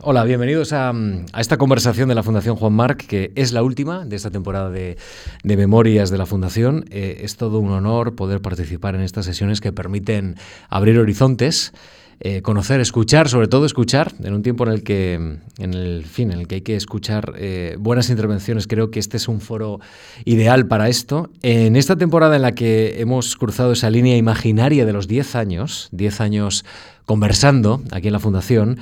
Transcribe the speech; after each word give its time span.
Hola, 0.00 0.24
bienvenidos 0.24 0.72
a, 0.72 0.90
esta 1.38 1.58
conversación 1.58 2.08
de 2.08 2.14
la 2.14 2.22
Fundación 2.22 2.56
Juan 2.56 2.72
Marc, 2.72 3.06
que 3.06 3.30
es 3.34 3.52
la 3.52 3.62
última 3.62 4.06
de 4.06 4.16
esta 4.16 4.30
temporada 4.30 4.70
de, 4.70 4.96
Memorias 5.44 6.08
de 6.08 6.16
la 6.16 6.24
Fundación. 6.24 6.86
Eh, 6.88 7.20
es 7.20 7.36
todo 7.36 7.58
un 7.58 7.72
honor 7.72 8.14
poder 8.14 8.40
participar 8.40 8.94
en 8.94 9.02
estas 9.02 9.26
sesiones 9.26 9.60
que 9.60 9.70
permiten 9.70 10.36
abrir 10.70 10.98
horizontes, 10.98 11.74
eh, 12.20 12.40
conocer, 12.40 12.80
escuchar, 12.80 13.28
sobre 13.28 13.48
todo 13.48 13.66
escuchar, 13.66 14.14
en 14.24 14.32
un 14.32 14.42
tiempo 14.42 14.64
en 14.64 14.72
el 14.72 14.82
que, 14.82 15.12
en 15.58 15.74
el 15.74 16.06
fin, 16.06 16.32
en 16.32 16.38
el 16.38 16.48
que 16.48 16.54
hay 16.54 16.60
que 16.62 16.74
escuchar 16.74 17.34
eh, 17.36 17.76
buenas 17.78 18.08
intervenciones. 18.08 18.66
Creo 18.66 18.90
que 18.90 18.98
este 18.98 19.18
es 19.18 19.28
un 19.28 19.42
foro 19.42 19.78
ideal 20.24 20.66
para 20.66 20.88
esto. 20.88 21.28
En 21.42 21.76
esta 21.76 21.96
temporada 21.96 22.34
en 22.36 22.42
la 22.42 22.52
que 22.52 22.98
hemos 23.02 23.36
cruzado 23.36 23.72
esa 23.72 23.90
línea 23.90 24.16
imaginaria 24.16 24.86
de 24.86 24.94
los 24.94 25.06
10 25.06 25.34
años, 25.34 25.90
10 25.92 26.22
años 26.22 26.64
conversando 27.04 27.82
aquí 27.90 28.06
en 28.06 28.14
la 28.14 28.20
Fundación, 28.20 28.78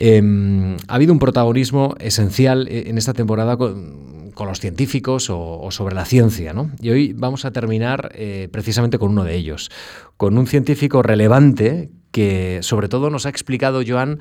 Em, 0.00 0.76
ha 0.86 0.94
habido 0.94 1.12
un 1.12 1.18
protagonismo 1.18 1.96
esencial 1.98 2.68
eh, 2.68 2.84
en 2.86 2.98
esta 2.98 3.14
temporada 3.14 3.56
con, 3.56 4.28
los 4.38 4.60
científicos 4.60 5.30
o, 5.30 5.68
sobre 5.72 5.96
la 5.96 6.04
ciencia, 6.04 6.52
¿no? 6.52 6.70
Y 6.80 6.90
hoy 6.90 7.12
vamos 7.12 7.44
a 7.44 7.50
terminar 7.50 8.12
eh, 8.14 8.48
precisamente 8.52 8.96
con 8.96 9.10
uno 9.10 9.24
de 9.24 9.34
ellos, 9.34 9.68
con 10.16 10.38
un 10.38 10.46
científico 10.46 11.02
relevante 11.02 11.90
que 12.12 12.60
sobre 12.62 12.88
todo 12.88 13.10
nos 13.10 13.26
ha 13.26 13.30
explicado 13.30 13.82
Joan 13.84 14.20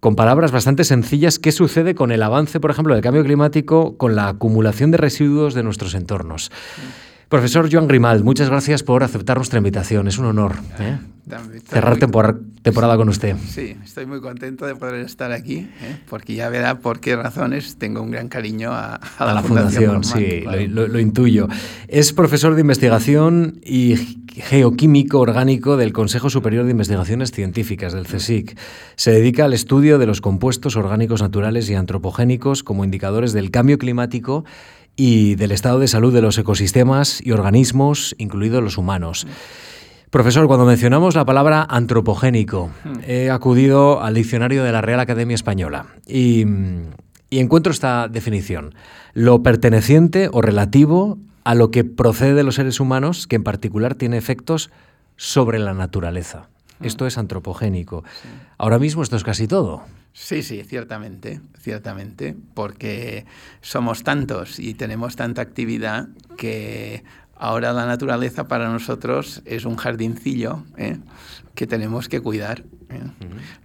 con 0.00 0.16
palabras 0.16 0.50
bastante 0.50 0.82
sencillas 0.82 1.38
qué 1.38 1.52
sucede 1.52 1.94
con 1.94 2.10
el 2.10 2.24
avance, 2.24 2.58
por 2.58 2.72
ejemplo, 2.72 2.94
del 2.94 3.02
cambio 3.04 3.22
climático, 3.22 3.96
con 3.96 4.16
la 4.16 4.28
acumulación 4.28 4.90
de 4.90 4.98
residuos 4.98 5.54
de 5.54 5.62
nuestros 5.62 5.94
entornos. 5.94 6.50
Profesor 7.28 7.68
Joan 7.70 7.88
Grimald, 7.88 8.24
muchas 8.24 8.48
gracias 8.48 8.82
por 8.82 9.02
aceptar 9.02 9.36
nuestra 9.38 9.58
invitación. 9.58 10.08
Es 10.08 10.18
un 10.18 10.26
honor 10.26 10.56
¿eh? 10.78 10.98
cerrar 11.66 11.98
temporada 11.98 12.96
con 12.96 13.08
usted. 13.08 13.36
Sí, 13.48 13.76
estoy 13.82 14.04
muy 14.04 14.20
contento 14.20 14.66
de 14.66 14.76
poder 14.76 14.96
estar 14.96 15.32
aquí, 15.32 15.68
¿eh? 15.80 15.96
porque 16.08 16.34
ya 16.34 16.48
verá 16.50 16.80
por 16.80 17.00
qué 17.00 17.16
razones 17.16 17.76
tengo 17.76 18.02
un 18.02 18.10
gran 18.10 18.28
cariño 18.28 18.72
a, 18.72 19.00
la, 19.18 19.42
Fundación. 19.42 20.04
sí, 20.04 20.44
lo, 20.68 21.00
intuyo. 21.00 21.48
Es 21.88 22.12
profesor 22.12 22.54
de 22.54 22.60
investigación 22.60 23.58
y 23.64 24.20
geoquímico 24.34 25.20
orgánico 25.20 25.76
del 25.76 25.92
Consejo 25.92 26.28
Superior 26.28 26.64
de 26.64 26.72
Investigaciones 26.72 27.30
Científicas, 27.30 27.92
del 27.94 28.06
CSIC. 28.06 28.58
Se 28.96 29.12
dedica 29.12 29.46
al 29.46 29.54
estudio 29.54 29.98
de 29.98 30.06
los 30.06 30.20
compuestos 30.20 30.76
orgánicos 30.76 31.22
naturales 31.22 31.70
y 31.70 31.74
antropogénicos 31.74 32.62
como 32.62 32.84
indicadores 32.84 33.32
del 33.32 33.50
cambio 33.50 33.78
climático 33.78 34.44
y 34.96 35.34
del 35.34 35.52
estado 35.52 35.78
de 35.78 35.88
salud 35.88 36.12
de 36.12 36.22
los 36.22 36.38
ecosistemas 36.38 37.20
y 37.24 37.32
organismos, 37.32 38.14
incluidos 38.18 38.62
los 38.62 38.78
humanos. 38.78 39.26
Profesor, 40.14 40.46
cuando 40.46 40.64
mencionamos 40.64 41.16
la 41.16 41.24
palabra 41.24 41.66
antropogénico, 41.68 42.70
hmm. 42.84 42.98
he 43.04 43.30
acudido 43.30 44.00
al 44.00 44.14
diccionario 44.14 44.62
de 44.62 44.70
la 44.70 44.80
Real 44.80 45.00
Academia 45.00 45.34
Española 45.34 45.86
y, 46.06 46.46
encuentro 47.30 47.72
esta 47.72 48.06
definición. 48.06 48.76
Lo 49.12 49.42
perteneciente 49.42 50.28
o 50.32 50.40
relativo 50.40 51.18
a 51.42 51.56
lo 51.56 51.72
que 51.72 51.82
procede 51.82 52.34
de 52.34 52.44
los 52.44 52.54
seres 52.54 52.78
humanos, 52.78 53.26
que 53.26 53.34
en 53.34 53.42
particular 53.42 53.96
tiene 53.96 54.16
efectos 54.16 54.70
sobre 55.16 55.58
la 55.58 55.74
naturaleza. 55.74 56.48
Hmm. 56.78 56.84
Esto 56.84 57.08
es 57.08 57.18
antropogénico. 57.18 58.04
Ahora 58.56 58.78
mismo 58.78 59.02
esto 59.02 59.16
es 59.16 59.24
casi 59.24 59.48
todo. 59.48 59.82
Sí, 60.16 60.44
sí, 60.44 60.62
ciertamente, 60.62 61.40
ciertamente, 61.58 62.36
porque 62.54 63.26
somos 63.60 64.04
tantos 64.04 64.60
y 64.60 64.74
tenemos 64.74 65.16
tanta 65.16 65.42
actividad 65.42 66.06
que 66.38 67.02
ahora 67.36 67.72
la 67.72 67.84
naturaleza 67.84 68.46
para 68.46 68.68
nosotros 68.68 69.42
es 69.44 69.64
un 69.64 69.74
jardincillo 69.74 70.62
¿eh? 70.76 70.98
que 71.56 71.66
tenemos 71.66 72.08
que 72.08 72.20
cuidar. 72.20 72.62
¿eh? 72.90 73.02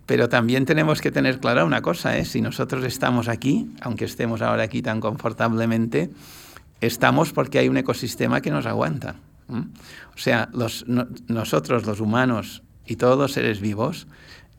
Pero 0.07 0.27
también 0.27 0.65
tenemos 0.65 1.01
que 1.01 1.11
tener 1.11 1.39
clara 1.39 1.65
una 1.65 1.83
cosa, 1.83 2.17
¿eh? 2.17 2.25
si 2.25 2.41
nosotros 2.41 2.83
estamos 2.83 3.27
aquí, 3.27 3.69
aunque 3.81 4.05
estemos 4.05 4.41
ahora 4.41 4.63
aquí 4.63 4.81
tan 4.81 5.01
confortablemente, 5.01 6.09
estamos 6.81 7.31
porque 7.31 7.59
hay 7.59 7.69
un 7.69 7.77
ecosistema 7.77 8.41
que 8.41 8.49
nos 8.49 8.65
aguanta. 8.65 9.17
O 9.49 10.17
sea, 10.17 10.49
los, 10.51 10.85
nosotros 10.87 11.85
los 11.85 11.99
humanos 11.99 12.63
y 12.87 12.95
todos 12.95 13.19
los 13.19 13.33
seres 13.33 13.61
vivos 13.61 14.07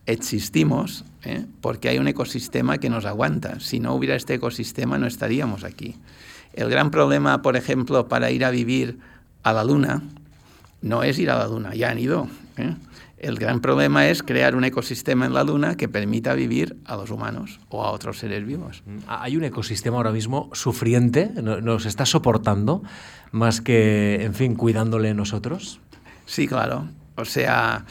existimos 0.07 1.05
¿eh? 1.25 1.45
porque 1.61 1.89
hay 1.89 1.99
un 1.99 2.09
ecosistema 2.09 2.79
que 2.79 2.91
nos 2.91 3.05
aguanta. 3.05 3.61
Si 3.61 3.81
no 3.81 3.95
hubiera 3.95 4.17
este 4.17 4.35
ecosistema 4.35 4.99
no 4.99 5.07
estaríamos 5.07 5.65
aquí. 5.65 5.97
El 6.53 6.69
gran 6.69 6.91
problema, 6.91 7.43
por 7.43 7.57
ejemplo, 7.57 8.09
para 8.09 8.31
ir 8.31 8.45
a 8.45 8.51
vivir 8.51 8.99
a 9.43 9.53
la 9.53 9.65
Luna 9.65 10.03
no 10.83 11.03
es 11.03 11.19
ir 11.19 11.31
a 11.31 11.39
la 11.39 11.47
Luna, 11.47 11.75
ya 11.75 11.91
han 11.91 11.99
ido. 11.99 12.29
¿eh? 12.57 12.75
El 13.19 13.37
gran 13.37 13.61
problema 13.61 14.09
es 14.09 14.23
crear 14.23 14.57
un 14.57 14.65
ecosistema 14.65 15.27
en 15.27 15.35
la 15.35 15.45
Luna 15.45 15.77
que 15.77 15.89
permita 15.89 16.33
vivir 16.35 16.79
a 16.87 16.97
los 16.97 17.11
humanos 17.11 17.61
o 17.69 17.85
a 17.85 17.91
otros 17.91 18.19
seres 18.19 18.47
vivos. 18.47 18.83
Mm, 18.87 18.99
hay 19.07 19.37
un 19.37 19.45
ecosistema 19.45 19.99
ahora 19.99 20.11
mismo 20.11 20.49
sufriente, 20.55 21.31
nos 21.43 21.85
está 21.85 22.07
soportando 22.07 22.83
más 23.31 23.61
que, 23.61 24.25
en 24.25 24.35
fin, 24.35 24.55
cuidándole 24.55 25.13
nosotros. 25.13 25.81
Sí, 26.25 26.49
claro. 26.49 26.89
O 27.17 27.27
sea, 27.27 27.85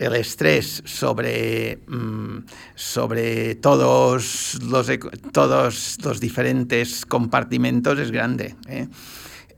el 0.00 0.14
estrés 0.14 0.82
sobre, 0.86 1.78
mm, 1.86 2.38
sobre 2.74 3.54
todos, 3.56 4.58
los, 4.62 4.90
todos 5.30 5.98
los 6.02 6.20
diferentes 6.20 7.04
compartimentos 7.04 7.98
es 7.98 8.10
grande. 8.10 8.56
¿eh? 8.66 8.88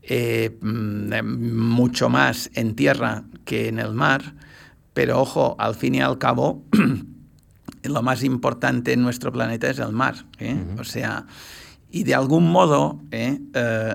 Eh, 0.01 0.57
mm, 0.61 1.55
mucho 1.55 2.09
más 2.09 2.49
en 2.55 2.75
tierra 2.75 3.23
que 3.45 3.69
en 3.69 3.79
el 3.79 3.93
mar, 3.93 4.33
pero 4.93 5.21
ojo, 5.21 5.55
al 5.59 5.75
fin 5.75 5.95
y 5.95 6.01
al 6.01 6.17
cabo, 6.17 6.61
lo 7.83 8.01
más 8.03 8.21
importante 8.21 8.91
en 8.91 9.01
nuestro 9.01 9.31
planeta 9.31 9.69
es 9.69 9.79
el 9.79 9.93
mar. 9.93 10.25
¿eh? 10.39 10.57
O 10.77 10.83
sea, 10.83 11.25
y 11.89 12.03
de 12.03 12.15
algún 12.15 12.51
modo 12.51 12.99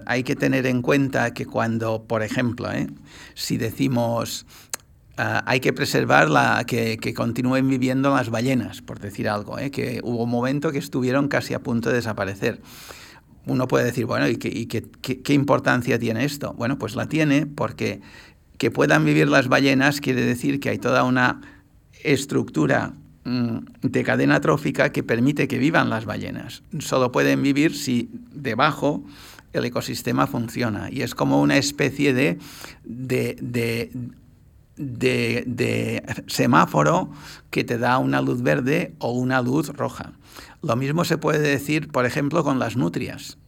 hay 0.06 0.22
que 0.22 0.34
tener 0.34 0.66
en 0.66 0.80
cuenta 0.80 1.34
que 1.34 1.44
cuando, 1.44 2.04
por 2.04 2.22
ejemplo, 2.22 2.70
si 3.34 3.58
decimos 3.58 4.46
Ah, 5.20 5.42
hay 5.46 5.58
que 5.58 5.72
preservar 5.72 6.30
la, 6.30 6.64
que, 6.64 6.96
continúen 7.12 7.68
viviendo 7.68 8.14
las 8.14 8.30
ballenas, 8.30 8.82
por 8.82 9.00
decir 9.00 9.28
algo, 9.28 9.58
¿eh? 9.58 9.72
que 9.72 10.00
hubo 10.04 10.22
un 10.22 10.30
momento 10.30 10.70
que 10.70 10.78
estuvieron 10.78 11.26
casi 11.26 11.54
a 11.54 11.58
punto 11.58 11.88
de 11.88 11.96
desaparecer. 11.96 12.60
Uno 13.44 13.66
puede 13.66 13.86
decir, 13.86 14.06
bueno, 14.06 14.28
¿y, 14.28 14.36
qué, 14.36 15.32
importancia 15.32 15.98
tiene 15.98 16.24
esto? 16.24 16.54
Bueno, 16.56 16.78
pues 16.78 16.94
la 16.94 17.08
tiene 17.08 17.46
porque 17.46 18.00
que 18.58 18.70
puedan 18.70 19.04
vivir 19.04 19.28
las 19.28 19.48
ballenas 19.48 20.00
quiere 20.00 20.22
decir 20.24 20.60
que 20.60 20.68
hay 20.68 20.78
toda 20.78 21.02
una 21.02 21.40
estructura 22.04 22.92
mm, 23.24 23.58
de 23.82 24.04
cadena 24.04 24.40
trófica 24.40 24.92
que 24.92 25.02
permite 25.02 25.48
que 25.48 25.58
vivan 25.58 25.90
las 25.90 26.04
ballenas. 26.04 26.62
Solo 26.78 27.10
pueden 27.10 27.42
vivir 27.42 27.74
si 27.74 28.08
debajo 28.32 29.04
el 29.52 29.64
ecosistema 29.64 30.28
funciona 30.28 30.90
y 30.92 31.02
es 31.02 31.14
como 31.14 31.40
una 31.40 31.56
especie 31.56 32.12
de 32.12 32.38
de, 32.84 33.90
semáforo 36.26 37.10
que 37.50 37.64
te 37.64 37.78
da 37.78 37.98
una 37.98 38.22
luz 38.22 38.42
verde 38.42 38.94
o 38.98 39.12
una 39.12 39.42
luz 39.42 39.68
roja. 39.68 40.12
Lo 40.62 40.76
mismo 40.76 41.04
se 41.04 41.18
puede 41.18 41.40
decir, 41.40 41.88
por 41.88 42.06
ejemplo, 42.06 42.44
con 42.44 42.58
las 42.58 42.76
nutrias. 42.76 43.38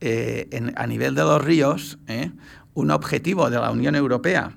Eh, 0.00 0.72
a 0.76 0.86
nivel 0.86 1.14
de 1.14 1.22
los 1.22 1.44
ríos, 1.44 1.98
¿eh? 2.06 2.30
un 2.74 2.90
objetivo 2.90 3.50
de 3.50 3.58
la 3.58 3.70
Unión 3.70 3.96
Europea, 3.96 4.52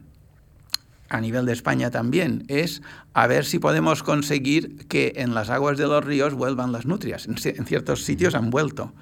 a 1.09 1.19
nivel 1.19 1.45
de 1.45 1.53
España 1.53 1.91
también, 1.91 2.45
es 2.47 2.81
a 3.13 3.28
ver 3.28 3.45
si 3.45 3.59
podemos 3.59 4.03
conseguir 4.03 4.88
que 4.88 5.13
en 5.17 5.34
las 5.34 5.50
aguas 5.50 5.78
de 5.78 5.88
los 5.88 6.06
ríos 6.06 6.34
vuelvan 6.34 6.72
las 6.72 6.85
nutrias. 6.85 7.28
En 7.28 7.66
ciertos 7.66 8.06
sitios 8.06 8.35
han 8.35 8.50
vuelto. 8.50 8.94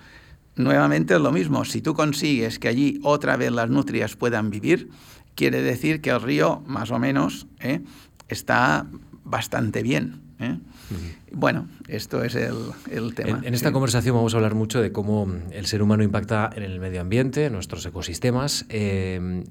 Nuevamente 0.55 1.13
es 1.13 1.21
lo 1.21 1.31
mismo, 1.31 1.63
si 1.63 1.81
tú 1.81 1.93
consigues 1.93 2.59
que 2.59 2.67
allí 2.67 2.99
otra 3.03 3.37
vez 3.37 3.51
las 3.51 3.69
nutrias 3.69 4.15
puedan 4.15 4.49
vivir, 4.49 4.89
quiere 5.39 5.61
decir 5.61 6.01
que 6.01 6.09
el 6.09 6.21
río, 6.21 6.61
más 6.67 6.91
o 6.91 6.99
menos, 6.99 7.47
¿eh? 7.61 7.79
está 8.27 8.85
bastante 9.23 9.81
bien. 9.81 10.19
¿eh? 10.37 10.57
Bueno, 11.31 11.69
esto 11.87 12.25
es 12.25 12.35
el, 12.35 13.15
tema. 13.15 13.39
En, 13.45 13.53
esta 13.53 13.71
conversación 13.71 14.17
vamos 14.17 14.33
a 14.33 14.37
hablar 14.37 14.53
mucho 14.53 14.81
de 14.81 14.91
cómo 14.91 15.31
el 15.51 15.65
ser 15.65 15.81
humano 15.81 16.03
impacta 16.03 16.49
en 16.53 16.63
el 16.63 16.81
medio 16.81 16.99
ambiente, 16.99 17.45
en 17.45 17.53
nuestros 17.53 17.85
ecosistemas. 17.85 18.65
Eh, 18.67 19.45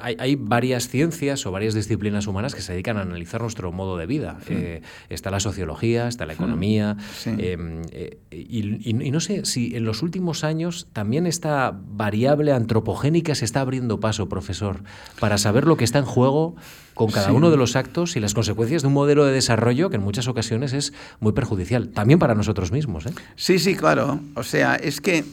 hay, 0.00 0.36
varias 0.36 0.88
ciencias 0.88 1.44
o 1.46 1.50
varias 1.50 1.74
disciplinas 1.74 2.26
humanas 2.26 2.54
que 2.54 2.62
se 2.62 2.72
dedican 2.72 2.96
a 2.96 3.02
analizar 3.02 3.40
nuestro 3.40 3.72
modo 3.72 3.96
de 3.96 4.06
vida. 4.06 4.38
Eh, 4.48 4.82
está 5.08 5.30
la 5.30 5.40
sociología, 5.40 6.08
está 6.08 6.26
la 6.26 6.32
economía. 6.32 6.96
Em, 7.26 7.82
eh, 7.92 8.18
y, 8.30 8.92
no 8.92 9.20
sé 9.20 9.44
si 9.44 9.76
en 9.76 9.84
los 9.84 10.02
últimos 10.02 10.44
años 10.44 10.88
también 10.92 11.26
esta 11.26 11.74
variable 11.74 12.52
antropogénica 12.52 13.34
se 13.34 13.44
está 13.44 13.60
abriendo 13.60 14.00
paso, 14.00 14.28
profesor, 14.28 14.82
para 15.20 15.38
saber 15.38 15.66
lo 15.66 15.76
que 15.76 15.84
está 15.84 15.98
en 15.98 16.04
juego 16.04 16.56
con 16.94 17.10
cada 17.10 17.32
uno 17.32 17.50
de 17.50 17.56
los 17.56 17.76
actos 17.76 18.16
y 18.16 18.20
las 18.20 18.34
consecuencias 18.34 18.82
de 18.82 18.88
un 18.88 18.94
modelo 18.94 19.24
de 19.24 19.32
desarrollo 19.32 19.88
que 19.88 19.96
en 19.96 20.02
muchas 20.02 20.26
ocasiones 20.26 20.72
es 20.72 20.92
muy 21.20 21.32
perjudicial, 21.32 21.90
también 21.90 22.18
para 22.18 22.34
nosotros 22.34 22.72
mismos. 22.72 23.06
¿eh? 23.06 23.12
Sí, 23.36 23.60
sí, 23.60 23.76
claro. 23.76 24.20
O 24.34 24.42
sea, 24.42 24.74
es 24.74 25.00
que 25.00 25.24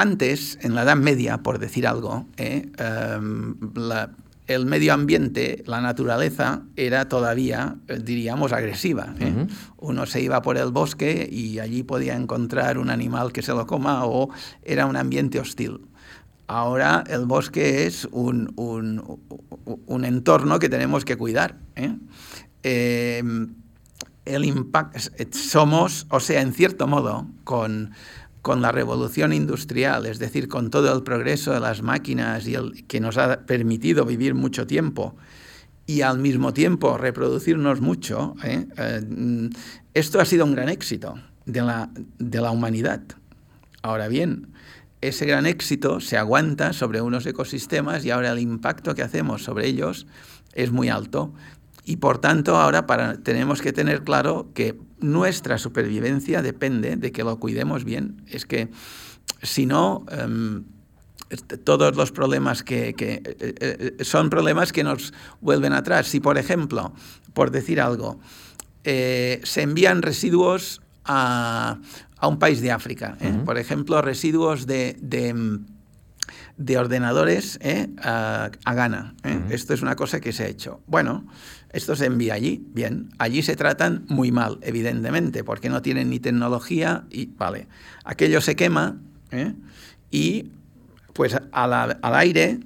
antes, 0.00 0.58
en 0.62 0.74
la 0.74 0.82
Edad 0.82 0.96
Media, 0.96 1.38
por 1.38 1.58
decir 1.58 1.86
algo, 1.86 2.26
¿eh? 2.36 2.70
em, 2.78 3.56
el 4.46 4.64
medio 4.64 4.94
ambiente, 4.94 5.62
la 5.66 5.80
naturaleza, 5.80 6.62
era 6.76 7.08
todavía, 7.08 7.76
eh, 7.88 7.98
diríamos, 8.02 8.52
agresiva. 8.52 9.14
¿eh? 9.18 9.46
Uno 9.76 10.06
se 10.06 10.22
iba 10.22 10.40
por 10.40 10.56
el 10.56 10.70
bosque 10.70 11.28
y 11.30 11.58
allí 11.58 11.82
podía 11.82 12.16
encontrar 12.16 12.78
un 12.78 12.90
animal 12.90 13.32
que 13.32 13.42
se 13.42 13.52
lo 13.52 13.66
coma 13.66 14.06
o 14.06 14.30
era 14.62 14.86
un 14.86 14.96
ambiente 14.96 15.40
hostil. 15.40 15.80
Ahora 16.46 17.04
el 17.08 17.26
bosque 17.26 17.86
es 17.86 18.08
un, 18.10 18.52
un, 18.56 20.04
entorno 20.04 20.58
que 20.58 20.70
tenemos 20.70 21.04
que 21.04 21.16
cuidar. 21.16 21.56
¿eh? 21.76 21.94
el 24.24 24.44
impacto, 24.44 24.98
somos, 25.32 26.06
o 26.10 26.20
sea, 26.20 26.40
en 26.40 26.52
cierto 26.52 26.86
modo, 26.86 27.26
con 27.44 27.92
con 28.42 28.62
la 28.62 28.72
revolución 28.72 29.32
industrial, 29.32 30.06
es 30.06 30.18
decir, 30.18 30.48
con 30.48 30.70
todo 30.70 30.94
el 30.94 31.02
progreso 31.02 31.52
de 31.52 31.60
las 31.60 31.82
máquinas 31.82 32.46
y 32.46 32.54
el, 32.54 32.86
que 32.86 33.00
nos 33.00 33.18
ha 33.18 33.40
permitido 33.46 34.04
vivir 34.04 34.34
mucho 34.34 34.66
tiempo 34.66 35.16
y 35.86 36.02
al 36.02 36.18
mismo 36.18 36.52
tiempo 36.52 36.98
reproducirnos 36.98 37.80
mucho, 37.80 38.34
¿eh? 38.44 38.66
Eh, 38.76 39.50
esto 39.94 40.20
ha 40.20 40.24
sido 40.26 40.44
un 40.44 40.54
gran 40.54 40.68
éxito 40.68 41.14
de 41.46 41.62
la, 41.62 41.90
de 42.18 42.40
la 42.40 42.50
humanidad. 42.50 43.00
Ahora 43.82 44.06
bien, 44.08 44.48
ese 45.00 45.24
gran 45.26 45.46
éxito 45.46 46.00
se 46.00 46.18
aguanta 46.18 46.72
sobre 46.72 47.00
unos 47.00 47.24
ecosistemas 47.24 48.04
y 48.04 48.10
ahora 48.10 48.32
el 48.32 48.38
impacto 48.38 48.94
que 48.94 49.02
hacemos 49.02 49.44
sobre 49.44 49.66
ellos 49.66 50.06
es 50.52 50.72
muy 50.72 50.88
alto. 50.88 51.32
Y 51.88 51.96
por 51.96 52.18
tanto, 52.18 52.58
ahora 52.58 52.86
para, 52.86 53.16
tenemos 53.16 53.62
que 53.62 53.72
tener 53.72 54.04
claro 54.04 54.50
que 54.52 54.78
nuestra 55.00 55.56
supervivencia 55.56 56.42
depende 56.42 56.96
de 56.96 57.12
que 57.12 57.24
lo 57.24 57.40
cuidemos 57.40 57.84
bien. 57.84 58.22
Es 58.26 58.44
que 58.44 58.68
si 59.40 59.64
no, 59.64 60.04
em, 60.10 60.64
todos 61.64 61.96
los 61.96 62.12
problemas 62.12 62.62
que, 62.62 62.90
eh, 62.90 62.94
eh, 62.98 63.54
eh, 63.98 64.04
son 64.04 64.28
problemas 64.28 64.70
que 64.70 64.84
nos 64.84 65.14
vuelven 65.40 65.72
atrás. 65.72 66.08
Si, 66.08 66.20
por 66.20 66.36
ejemplo, 66.36 66.92
por 67.32 67.50
decir 67.50 67.80
algo, 67.80 68.20
se 68.84 69.62
envían 69.62 70.02
residuos 70.02 70.82
a, 71.06 71.78
un 72.20 72.38
país 72.38 72.60
de 72.60 72.70
África, 72.70 73.16
por 73.46 73.56
ejemplo, 73.56 74.02
residuos 74.02 74.66
de, 74.66 74.94
de, 75.00 75.58
ordenadores 76.78 77.58
a, 78.02 78.50
Ghana. 78.64 79.14
Esto 79.50 79.74
es 79.74 79.82
una 79.82 79.96
cosa 79.96 80.20
que 80.20 80.32
se 80.32 80.44
ha 80.44 80.48
hecho. 80.48 80.80
Bueno, 80.86 81.26
esto 81.72 81.96
se 81.96 82.06
envía 82.06 82.34
allí, 82.34 82.64
bien. 82.72 83.10
Allí 83.18 83.42
se 83.42 83.56
tratan 83.56 84.04
muy 84.08 84.32
mal, 84.32 84.58
evidentemente, 84.62 85.44
porque 85.44 85.68
no 85.68 85.82
tienen 85.82 86.10
ni 86.10 86.18
tecnología 86.18 87.04
y, 87.10 87.26
vale, 87.26 87.68
aquello 88.04 88.40
se 88.40 88.56
quema 88.56 88.98
¿eh? 89.30 89.54
y 90.10 90.50
pues 91.12 91.36
al, 91.52 91.98
aire 92.02 92.60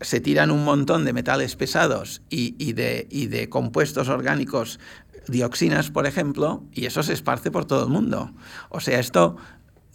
se 0.00 0.20
tiran 0.20 0.50
un 0.50 0.64
montón 0.64 1.04
de 1.04 1.12
metales 1.12 1.56
pesados 1.56 2.22
y, 2.30 2.72
de, 2.72 3.06
y 3.10 3.26
de 3.26 3.48
compuestos 3.48 4.08
orgánicos, 4.08 4.78
dioxinas, 5.26 5.90
por 5.90 6.06
ejemplo, 6.06 6.64
y 6.72 6.86
eso 6.86 7.02
se 7.02 7.12
esparce 7.12 7.50
por 7.50 7.64
todo 7.66 7.84
el 7.84 7.90
mundo. 7.90 8.32
O 8.70 8.80
sea, 8.80 8.98
esto 8.98 9.36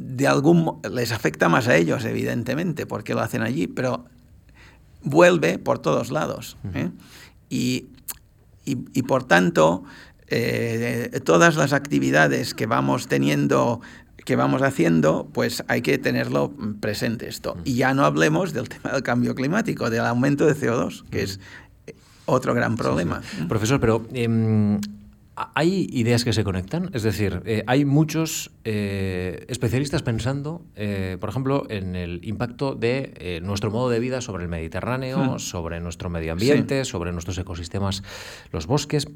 de 0.05 0.27
algún 0.27 0.79
les 0.91 1.11
afecta 1.11 1.49
más 1.49 1.67
a 1.67 1.75
ellos, 1.75 2.05
evidentemente, 2.05 2.85
porque 2.85 3.13
lo 3.13 3.21
hacen 3.21 3.41
allí, 3.41 3.67
pero 3.67 4.05
vuelve 5.01 5.57
por 5.57 5.79
todos 5.79 6.11
lados. 6.11 6.57
¿eh? 6.73 6.89
Y 7.49 7.87
y, 8.65 9.03
por 9.03 9.25
tanto, 9.25 9.83
eh, 10.27 11.19
todas 11.25 11.55
las 11.55 11.73
actividades 11.73 12.53
que 12.53 12.65
vamos 12.65 13.07
teniendo 13.07 13.81
que 14.25 14.37
vamos 14.37 14.61
haciendo, 14.61 15.27
pues 15.33 15.65
hay 15.67 15.81
que 15.81 15.97
tenerlo 15.97 16.53
presente 16.79 17.27
esto. 17.27 17.57
Y 17.65 17.75
ya 17.75 17.93
no 17.93 18.05
hablemos 18.05 18.53
del 18.53 18.69
tema 18.69 18.93
del 18.93 19.03
cambio 19.03 19.35
climático, 19.35 19.89
del 19.89 20.05
aumento 20.05 20.45
de 20.45 20.55
CO2, 20.55 21.03
que 21.09 21.23
es 21.23 21.41
otro 22.25 22.53
gran 22.53 22.77
problema. 22.77 23.21
Profesor, 23.49 23.81
pero 23.81 24.07
em, 24.13 24.79
¿hay 25.35 25.87
ideas 25.91 26.23
que 26.23 26.33
se 26.33 26.43
conectan? 26.43 26.89
Es 26.93 27.03
decir, 27.03 27.41
eh, 27.45 27.63
hay 27.67 27.85
muchos 27.85 28.51
eh, 28.63 29.45
especialistas 29.49 30.03
pensando, 30.03 30.65
por 31.19 31.29
ejemplo, 31.29 31.65
en 31.69 31.95
el 31.95 32.19
impacto 32.23 32.75
de 32.75 33.39
nuestro 33.43 33.71
modo 33.71 33.89
de 33.89 33.99
vida 33.99 34.21
sobre 34.21 34.43
el 34.43 34.49
Mediterráneo, 34.49 35.35
hmm. 35.35 35.39
sobre 35.39 35.79
nuestro 35.79 36.09
medio 36.09 36.33
ambiente, 36.33 36.85
sobre 36.85 37.11
nuestros 37.11 37.37
ecosistemas, 37.37 38.03
los 38.51 38.67
bosques. 38.67 39.07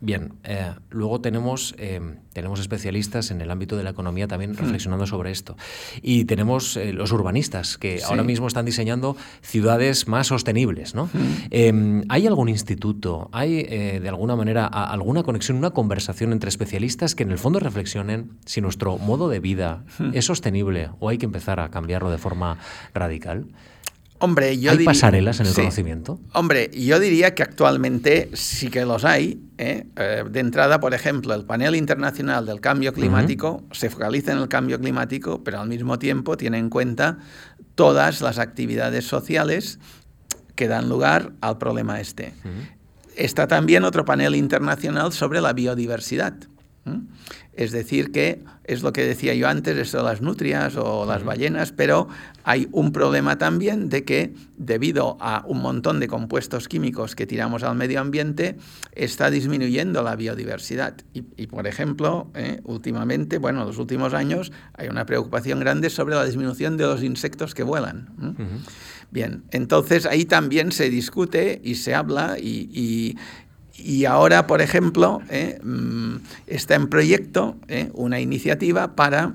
Bien, 0.00 0.34
eh, 0.44 0.72
luego 0.90 1.20
tenemos, 1.20 1.74
eh, 1.78 2.00
tenemos 2.32 2.60
especialistas 2.60 3.30
en 3.30 3.40
el 3.40 3.50
ámbito 3.50 3.76
de 3.76 3.84
la 3.84 3.90
economía 3.90 4.28
también 4.28 4.52
hmm. 4.52 4.56
reflexionando 4.56 5.06
sobre 5.06 5.30
esto. 5.30 5.56
Y 6.02 6.26
tenemos 6.26 6.76
eh, 6.76 6.92
los 6.92 7.10
urbanistas 7.12 7.78
que 7.78 8.02
ahora 8.04 8.22
mismo 8.22 8.46
están 8.46 8.66
diseñando 8.66 9.16
ciudades 9.40 10.06
más 10.06 10.26
sostenibles. 10.26 10.94
¿no? 10.94 11.06
Hmm. 11.06 11.34
Em, 11.50 12.02
¿Hay 12.10 12.26
algún 12.26 12.48
instituto, 12.50 13.30
hay 13.32 13.62
de 13.64 14.08
alguna 14.08 14.36
manera 14.36 14.66
alguna 14.66 15.22
conexión, 15.22 15.56
una 15.56 15.70
conversación 15.70 16.32
entre 16.32 16.48
especialistas 16.48 17.14
que 17.14 17.22
en 17.22 17.30
el 17.30 17.38
fondo 17.38 17.58
reflexionen 17.58 18.32
si 18.44 18.60
nuestro 18.60 18.98
modo 18.98 19.28
de 19.28 19.40
vida 19.40 19.84
hmm. 19.98 20.10
es 20.12 20.26
sostenible 20.26 20.90
o 21.00 21.08
hay 21.08 21.18
que 21.18 21.26
empezar 21.26 21.60
a 21.60 21.70
cambiarlo 21.70 22.10
de 22.10 22.18
forma 22.18 22.58
radical? 22.92 23.46
Hombre, 24.24 24.58
yo 24.58 24.70
¿Hay 24.70 24.84
pasarelas 24.86 25.38
en 25.40 25.46
el 25.46 25.54
conocimiento? 25.54 26.18
Hombre, 26.32 26.70
yo 26.72 26.98
diría 26.98 27.34
que 27.34 27.42
actualmente 27.42 28.30
sí 28.32 28.70
que 28.70 28.86
los 28.86 29.04
hay. 29.04 29.38
¿eh? 29.58 29.86
Eh, 29.96 30.24
de 30.30 30.40
entrada, 30.40 30.80
por 30.80 30.94
ejemplo, 30.94 31.34
el 31.34 31.44
panel 31.44 31.74
internacional 31.74 32.46
del 32.46 32.62
cambio 32.62 32.94
climático 32.94 33.62
se 33.72 33.90
focaliza 33.90 34.32
en 34.32 34.38
el 34.38 34.48
cambio 34.48 34.80
climático, 34.80 35.44
pero 35.44 35.60
al 35.60 35.68
mismo 35.68 35.98
tiempo 35.98 36.38
tiene 36.38 36.56
en 36.58 36.70
cuenta 36.70 37.18
todas 37.74 38.22
las 38.22 38.38
actividades 38.38 39.04
sociales 39.04 39.78
que 40.54 40.68
dan 40.68 40.88
lugar 40.88 41.32
al 41.42 41.58
problema 41.58 42.00
este. 42.00 42.32
Está 43.16 43.46
también 43.46 43.84
otro 43.84 44.06
panel 44.06 44.34
internacional 44.34 45.12
sobre 45.12 45.42
la 45.42 45.52
biodiversidad. 45.52 46.34
Es 47.54 47.70
decir, 47.70 48.10
que 48.10 48.42
es 48.64 48.82
lo 48.82 48.92
que 48.92 49.04
decía 49.04 49.34
yo 49.34 49.48
antes, 49.48 49.76
esto 49.76 49.98
de 49.98 50.04
las 50.04 50.20
nutrias 50.20 50.76
o 50.76 51.06
las 51.06 51.22
ballenas, 51.22 51.72
pero 51.72 52.08
hay 52.42 52.68
un 52.72 52.92
problema 52.92 53.38
también 53.38 53.88
de 53.88 54.04
que 54.04 54.34
debido 54.56 55.16
a 55.20 55.44
un 55.46 55.62
montón 55.62 56.00
de 56.00 56.08
compuestos 56.08 56.68
químicos 56.68 57.14
que 57.14 57.26
tiramos 57.26 57.62
al 57.62 57.76
medio 57.76 58.00
ambiente, 58.00 58.56
está 58.92 59.30
disminuyendo 59.30 60.02
la 60.02 60.16
biodiversidad. 60.16 60.96
Y, 61.12 61.46
por 61.46 61.66
ejemplo, 61.66 62.30
eh, 62.34 62.60
últimamente, 62.64 63.38
bueno, 63.38 63.60
en 63.60 63.68
los 63.68 63.78
últimos 63.78 64.12
años 64.14 64.52
hay 64.74 64.88
una 64.88 65.06
preocupación 65.06 65.60
grande 65.60 65.90
sobre 65.90 66.16
la 66.16 66.24
disminución 66.24 66.76
de 66.76 66.84
los 66.84 67.02
insectos 67.02 67.54
que 67.54 67.62
vuelan. 67.62 68.08
Bien, 69.10 69.44
entonces 69.52 70.06
ahí 70.06 70.24
también 70.24 70.72
se 70.72 70.90
discute 70.90 71.60
y 71.62 71.76
se 71.76 71.94
habla 71.94 72.36
y, 72.38 72.68
y 72.72 73.16
ahora, 74.06 74.46
por 74.46 74.60
ejemplo, 74.60 75.20
eh, 75.30 75.58
mm, 75.62 76.16
está 76.46 76.74
en 76.74 76.88
proyecto 76.88 77.56
eh, 77.68 77.90
una 77.94 78.20
iniciativa 78.20 78.94
para 78.94 79.34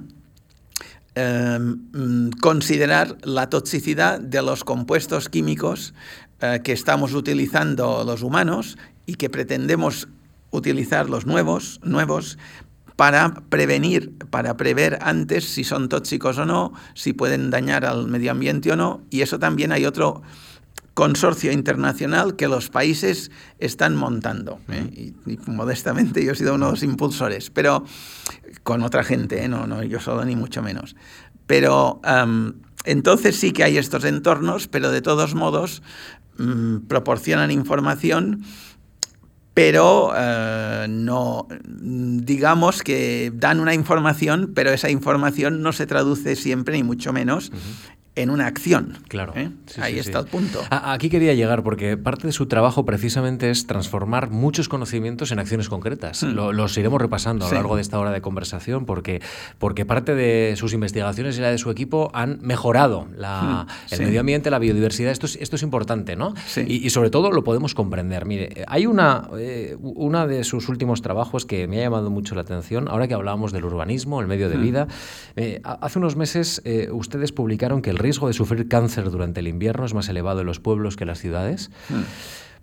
em, 1.16 1.80
mm, 1.92 2.32
considerar 2.40 3.18
la 3.24 3.50
toxicidad 3.50 4.20
de 4.20 4.42
los 4.42 4.64
compuestos 4.64 5.28
químicos 5.28 5.94
eh, 6.42 6.62
que 6.64 6.72
estamos 6.72 7.14
utilizando 7.14 8.04
los 8.06 8.22
humanos 8.22 8.78
y 9.06 9.16
que 9.16 9.30
pretendemos 9.30 10.08
utilizar 10.52 11.10
los 11.10 11.26
nuevos, 11.26 11.80
nuevos 11.84 12.38
para 12.96 13.34
prevenir, 13.50 14.14
para 14.30 14.58
prever 14.58 15.00
antes 15.02 15.46
si 15.46 15.64
son 15.64 15.90
tóxicos 15.90 16.38
o 16.38 16.46
no, 16.46 16.74
si 16.96 17.14
pueden 17.14 17.50
dañar 17.50 17.86
al 17.86 18.08
medio 18.08 18.32
ambiente 18.32 18.72
o 18.72 18.76
no. 18.76 19.02
Y 19.10 19.22
eso 19.22 19.40
también 19.40 19.72
hay 19.72 19.86
otro 19.86 20.22
consorcio 21.00 21.54
internacional 21.54 22.36
que 22.36 22.50
los 22.50 22.70
países 22.70 23.32
están 23.58 23.96
montando. 23.96 24.60
¿eh? 24.68 25.14
Y, 25.26 25.40
modestamente 25.46 26.26
yo 26.26 26.34
he 26.34 26.36
sido 26.36 26.56
uno 26.56 26.66
de 26.66 26.72
los 26.74 26.84
impulsores, 26.84 27.50
pero 27.52 27.86
con 28.64 28.84
otra 28.84 29.06
gente, 29.06 29.46
¿eh? 29.46 29.48
no, 29.48 29.66
no 29.66 29.82
yo 29.82 30.02
solo 30.02 30.26
ni 30.26 30.36
mucho 30.36 30.62
menos. 30.62 30.98
Pero 31.48 32.02
entonces 32.84 33.38
sí 33.38 33.54
que 33.54 33.64
hay 33.64 33.78
estos 33.78 34.04
entornos, 34.04 34.68
pero 34.68 34.92
de 34.92 35.02
todos 35.02 35.36
modos 35.36 35.84
mm, 36.38 36.80
proporcionan 36.90 37.50
información 37.50 38.44
pero 39.56 40.14
eh, 40.16 40.86
no, 40.88 41.46
digamos 41.60 42.82
que 42.82 43.30
dan 43.34 43.60
una 43.60 43.74
información, 43.74 44.54
pero 44.56 44.72
esa 44.72 44.90
información 44.90 45.62
no 45.62 45.74
se 45.74 45.86
traduce 45.86 46.38
siempre, 46.38 46.78
ni 46.78 46.84
mucho 46.84 47.12
menos, 47.12 47.52
en 48.22 48.30
una 48.30 48.48
acción. 48.48 48.98
Claro. 49.08 49.34
¿eh? 49.36 49.50
Ahí 49.80 49.98
está 49.98 50.20
el 50.20 50.26
punto. 50.26 50.62
aquí 50.70 51.10
quería 51.10 51.34
llegar 51.34 51.64
porque 51.64 51.96
parte 51.96 52.28
de 52.28 52.34
su 52.34 52.48
trabajo 52.48 52.86
precisamente 52.86 53.50
es 53.50 53.66
transformar 53.66 54.30
muchos 54.30 54.68
conocimientos 54.68 55.32
en 55.32 55.40
acciones 55.40 55.70
concretas. 55.70 56.24
Hmm. 56.24 56.36
los 56.36 56.78
iremos 56.78 57.02
repasando 57.02 57.46
a 57.46 57.50
lo 57.50 57.56
largo 57.56 57.76
de 57.78 57.82
esta 57.82 57.98
hora 57.98 58.12
de 58.12 58.22
conversación 58.22 58.86
porque, 58.86 59.22
porque 59.58 59.86
parte 59.86 60.16
de 60.16 60.56
sus 60.58 60.74
investigaciones 60.74 61.38
y 61.38 61.42
la 61.42 61.50
de 61.50 61.58
su 61.58 61.72
equipo 61.72 62.12
han 62.14 62.40
mejorado 62.42 63.08
la, 63.16 63.68
hmm. 63.68 63.94
el 63.94 64.02
medio 64.02 64.20
ambiente, 64.20 64.50
la 64.50 64.60
biodiversidad. 64.60 65.12
Esto 65.12 65.26
es, 65.26 65.38
esto 65.38 65.56
es 65.56 65.64
importante, 65.64 66.16
¿no? 66.16 66.34
Y, 66.68 66.90
sobre 66.90 67.10
todo 67.10 67.32
lo 67.32 67.44
podemos 67.44 67.76
comprender. 67.76 68.26
Mire, 68.26 68.66
hay 68.68 68.86
una, 68.86 69.30
eh, 69.38 69.78
una 69.80 70.28
de 70.28 70.44
sus 70.44 70.68
últimos 70.68 71.02
trabajos 71.02 71.46
que 71.46 71.68
me 71.68 71.80
ha 71.80 71.84
llamado 71.84 72.10
mucho 72.10 72.36
la 72.36 72.42
atención, 72.42 72.88
ahora 72.90 73.08
que 73.08 73.14
hablábamos 73.14 73.54
del 73.54 73.64
urbanismo, 73.64 74.20
el 74.20 74.28
medio 74.28 74.50
de 74.50 74.58
hmm. 74.58 74.62
vida. 74.62 74.88
Eh, 75.38 75.62
hace 75.64 76.00
unos 76.00 76.18
meses 76.18 76.62
ustedes 76.92 77.32
publicaron 77.32 77.82
que 77.82 77.90
el 77.90 77.98
río 77.98 78.09
riesgo 78.10 78.28
de 78.28 78.34
sufrir 78.34 78.68
cáncer 78.68 79.12
durante 79.12 79.40
el 79.40 79.48
invierno 79.48 79.86
es 79.86 79.94
más 79.94 80.10
elevado 80.10 80.40
en 80.40 80.48
los 80.48 80.60
pueblos 80.60 80.96
que 80.96 81.04
en 81.04 81.10
las 81.10 81.20
ciudades. 81.20 81.70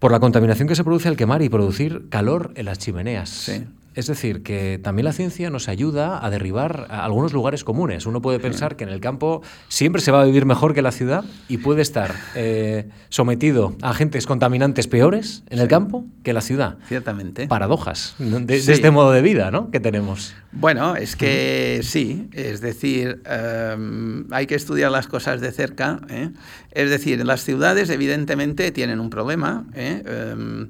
Por 0.01 0.11
la 0.11 0.19
contaminación 0.19 0.67
que 0.67 0.75
se 0.75 0.83
produce 0.83 1.09
al 1.09 1.17
quemar 1.17 1.41
y 1.41 1.49
producir 1.49 2.09
calor 2.09 2.51
en 2.57 2.65
las 2.65 2.79
chimeneas. 2.79 3.29
Sí. 3.29 3.65
Es 3.97 4.07
decir, 4.07 4.43
que 4.43 4.79
también 4.81 5.07
la 5.07 5.13
ciencia 5.13 5.49
nos 5.49 5.69
ayuda 5.69 6.25
a 6.25 6.29
derribar 6.29 6.87
algunos 6.91 7.33
lugares 7.33 7.65
comunes. 7.65 8.05
Uno 8.05 8.21
puede 8.21 8.39
pensar 8.39 8.77
que 8.77 8.85
en 8.85 8.91
el 8.91 9.01
campo 9.01 9.41
siempre 9.69 10.03
se 10.03 10.13
va 10.13 10.21
a 10.21 10.25
vivir 10.27 10.45
mejor 10.45 10.75
que 10.75 10.81
en 10.81 10.85
la 10.85 10.93
ciudad 10.93 11.25
y 11.49 11.57
puede 11.57 11.81
estar 11.81 12.15
eh, 12.35 12.91
sometido 13.09 13.75
a 13.81 13.91
agentes 13.91 14.27
contaminantes 14.27 14.87
peores 14.87 15.45
en 15.49 15.61
el 15.61 15.69
campo 15.69 16.05
que 16.23 16.35
la 16.35 16.43
ciudad. 16.43 16.77
Ciertamente. 16.87 17.49
Paradojas 17.49 18.15
de, 18.19 18.57
este 18.57 18.91
modo 18.91 19.13
de 19.13 19.23
vida 19.23 19.51
¿no? 19.51 19.71
que 19.71 19.81
tenemos. 19.81 20.35
Bueno, 20.53 20.95
es 20.97 21.17
que 21.17 21.81
sí, 21.83 22.29
es 22.33 22.61
decir, 22.61 23.23
em, 23.25 24.27
hay 24.31 24.47
que 24.47 24.57
estudiar 24.57 24.91
las 24.91 25.07
cosas 25.07 25.41
de 25.41 25.53
cerca. 25.53 26.01
¿eh? 26.11 26.33
Es 26.71 26.91
decir, 26.91 27.25
las 27.25 27.45
ciudades 27.45 27.89
evidentemente 27.89 28.73
tienen 28.73 29.01
un 29.01 29.09
problema. 29.09 29.65
¿eh? 29.75 30.03
Em, 30.05 30.69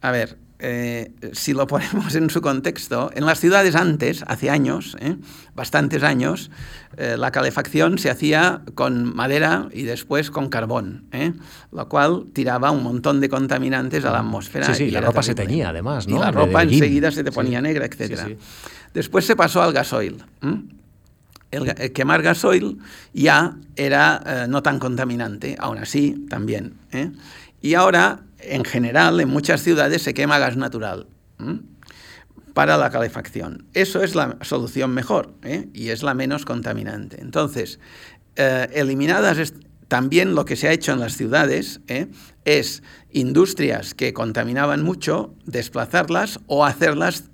a 0.00 0.10
ver, 0.10 0.38
eh, 0.64 1.10
si 1.32 1.54
lo 1.54 1.66
ponemos 1.66 2.14
en 2.14 2.30
su 2.30 2.40
contexto, 2.40 3.10
en 3.16 3.26
las 3.26 3.40
ciudades 3.40 3.74
antes, 3.74 4.22
hace 4.28 4.48
años, 4.48 4.96
¿eh? 5.00 5.16
bastantes 5.56 6.04
años, 6.04 6.52
eh, 6.96 7.16
la 7.18 7.32
calefacción 7.32 7.98
se 7.98 8.10
hacía 8.10 8.62
con 8.76 9.12
madera 9.12 9.68
y 9.72 9.82
después 9.82 10.30
con 10.30 10.50
carbón, 10.50 11.06
lo 11.72 11.88
cual 11.88 12.26
tiraba 12.32 12.70
un 12.70 12.84
montón 12.84 13.20
de 13.20 13.28
contaminantes 13.28 14.04
a 14.04 14.12
la 14.12 14.20
atmósfera. 14.20 14.66
Sí, 14.66 14.74
sí, 14.74 14.84
y 14.84 14.90
la 14.92 15.00
ropa 15.00 15.24
se 15.24 15.34
teñía 15.34 15.70
además, 15.70 16.06
¿no? 16.06 16.18
Y 16.18 16.20
la 16.20 16.30
ropa 16.30 16.62
enseguida 16.62 17.10
se 17.10 17.24
te 17.24 17.32
ponía 17.32 17.60
negra, 17.60 17.86
etc. 17.86 18.38
después 18.94 19.26
se 19.26 19.34
pasó 19.34 19.62
al 19.62 19.72
gasoil. 19.72 20.22
El, 21.50 21.92
quemar 21.92 22.22
gasoil 22.22 22.78
ya 23.12 23.56
era 23.74 24.46
no 24.48 24.62
tan 24.62 24.78
contaminante, 24.78 25.56
aún 25.58 25.78
así 25.78 26.24
también. 26.30 26.74
Y 27.60 27.74
ahora 27.74 28.20
en 28.42 28.64
general, 28.64 29.20
en 29.20 29.28
muchas 29.28 29.62
ciudades 29.62 30.02
se 30.02 30.14
quema 30.14 30.38
gas 30.38 30.56
natural 30.56 31.06
para 32.54 32.76
la 32.76 32.90
calefacción. 32.90 33.66
Eso 33.74 34.02
es 34.02 34.14
la 34.14 34.36
solución 34.42 34.92
mejor 34.92 35.34
¿eh? 35.42 35.68
y 35.72 35.88
es 35.88 36.02
la 36.02 36.14
menos 36.14 36.44
contaminante. 36.44 37.20
Entonces, 37.20 37.80
eh, 38.36 38.68
eliminadas 38.72 39.54
también 39.88 40.34
lo 40.34 40.44
que 40.44 40.56
se 40.56 40.68
ha 40.68 40.72
hecho 40.72 40.92
en 40.92 41.00
las 41.00 41.16
ciudades 41.16 41.80
¿eh? 41.88 42.08
es 42.44 42.82
industrias 43.10 43.94
que 43.94 44.12
contaminaban 44.12 44.82
mucho, 44.82 45.34
desplazarlas 45.44 46.40
o 46.46 46.64
hacerlas 46.64 47.24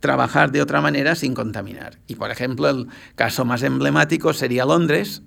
trabajar 0.00 0.52
de 0.52 0.60
otra 0.60 0.82
manera 0.82 1.14
sin 1.14 1.34
contaminar. 1.34 1.98
Y 2.06 2.16
por 2.16 2.30
ejemplo, 2.30 2.68
el 2.68 2.88
caso 3.14 3.44
más 3.46 3.62
emblemático 3.62 4.34
sería 4.34 4.66
Londres, 4.66 5.22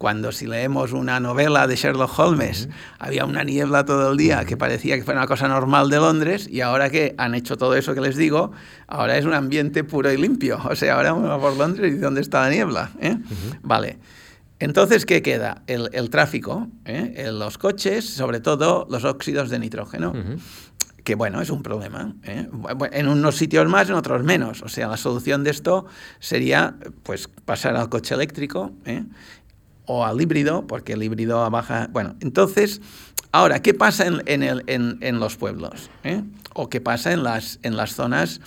cuando 0.00 0.32
si 0.32 0.46
leemos 0.46 0.94
una 0.94 1.20
novela 1.20 1.66
de 1.66 1.76
Sherlock 1.76 2.18
Holmes, 2.18 2.70
había 2.98 3.26
una 3.26 3.44
niebla 3.44 3.84
todo 3.84 4.12
el 4.12 4.16
día 4.16 4.46
que 4.46 4.56
parecía 4.56 4.96
que 4.96 5.04
fuera 5.04 5.20
una 5.20 5.26
cosa 5.26 5.46
normal 5.46 5.90
de 5.90 5.98
Londres 5.98 6.48
y 6.50 6.62
ahora 6.62 6.88
que 6.88 7.14
han 7.18 7.34
hecho 7.34 7.58
todo 7.58 7.74
eso 7.74 7.92
que 7.92 8.00
les 8.00 8.16
digo, 8.16 8.50
ahora 8.86 9.18
es 9.18 9.26
un 9.26 9.34
ambiente 9.34 9.84
puro 9.84 10.10
y 10.10 10.16
limpio. 10.16 10.58
O 10.70 10.74
sea, 10.74 10.94
ahora 10.94 11.12
uno 11.12 11.28
va 11.28 11.38
por 11.38 11.54
Londres 11.54 11.92
y 11.92 11.98
¿dónde 11.98 12.22
está 12.22 12.40
la 12.40 12.48
niebla? 12.48 12.92
¿Eh? 12.98 13.18
Vale. 13.60 13.98
Entonces, 14.58 15.04
¿qué 15.04 15.20
queda? 15.20 15.64
El, 15.66 16.08
tráfico, 16.08 16.68
¿eh? 16.86 17.28
los 17.30 17.58
coches, 17.58 18.08
sobre 18.08 18.40
todo 18.40 18.86
los 18.88 19.04
óxidos 19.04 19.50
de 19.50 19.58
nitrógeno 19.58 20.14
que 21.04 21.14
bueno, 21.14 21.40
es 21.40 21.50
un 21.50 21.62
problema. 21.62 22.14
¿eh? 22.24 22.48
En 22.92 23.08
unos 23.08 23.36
sitios 23.36 23.66
más, 23.68 23.88
en 23.88 23.96
otros 23.96 24.22
menos. 24.22 24.62
O 24.62 24.68
sea, 24.68 24.88
la 24.88 24.96
solución 24.96 25.44
de 25.44 25.50
esto 25.50 25.86
sería 26.18 26.76
pues 27.02 27.28
pasar 27.44 27.76
al 27.76 27.88
coche 27.88 28.14
eléctrico 28.14 28.72
¿eh? 28.84 29.04
O 29.90 30.04
al 30.04 30.20
híbrido, 30.20 30.68
porque 30.68 30.92
el 30.92 31.02
híbrido 31.02 31.50
baja. 31.50 31.88
Bueno, 31.90 32.14
entonces, 32.20 32.80
ahora, 33.32 33.60
¿qué 33.60 33.74
pasa 33.74 34.06
en, 34.06 34.42
el, 34.44 34.62
en, 34.68 35.18
los 35.18 35.36
pueblos? 35.36 35.90
¿eh? 36.04 36.22
¿O 36.54 36.68
qué 36.68 36.80
pasa 36.80 37.12
en 37.12 37.24
las, 37.24 37.58
en 37.64 37.76
las 37.76 37.94
zonas, 37.96 38.40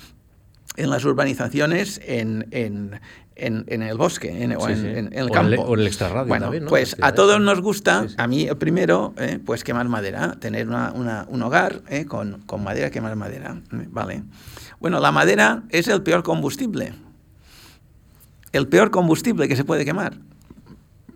en 0.77 0.89
las 0.89 1.03
urbanizaciones, 1.03 2.00
en, 2.05 2.47
en, 3.35 3.81
el 3.81 3.97
bosque 3.97 4.43
en, 4.43 4.55
o, 4.55 4.69
en, 4.69 5.09
el 5.12 5.31
campo. 5.31 5.63
O, 5.63 5.75
el, 5.75 5.85
extrarradio 5.85 6.29
bueno, 6.29 6.45
también, 6.45 6.65
Pues 6.65 6.95
a 7.01 7.12
todos 7.12 7.41
nos 7.41 7.59
gusta, 7.59 8.07
a 8.15 8.27
mí 8.27 8.47
primero, 8.57 9.13
eh, 9.17 9.38
pues 9.45 9.65
quemar 9.65 9.89
madera, 9.89 10.38
tener 10.39 10.69
un 10.69 11.43
hogar 11.43 11.81
eh, 11.89 12.05
con, 12.05 12.41
con, 12.45 12.63
madera, 12.63 12.89
quemar 12.89 13.17
madera. 13.17 13.57
Eh, 13.73 13.88
vale. 13.89 14.23
Bueno, 14.79 15.01
la 15.01 15.12
madera 15.12 15.63
es 15.69 15.89
el 15.89 16.03
peor 16.03 16.23
combustible. 16.23 16.93
El 18.53 18.69
peor 18.69 18.91
combustible 18.91 19.50
que 19.50 19.57
se 19.57 19.65
puede 19.65 19.83
quemar. 19.83 20.13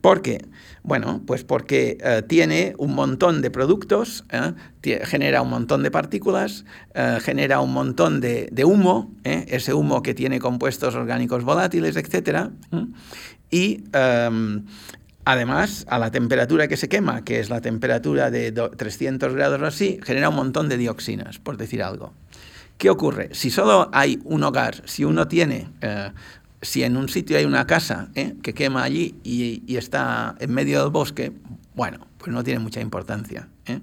¿Por 0.08 0.22
qué? 0.22 0.40
Bueno, 0.84 1.22
pues 1.28 1.44
porque 1.44 1.98
eh, 2.00 2.22
tiene 2.26 2.76
un 2.78 2.96
montón 2.96 3.42
de 3.42 3.52
productos, 3.52 4.24
eh, 4.32 5.02
genera 5.04 5.42
un 5.42 5.50
montón 5.50 5.84
de 5.84 5.92
partículas, 5.92 6.64
eh, 6.94 7.18
genera 7.22 7.60
un 7.60 7.74
montón 7.74 8.22
de, 8.22 8.50
humo, 8.64 9.12
ese 9.26 9.74
humo 9.74 10.02
que 10.02 10.14
tiene 10.14 10.40
compuestos 10.40 10.96
orgánicos 10.96 11.44
volátiles, 11.44 11.98
etc. 11.98 12.52
Y 13.52 13.84
em, 13.92 14.64
además, 15.26 15.86
a 15.90 16.00
la 16.00 16.10
temperatura 16.10 16.70
que 16.70 16.78
se 16.78 16.88
quema, 16.88 17.26
que 17.26 17.42
es 17.42 17.50
la 17.50 17.60
temperatura 17.60 18.32
de 18.32 18.54
300 18.54 19.34
grados 19.34 19.62
o 19.62 19.66
así, 19.66 20.00
genera 20.04 20.30
un 20.30 20.38
montón 20.38 20.70
de 20.70 20.78
dioxinas, 20.78 21.38
por 21.38 21.58
decir 21.58 21.84
algo. 21.84 22.14
¿Qué 22.78 22.90
ocurre? 22.90 23.32
Si 23.34 23.50
solo 23.50 23.90
hay 23.92 24.22
un 24.24 24.44
hogar, 24.44 24.84
si 24.86 25.04
uno 25.04 25.28
tiene 25.28 25.68
si 26.68 26.84
en 26.84 26.98
un 26.98 27.08
sitio 27.08 27.38
hay 27.38 27.46
una 27.46 27.66
casa 27.66 28.10
¿eh? 28.14 28.36
que 28.44 28.54
quema 28.54 28.84
allí 28.84 29.16
y, 29.24 29.78
está 29.78 30.36
en 30.40 30.54
medio 30.54 30.82
del 30.82 30.92
bosque, 30.92 31.32
bueno, 31.76 32.06
pues 32.18 32.34
no 32.34 32.44
tiene 32.44 32.60
mucha 32.60 32.82
importancia. 32.82 33.48
¿eh? 33.68 33.80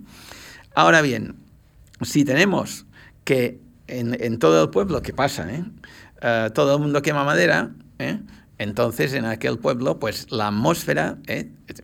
Ahora 0.75 1.01
bien, 1.01 1.37
si 2.03 2.27
tenemos 2.27 2.85
que 3.25 3.59
en, 3.87 4.39
todo 4.39 4.65
el 4.65 4.69
pueblo, 4.69 5.01
¿qué 5.01 5.15
pasa? 5.15 5.47
Eh? 5.51 5.65
todo 6.53 6.77
el 6.77 6.83
mundo 6.83 7.01
quema 7.01 7.25
madera, 7.25 7.71
entonces 8.59 9.15
en 9.15 9.25
aquel 9.25 9.59
pueblo, 9.59 9.99
pues 9.99 10.31
la 10.31 10.49
atmósfera 10.49 11.17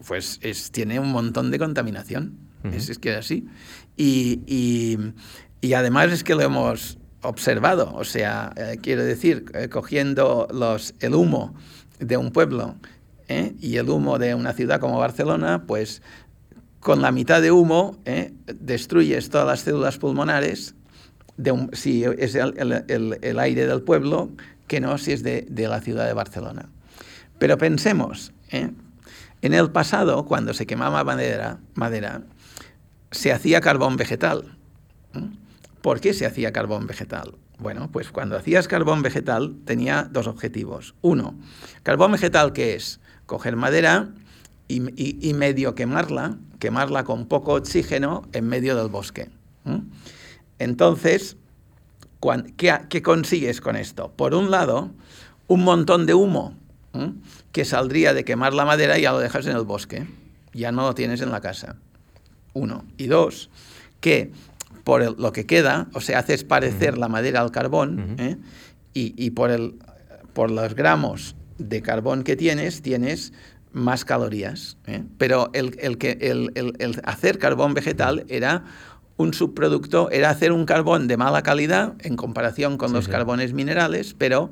pues 0.07 0.39
tiene 0.71 1.01
un 1.01 1.11
montón 1.13 1.51
de 1.51 1.59
contaminación. 1.59 2.37
es, 2.65 2.99
que 2.99 3.13
es 3.13 3.17
así. 3.17 3.49
y, 3.97 4.99
y 5.63 5.73
además 5.73 6.13
es 6.13 6.25
que 6.25 6.35
lo 6.35 6.43
hemos 6.43 7.00
observado, 7.23 7.93
o 7.95 8.05
sea, 8.05 8.53
eh, 8.57 8.79
quiero 8.83 9.05
decir, 9.05 9.45
eh, 9.55 9.69
cogiendo 9.69 10.49
los, 10.53 10.95
el 11.01 11.15
humo 11.15 11.55
de 11.99 12.17
un 12.17 12.31
pueblo 12.33 12.77
¿eh? 13.29 13.55
y 13.61 13.77
el 13.77 13.91
humo 13.91 14.19
de 14.19 14.35
una 14.35 14.53
ciudad 14.53 14.81
como 14.81 14.99
Barcelona, 14.99 15.65
pues 15.67 16.03
con 16.81 17.03
la 17.03 17.13
mitad 17.13 17.43
de 17.43 17.53
humo 17.53 17.99
destruyes 18.47 19.29
todas 19.29 19.47
las 19.47 19.61
células 19.61 19.99
pulmonares, 19.99 20.75
de 21.37 21.69
si 21.73 22.05
es 22.05 22.35
el, 22.35 23.39
aire 23.39 23.67
del 23.67 23.83
pueblo, 23.83 24.31
que 24.67 24.81
no 24.81 24.97
si 24.97 25.13
es 25.13 25.23
de, 25.23 25.47
la 25.51 25.83
ciudad 25.83 26.07
de 26.07 26.15
Barcelona. 26.15 26.71
Pero 27.39 27.59
pensemos, 27.59 28.33
en 28.51 29.53
el 29.53 29.71
pasado, 29.71 30.25
cuando 30.25 30.55
se 30.55 30.67
quemaba 30.67 31.05
madera, 31.05 31.59
madera 31.75 32.23
se 33.11 33.31
hacía 33.31 33.61
carbón 33.61 33.97
vegetal. 33.97 34.57
¿Por 35.83 36.01
qué 36.01 36.13
se 36.13 36.27
hacía 36.27 36.53
carbón 36.53 36.87
vegetal? 36.87 37.35
Bueno, 37.59 37.91
pues 37.93 38.11
cuando 38.11 38.37
hacías 38.37 38.69
carbón 38.69 39.03
vegetal 39.03 39.57
tenía 39.65 40.09
dos 40.11 40.27
objetivos. 40.27 40.95
Uno, 41.01 41.35
carbón 41.83 42.13
vegetal 42.13 42.53
que 42.53 42.75
es 42.75 43.01
coger 43.27 43.57
madera 43.57 44.09
y, 44.69 45.35
medio 45.35 45.75
quemarla, 45.75 46.39
quemarla 46.59 47.05
con 47.05 47.27
poco 47.27 47.55
oxígeno 47.55 48.23
en 48.33 48.47
medio 48.47 48.77
del 48.77 48.89
bosque. 48.89 49.31
Entonces, 50.59 51.37
¿qué, 52.57 53.03
consigues 53.03 53.61
con 53.61 53.77
esto? 53.77 54.13
Por 54.15 54.35
un 54.35 54.51
lado, 54.51 54.91
un 55.49 55.65
montón 55.65 56.07
de 56.07 56.15
humo 56.15 56.55
que 57.53 57.65
saldría 57.65 58.15
de 58.15 58.25
quemar 58.25 58.55
la 58.55 58.65
madera 58.65 58.99
y 58.99 59.03
ya 59.03 59.13
lo 59.13 59.19
dejas 59.19 59.47
en 59.47 59.57
el 59.57 59.65
bosque. 59.65 60.07
Ya 60.53 60.73
no 60.73 60.83
lo 60.83 60.95
tienes 60.95 61.21
en 61.21 61.31
la 61.31 61.41
casa. 61.41 61.77
Uno. 62.53 62.85
Y 62.97 63.07
dos, 63.07 63.51
que 64.01 64.33
por 64.85 65.19
lo 65.21 65.33
que 65.33 65.47
queda, 65.47 65.89
o 65.95 66.01
sea, 66.01 66.19
haces 66.19 66.45
parecer 66.45 66.99
la 66.99 67.09
madera 67.09 67.41
al 67.41 67.51
carbón, 67.51 68.17
¿eh? 68.19 68.37
y, 68.93 69.31
por, 69.31 69.51
el, 69.51 69.79
por 70.33 70.51
los 70.51 70.75
gramos 70.75 71.37
de 71.59 71.83
carbón 71.83 72.25
que 72.25 72.37
tienes, 72.37 72.83
tienes 72.83 73.33
más 73.73 74.05
calorías. 74.05 74.79
¿eh? 74.87 75.05
Pero 75.19 75.51
el, 75.53 75.77
el, 75.81 75.99
el, 76.01 76.75
el, 76.79 77.01
hacer 77.05 77.39
carbón 77.39 77.75
vegetal 77.75 78.25
era 78.29 78.65
un 79.17 79.35
subproducto, 79.35 80.11
era 80.11 80.31
hacer 80.31 80.51
un 80.51 80.65
carbón 80.65 81.07
de 81.07 81.17
mala 81.17 81.43
calidad 81.43 81.95
en 82.01 82.17
comparación 82.17 82.79
con 82.79 82.93
los 82.93 83.07
carbones 83.07 83.53
minerales, 83.53 84.15
pero 84.17 84.51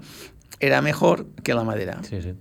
era 0.60 0.82
mejor 0.82 1.26
que 1.44 1.54
la 1.54 1.62
madera. 1.62 2.00
Sí, 2.02 2.20
sí. 2.20 2.32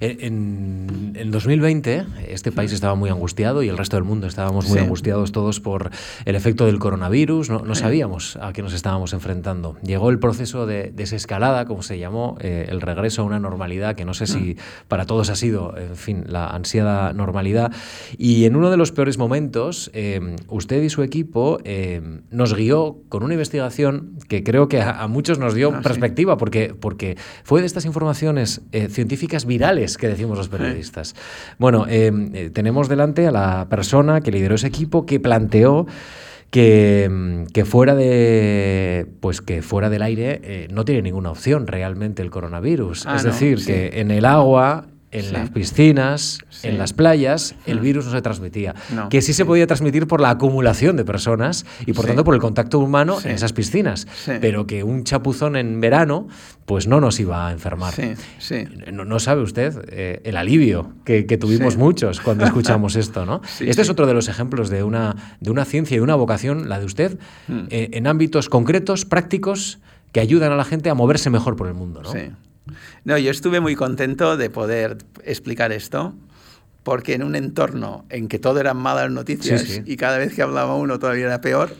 En, 0.00 1.12
en, 1.16 1.30
2020 1.30 2.06
este 2.28 2.52
país 2.52 2.72
estaba 2.72 2.94
muy 2.94 3.10
angustiado 3.10 3.62
y 3.62 3.68
el 3.68 3.76
resto 3.76 3.96
del 3.96 4.04
mundo 4.04 4.28
estábamos 4.28 4.68
muy 4.68 4.78
angustiados 4.78 5.32
todos 5.32 5.58
por 5.58 5.90
el 6.24 6.36
efecto 6.36 6.66
del 6.66 6.78
coronavirus. 6.78 7.50
No, 7.50 7.60
no, 7.60 7.74
sabíamos 7.74 8.36
a 8.36 8.52
qué 8.52 8.62
nos 8.62 8.74
estábamos 8.74 9.12
enfrentando. 9.12 9.76
Llegó 9.82 10.10
el 10.10 10.20
proceso 10.20 10.66
de 10.66 10.92
desescalada, 10.94 11.64
como 11.64 11.82
se 11.82 11.98
llamó, 11.98 12.36
eh, 12.40 12.66
el 12.68 12.80
regreso 12.80 13.22
a 13.22 13.24
una 13.24 13.40
normalidad 13.40 13.96
que 13.96 14.04
no 14.04 14.14
sé 14.14 14.26
si 14.26 14.54
mm. 14.54 14.86
para 14.86 15.04
todos 15.04 15.30
ha 15.30 15.36
sido, 15.36 15.76
en 15.76 15.96
fin, 15.96 16.24
la 16.28 16.46
ansiada 16.46 17.12
normalidad. 17.12 17.72
Y 18.16 18.44
en 18.44 18.54
uno 18.54 18.70
de 18.70 18.76
los 18.76 18.92
peores 18.92 19.18
momentos, 19.18 19.90
eh, 19.94 20.36
usted 20.48 20.80
y 20.82 20.90
su 20.90 21.02
equipo 21.02 21.58
eh, 21.64 22.20
nos 22.30 22.54
guió 22.54 22.98
con 23.08 23.24
una 23.24 23.34
investigación 23.34 24.16
que 24.28 24.44
creo 24.44 24.68
que 24.68 24.80
a, 24.80 25.06
muchos 25.08 25.40
nos 25.40 25.54
dio 25.54 25.72
ah, 25.74 25.80
perspectiva, 25.82 26.36
porque, 26.36 26.74
porque 26.78 27.16
fue 27.42 27.53
estas 27.62 27.84
informaciones 27.84 28.62
eh, 28.72 28.88
científicas 28.88 29.46
virales 29.46 29.96
que 29.96 30.08
decimos 30.08 30.36
los 30.36 30.48
periodistas. 30.48 31.14
Bueno, 31.58 31.86
eh, 31.88 32.10
eh, 32.32 32.50
tenemos 32.50 32.88
delante 32.88 33.26
a 33.26 33.30
la 33.30 33.68
persona 33.68 34.20
que 34.20 34.32
lideró 34.32 34.56
ese 34.56 34.66
equipo 34.66 35.06
que 35.06 35.20
planteó 35.20 35.86
que, 36.50 37.08
mm, 37.10 37.52
que, 37.52 37.64
fuera 37.64 37.94
de 37.94 39.06
pues 39.20 39.40
que 39.40 39.62
fuera 39.62 39.90
del 39.90 40.02
aire 40.02 40.68
no 40.72 40.84
tiene 40.84 41.02
ninguna 41.02 41.30
opción 41.30 41.66
realmente 41.66 42.22
el 42.22 42.30
coronavirus. 42.30 43.06
Ah, 43.06 43.16
es 43.16 43.22
decir, 43.22 43.64
que 43.64 44.00
en 44.00 44.10
el 44.10 44.24
agua 44.24 44.86
en 45.14 45.32
las 45.32 45.50
piscinas, 45.50 46.40
en 46.64 46.76
las 46.76 46.92
playas, 46.92 47.54
el 47.66 47.78
virus 47.78 48.06
no 48.06 48.12
se 48.12 48.20
transmitía. 48.20 48.74
Que 49.10 49.22
sí 49.22 49.32
se 49.32 49.44
podía 49.44 49.66
transmitir 49.66 50.06
por 50.08 50.20
la 50.20 50.30
acumulación 50.30 50.96
de 50.96 51.04
personas 51.04 51.64
y 51.86 51.92
por 51.92 52.06
tanto 52.06 52.24
por 52.24 52.34
el 52.34 52.40
contacto 52.40 52.80
humano 52.80 53.18
en 53.24 53.30
esas 53.30 53.52
piscinas. 53.52 54.06
Pero 54.40 54.66
que 54.66 54.82
un 54.82 55.04
chapuzón 55.04 55.56
en 55.56 55.80
verano, 55.80 56.26
pues 56.66 56.88
no 56.88 57.00
nos 57.00 57.20
iba 57.20 57.46
a 57.46 57.52
enfermar. 57.52 57.94
No, 58.92 59.20
sabe 59.20 59.42
usted 59.42 59.84
eh, 59.88 60.20
el 60.24 60.36
alivio 60.36 60.92
que, 61.04 61.22
tuvimos 61.38 61.76
muchos 61.76 62.20
cuando 62.20 62.44
escuchamos 62.46 62.96
esto, 62.96 63.24
¿no? 63.24 63.40
este 63.60 63.82
es 63.82 63.90
otro 63.90 64.06
de 64.06 64.14
los 64.14 64.28
ejemplos 64.28 64.68
de 64.68 64.82
una, 64.82 65.36
de 65.40 65.50
una 65.50 65.64
ciencia 65.64 65.96
y 65.96 66.00
una 66.00 66.14
vocación, 66.16 66.68
la 66.68 66.78
de 66.78 66.86
usted, 66.86 67.18
hmm. 67.48 67.66
eh, 67.70 67.90
en 67.92 68.06
ámbitos 68.06 68.48
concretos, 68.48 69.04
prácticos, 69.04 69.78
que 70.12 70.20
ayudan 70.20 70.52
a 70.52 70.56
la 70.56 70.64
gente 70.64 70.90
a 70.90 70.94
moverse 70.94 71.28
mejor 71.30 71.56
por 71.56 71.66
el 71.66 71.74
mundo, 71.74 72.02
¿no? 72.02 72.12
No, 73.04 73.18
yo 73.18 73.30
estuve 73.30 73.60
muy 73.60 73.74
contento 73.76 74.36
de 74.36 74.50
poder 74.50 74.98
explicar 75.24 75.72
esto, 75.72 76.14
porque 76.82 77.14
en 77.14 77.22
un 77.22 77.34
entorno 77.34 78.04
en 78.10 78.28
que 78.28 78.38
todo 78.38 78.60
eran 78.60 78.76
malas 78.76 79.10
noticias 79.10 79.82
y 79.84 79.96
cada 79.96 80.18
vez 80.18 80.34
que 80.34 80.42
hablaba 80.42 80.76
uno 80.76 80.98
todavía 80.98 81.26
era 81.26 81.40
peor, 81.40 81.74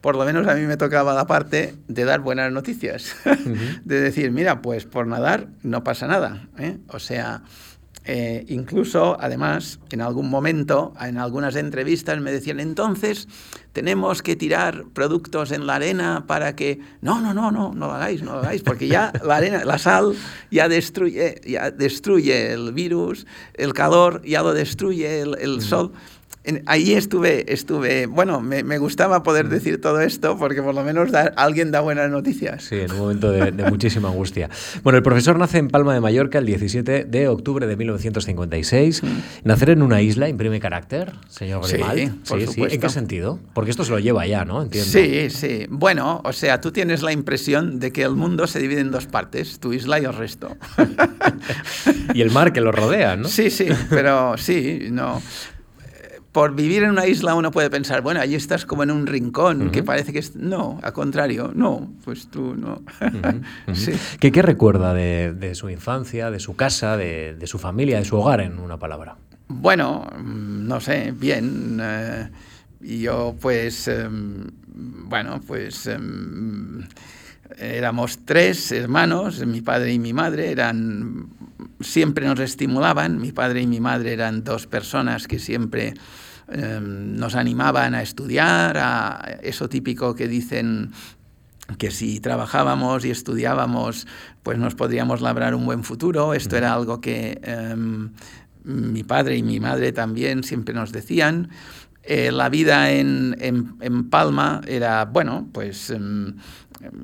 por 0.00 0.16
lo 0.16 0.24
menos 0.24 0.46
a 0.48 0.54
mí 0.54 0.62
me 0.62 0.76
tocaba 0.76 1.12
la 1.14 1.26
parte 1.26 1.74
de 1.88 2.04
dar 2.04 2.20
buenas 2.20 2.52
noticias, 2.52 3.16
de 3.84 4.00
decir, 4.00 4.30
mira, 4.30 4.62
pues 4.62 4.84
por 4.86 5.06
nadar 5.06 5.48
no 5.62 5.84
pasa 5.84 6.06
nada. 6.06 6.48
¿eh? 6.58 6.78
O 6.88 6.98
sea, 6.98 7.42
eh, 8.12 8.44
incluso, 8.48 9.16
además, 9.20 9.78
en 9.92 10.00
algún 10.00 10.28
momento, 10.28 10.92
en 11.00 11.16
algunas 11.16 11.54
entrevistas 11.54 12.20
me 12.20 12.32
decían, 12.32 12.58
entonces 12.58 13.28
tenemos 13.72 14.20
que 14.20 14.34
tirar 14.34 14.86
productos 14.92 15.52
en 15.52 15.64
la 15.64 15.76
arena 15.76 16.24
para 16.26 16.56
que... 16.56 16.80
No, 17.02 17.20
no, 17.20 17.32
no, 17.32 17.52
no, 17.52 17.72
no 17.72 17.86
lo 17.86 17.92
hagáis, 17.92 18.24
no 18.24 18.32
lo 18.32 18.38
hagáis, 18.40 18.62
porque 18.62 18.88
ya 18.88 19.12
la 19.24 19.36
arena, 19.36 19.64
la 19.64 19.78
sal 19.78 20.16
ya 20.50 20.68
destruye, 20.68 21.40
ya 21.46 21.70
destruye 21.70 22.52
el 22.52 22.72
virus, 22.72 23.28
el 23.54 23.74
calor 23.74 24.22
ya 24.24 24.42
lo 24.42 24.54
destruye 24.54 25.20
el, 25.20 25.62
sol 25.62 25.92
ahí 26.66 26.94
estuve, 26.94 27.52
estuve, 27.52 28.06
bueno, 28.06 28.40
me, 28.40 28.78
gustaba 28.78 29.22
poder 29.22 29.48
decir 29.48 29.80
todo 29.80 30.00
esto 30.00 30.38
porque 30.38 30.62
por 30.62 30.74
lo 30.74 30.82
menos 30.82 31.10
alguien 31.36 31.70
da 31.70 31.80
buenas 31.80 32.10
noticias. 32.10 32.64
Sí, 32.64 32.76
en 32.76 32.92
un 32.92 32.98
momento 32.98 33.30
de, 33.30 33.52
muchísima 33.64 34.08
angustia. 34.08 34.48
Bueno, 34.82 34.96
el 34.96 35.02
profesor 35.02 35.38
nace 35.38 35.58
en 35.58 35.68
Palma 35.68 35.92
de 35.92 36.00
Mallorca 36.00 36.38
el 36.38 36.46
17 36.46 37.04
de 37.04 37.28
octubre 37.28 37.66
de 37.66 37.76
1956. 37.76 39.02
Mm. 39.02 39.06
Nacer 39.44 39.70
en 39.70 39.82
una 39.82 40.00
isla 40.00 40.28
imprime 40.28 40.60
carácter, 40.60 41.12
señor 41.28 41.66
Grimald. 41.66 41.98
Sí, 41.98 42.08
por 42.28 42.40
sí, 42.40 42.62
¿En 42.62 42.80
qué 42.80 42.88
sentido? 42.88 43.38
Porque 43.52 43.70
esto 43.70 43.84
se 43.84 43.90
lo 43.90 43.98
lleva 43.98 44.26
ya, 44.26 44.44
¿no? 44.44 44.62
Entiendo. 44.62 44.90
Sí, 44.90 45.28
sí. 45.30 45.66
Bueno, 45.68 46.22
o 46.24 46.32
sea, 46.32 46.60
tú 46.60 46.72
tienes 46.72 47.02
la 47.02 47.12
impresión 47.12 47.78
de 47.78 47.92
que 47.92 48.02
el 48.02 48.12
mundo 48.12 48.46
se 48.46 48.58
divide 48.60 48.80
en 48.80 48.90
dos 48.90 49.06
partes, 49.06 49.60
tu 49.60 49.74
isla 49.74 50.00
y 50.00 50.04
el 50.04 50.14
resto. 50.14 50.56
y 52.14 52.22
el 52.22 52.30
mar 52.30 52.52
que 52.52 52.62
lo 52.62 52.72
rodea, 52.72 53.16
¿no? 53.16 53.28
Sí, 53.28 53.50
sí, 53.50 53.68
pero 53.90 54.38
sí, 54.38 54.88
no 54.90 55.20
por 56.32 56.54
vivir 56.54 56.84
en 56.84 56.90
una 56.90 57.06
isla 57.06 57.34
uno 57.34 57.50
puede 57.50 57.70
pensar, 57.70 58.02
bueno, 58.02 58.20
allí 58.20 58.36
estás 58.36 58.64
como 58.64 58.82
en 58.82 58.90
un 58.90 59.06
rincón, 59.06 59.70
que 59.70 59.82
parece 59.82 60.12
que 60.12 60.20
es... 60.20 60.36
No, 60.36 60.78
al 60.82 60.92
contrario, 60.92 61.50
no, 61.54 61.92
pues 62.04 62.28
tú 62.28 62.54
no. 62.54 62.82
¿Qué, 64.20 64.42
recuerda 64.42 64.94
de, 64.94 65.54
su 65.54 65.68
infancia, 65.70 66.30
de 66.30 66.38
su 66.38 66.54
casa, 66.54 66.96
de, 66.96 67.36
su 67.46 67.58
familia, 67.58 67.98
de 67.98 68.04
su 68.04 68.16
hogar, 68.16 68.40
en 68.40 68.58
una 68.58 68.78
palabra? 68.78 69.16
Bueno, 69.48 70.08
no 70.22 70.80
sé, 70.80 71.12
bien. 71.16 71.80
Eh, 71.82 72.30
yo 72.80 73.34
pues, 73.40 73.88
em, 73.88 74.46
bueno, 74.72 75.40
pues 75.44 75.88
em, 75.88 76.86
éramos 77.58 78.20
tres 78.24 78.70
hermanos, 78.70 79.44
mi 79.44 79.62
padre 79.62 79.92
y 79.92 79.98
mi 79.98 80.12
madre, 80.12 80.52
eran 80.52 81.28
siempre 81.80 82.26
nos 82.26 82.40
estimulaban. 82.40 83.18
Mi 83.18 83.32
padre 83.32 83.62
y 83.62 83.66
mi 83.66 83.80
madre 83.80 84.12
eran 84.12 84.44
dos 84.44 84.66
personas 84.66 85.26
que 85.26 85.38
siempre 85.38 85.94
em, 86.50 87.16
nos 87.16 87.34
animaban 87.34 87.94
a 87.94 88.02
estudiar, 88.02 88.76
a 88.78 89.38
eso 89.42 89.68
típico 89.68 90.14
que 90.14 90.28
dicen 90.28 90.92
que 91.78 91.90
si 91.90 92.20
trabajábamos 92.20 93.04
y 93.04 93.10
estudiábamos, 93.10 94.06
pues 94.42 94.58
nos 94.58 94.74
podríamos 94.74 95.20
labrar 95.20 95.54
un 95.54 95.64
buen 95.64 95.84
futuro. 95.84 96.34
Esto 96.34 96.56
era 96.56 96.74
algo 96.74 97.00
que 97.00 97.40
em, 97.42 98.10
mi 98.64 99.04
padre 99.04 99.36
y 99.36 99.42
mi 99.42 99.60
madre 99.60 99.92
también 99.92 100.44
siempre 100.44 100.74
nos 100.74 100.92
decían. 100.92 101.50
Eh, 102.02 102.32
la 102.32 102.48
vida 102.48 102.90
en, 102.90 104.08
Palma 104.10 104.62
era, 104.66 105.04
bueno, 105.04 105.48
pues 105.52 105.90
em, 105.90 106.36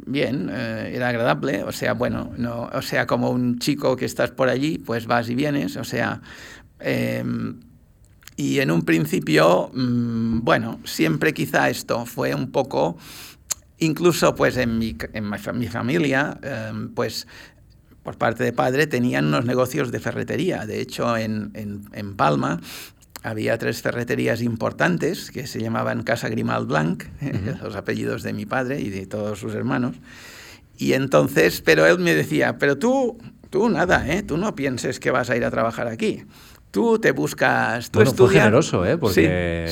bien, 0.07 0.51
eh, 0.51 0.93
era 0.95 1.11
agradable, 1.11 1.63
o 1.65 1.73
sea, 1.73 1.93
bueno, 1.93 2.33
no, 2.39 2.71
o 2.73 2.83
sea, 2.83 3.07
como 3.07 3.31
un 3.31 3.59
chico 3.59 3.95
que 3.95 4.07
estás 4.07 4.31
por 4.31 4.49
allí, 4.49 4.79
pues 4.79 5.07
vas 5.07 5.29
y 5.29 5.35
vienes, 5.35 5.77
o 5.77 5.85
sea, 5.85 6.23
em, 6.81 7.61
y 8.37 8.61
en 8.61 8.71
un 8.71 8.83
principio, 8.83 9.71
mm, 9.73 10.41
bueno, 10.43 10.79
siempre 10.85 11.33
quizá 11.33 11.71
esto 11.71 12.05
fue 12.05 12.35
un 12.35 12.51
poco, 12.51 12.99
incluso 13.79 14.35
pues 14.35 14.59
en 14.59 14.79
mi, 14.79 14.97
en 15.15 15.59
mi 15.59 15.69
familia, 15.69 16.39
em, 16.43 16.91
pues 16.91 17.27
por 18.03 18.19
parte 18.19 18.45
de 18.45 18.53
padre 18.53 18.87
tenían 18.87 19.27
unos 19.27 19.47
negocios 19.47 19.91
de 19.91 20.01
ferretería, 20.01 20.67
de 20.67 20.81
hecho 20.81 21.17
en, 21.17 21.51
en, 21.55 21.89
en 21.93 22.15
Palma 22.15 22.61
había 23.23 23.59
tres 23.59 23.83
ferreterías 23.83 24.41
importantes 24.43 25.33
que 25.33 25.49
se 25.49 25.61
llamaban 25.61 26.05
Casa 26.05 26.29
Grimald 26.29 26.69
Blanc, 26.69 27.05
los 27.63 27.75
apellidos 27.75 28.23
de 28.23 28.33
mi 28.33 28.47
padre 28.47 28.81
y 28.81 28.91
de 28.91 29.07
todos 29.07 29.41
sus 29.41 29.55
hermanos. 29.55 29.97
Y 30.79 30.93
entonces, 30.93 31.63
pero 31.63 31.87
él 31.87 31.99
me 31.99 32.15
decía, 32.15 32.59
pero 32.59 32.77
tú, 32.77 33.19
tú 33.51 33.69
nada, 33.71 34.07
¿eh? 34.07 34.23
tú 34.23 34.37
no 34.37 34.55
pienses 34.55 35.01
que 35.01 35.11
vas 35.11 35.31
a 35.31 35.37
ir 35.37 35.45
a 35.45 35.51
trabajar 35.51 35.89
aquí 35.89 36.25
tú 36.77 36.99
te 36.99 37.13
buscas, 37.13 37.91
tú 37.91 38.01
bueno, 38.01 38.13
Fue 38.13 38.29
generoso, 38.29 38.85
¿eh? 38.85 38.99
porque 38.99 39.65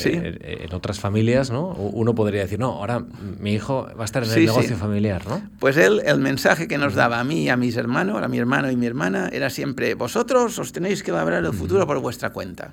En, 0.65 0.73
otras 0.73 0.99
familias, 0.99 1.51
¿no? 1.51 1.69
Uno 1.69 2.15
podría 2.15 2.41
decir, 2.41 2.59
no, 2.59 2.73
ahora 2.73 3.05
mi 3.39 3.53
hijo 3.53 3.87
va 3.95 4.05
a 4.05 4.05
estar 4.07 4.25
en 4.25 4.31
el 4.31 4.47
negocio 4.47 4.75
familiar, 4.75 5.29
¿no? 5.29 5.43
Pues 5.59 5.77
él, 5.77 6.01
el 6.07 6.19
mensaje 6.19 6.67
que 6.67 6.79
nos 6.79 6.95
daba 6.95 7.21
a 7.21 7.25
mí 7.25 7.43
y 7.43 7.49
a 7.51 7.59
mis 7.59 7.77
hermanos, 7.77 8.23
a 8.23 8.29
mi 8.29 8.39
hermano 8.39 8.71
y 8.71 8.77
mi 8.77 8.87
hermana, 8.87 9.29
era 9.31 9.51
siempre, 9.51 9.93
vosotros 9.93 10.59
os 10.59 10.73
tenéis 10.73 11.03
que 11.03 11.13
labrar 11.13 11.45
el 11.45 11.53
futuro 11.53 11.87
por 11.87 12.01
vuestra 12.01 12.31
cuenta. 12.31 12.73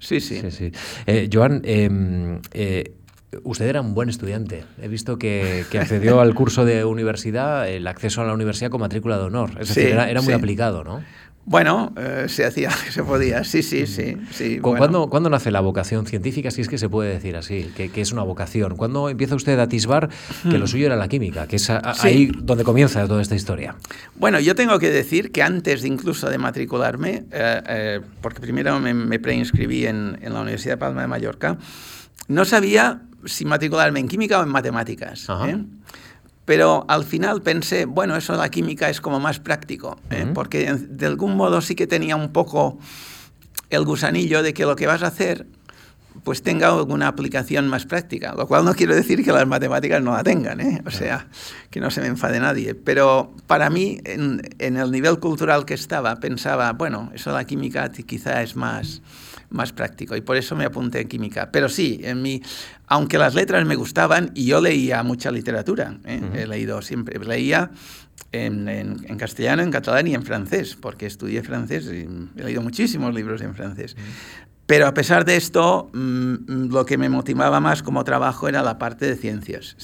Sí, 0.00 0.20
sí. 0.20 0.42
sí, 0.50 0.72
eh, 1.06 1.30
Joan, 1.32 1.62
em, 1.64 2.40
eh, 2.52 2.94
Usted 3.42 3.66
era 3.66 3.82
un 3.82 3.92
buen 3.92 4.08
estudiante. 4.08 4.64
He 4.80 4.88
visto 4.88 5.18
que, 5.18 5.66
accedió 5.78 6.20
al 6.22 6.34
curso 6.34 6.64
de 6.64 6.86
universidad, 6.86 7.68
el 7.68 7.86
acceso 7.86 8.22
a 8.22 8.24
la 8.24 8.32
universidad 8.32 8.70
con 8.70 8.80
matrícula 8.80 9.18
de 9.18 9.24
honor. 9.24 9.50
Es 9.60 9.68
decir, 9.68 9.88
era, 9.88 10.22
muy 10.22 10.32
aplicado, 10.32 10.82
¿no? 10.82 11.02
Bueno, 11.48 11.94
eh, 11.96 12.26
se 12.28 12.44
hacía, 12.44 12.70
se 12.90 13.02
podía, 13.02 13.42
sí, 13.42 13.62
sí, 13.62 13.86
sí. 13.86 14.16
sí 14.30 14.58
¿Cuándo, 14.60 15.30
nace 15.30 15.50
la 15.50 15.60
vocación 15.60 16.04
científica, 16.04 16.50
si 16.50 16.60
es 16.60 16.68
que 16.68 16.76
se 16.76 16.90
puede 16.90 17.10
decir 17.10 17.36
así, 17.36 17.72
que, 17.74 17.90
es 17.98 18.12
una 18.12 18.22
vocación? 18.22 18.76
¿Cuándo 18.76 19.08
empieza 19.08 19.34
usted 19.34 19.58
a 19.58 19.62
atisbar 19.62 20.10
que 20.42 20.58
lo 20.58 20.66
hmm. 20.66 20.68
suyo 20.68 20.86
era 20.86 20.96
la 20.96 21.08
química, 21.08 21.46
que 21.46 21.56
es 21.56 21.70
ahí 21.70 22.26
donde 22.26 22.64
comienza 22.64 23.06
toda 23.08 23.22
esta 23.22 23.34
historia? 23.34 23.76
Bueno, 24.16 24.40
yo 24.40 24.54
tengo 24.54 24.78
que 24.78 24.90
decir 24.90 25.32
que 25.32 25.42
antes 25.42 25.80
de 25.80 25.88
incluso 25.88 26.28
de 26.28 26.36
matricularme, 26.36 27.24
eh, 27.32 27.62
eh, 27.66 28.00
porque 28.20 28.40
primero 28.40 28.78
me, 28.78 29.18
preinscribí 29.18 29.86
en, 29.86 30.18
en, 30.20 30.34
la 30.34 30.42
Universidad 30.42 30.74
de 30.74 30.78
Palma 30.78 31.00
de 31.00 31.06
Mallorca, 31.06 31.56
no 32.28 32.44
sabía 32.44 33.00
si 33.24 33.46
matricularme 33.46 34.00
en 34.00 34.08
química 34.08 34.38
o 34.38 34.42
en 34.42 34.50
matemáticas. 34.50 35.26
Pero 36.48 36.86
al 36.88 37.04
final 37.04 37.42
pensé, 37.42 37.84
bueno, 37.84 38.16
eso 38.16 38.32
de 38.32 38.38
la 38.38 38.48
química 38.48 38.88
es 38.88 39.02
como 39.02 39.20
más 39.20 39.38
práctico, 39.38 40.00
¿eh? 40.08 40.26
porque 40.32 40.72
de 40.72 41.04
algún 41.04 41.36
modo 41.36 41.60
sí 41.60 41.74
que 41.74 41.86
tenía 41.86 42.16
un 42.16 42.32
poco 42.32 42.78
el 43.68 43.84
gusanillo 43.84 44.42
de 44.42 44.54
que 44.54 44.64
lo 44.64 44.74
que 44.74 44.86
vas 44.86 45.02
a 45.02 45.08
hacer 45.08 45.46
pues 46.24 46.42
tenga 46.42 46.68
alguna 46.68 47.06
aplicación 47.06 47.68
más 47.68 47.84
práctica, 47.84 48.34
lo 48.34 48.46
cual 48.46 48.64
no 48.64 48.74
quiero 48.74 48.94
decir 48.94 49.22
que 49.22 49.30
las 49.30 49.46
matemáticas 49.46 50.02
no 50.02 50.12
la 50.12 50.24
tengan, 50.24 50.60
¿eh? 50.62 50.82
o 50.86 50.90
sea, 50.90 51.28
que 51.68 51.80
no 51.80 51.90
se 51.90 52.00
me 52.00 52.06
enfade 52.06 52.40
nadie, 52.40 52.74
pero 52.74 53.34
para 53.46 53.68
mí, 53.68 54.00
en, 54.04 54.40
el 54.58 54.90
nivel 54.90 55.18
cultural 55.18 55.66
que 55.66 55.74
estaba, 55.74 56.16
pensaba, 56.16 56.72
bueno, 56.72 57.10
eso 57.14 57.28
de 57.28 57.36
la 57.36 57.44
química 57.44 57.90
quizá 57.90 58.40
es 58.40 58.56
más, 58.56 59.02
más 59.50 59.72
práctico 59.72 60.16
y 60.16 60.22
por 60.22 60.38
eso 60.38 60.56
me 60.56 60.64
apunté 60.64 61.02
en 61.02 61.08
química. 61.08 61.50
Pero 61.52 61.68
sí, 61.68 62.00
en 62.02 62.22
mi, 62.22 62.42
aunque 62.88 63.18
las 63.18 63.34
letras 63.34 63.66
me 63.66 63.76
gustaban 63.76 64.30
y 64.34 64.46
yo 64.46 64.60
leía 64.60 65.02
mucha 65.02 65.30
literatura, 65.30 65.98
¿eh? 66.04 66.20
he 66.34 66.46
leído 66.46 66.80
siempre, 66.82 67.18
leía 67.18 67.70
en, 68.32 68.68
en, 68.68 69.16
castellano, 69.16 69.62
en 69.62 69.70
catalán 69.70 70.06
y 70.06 70.14
en 70.14 70.22
francés, 70.22 70.76
porque 70.80 71.06
estudié 71.06 71.42
francés 71.42 71.86
y 71.86 72.08
he 72.38 72.44
leído 72.44 72.62
muchísimos 72.62 73.14
libros 73.14 73.40
en 73.42 73.54
francés. 73.54 73.96
Pero 74.68 74.86
a 74.86 74.92
pesar 74.92 75.24
de 75.24 75.36
esto, 75.36 75.88
mm, 75.94 76.68
lo 76.70 76.84
que 76.84 76.98
me 76.98 77.08
motivaba 77.08 77.58
más 77.58 77.82
como 77.82 78.04
trabajo 78.04 78.48
era 78.48 78.62
la 78.62 78.76
parte 78.76 79.06
de 79.06 79.16
ciencias. 79.16 79.78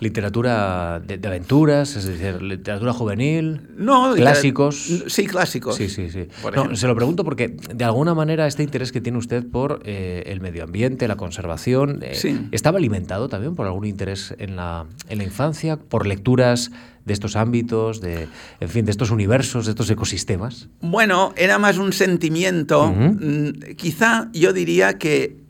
¿Literatura 0.00 1.00
de, 1.00 1.20
aventuras, 1.28 1.96
es 1.96 2.06
decir, 2.06 2.40
literatura 2.40 2.94
juvenil? 2.94 3.60
No, 3.76 4.14
clásicos. 4.14 5.02
Sí, 5.06 5.26
clásicos. 5.26 5.76
Sí, 5.76 5.90
sí, 5.90 6.08
sí. 6.08 6.28
se 6.72 6.86
lo 6.86 6.96
pregunto 6.96 7.24
porque 7.24 7.48
de 7.74 7.84
alguna 7.84 8.14
manera 8.14 8.46
este 8.46 8.62
interés 8.62 8.90
que 8.90 9.02
tiene 9.02 9.18
usted 9.18 9.46
por 9.46 9.82
eh, 9.84 10.22
el 10.24 10.40
medio 10.40 10.64
ambiente, 10.64 11.06
la 11.08 11.16
conservación, 11.16 11.98
eh, 12.00 12.48
¿estaba 12.52 12.78
alimentado 12.78 13.28
también 13.28 13.54
por 13.54 13.66
algún 13.66 13.84
interés 13.84 14.34
en 14.38 14.56
la, 14.56 14.86
en 15.10 15.18
la 15.18 15.24
infancia, 15.24 15.76
por 15.76 16.06
lecturas 16.06 16.70
de 17.04 17.12
estos 17.12 17.36
ámbitos, 17.36 18.00
de, 18.00 18.28
en 18.60 18.68
fin, 18.68 18.84
de 18.84 18.90
estos 18.90 19.10
universos, 19.10 19.66
de 19.66 19.72
estos 19.72 19.90
ecosistemas? 19.90 20.68
Bueno, 20.80 21.32
era 21.36 21.58
más 21.58 21.78
un 21.78 21.92
sentimiento. 21.92 22.92
Mm, 22.92 23.74
quizá 23.76 24.28
yo 24.32 24.52
diría 24.52 24.98
que 24.98 25.42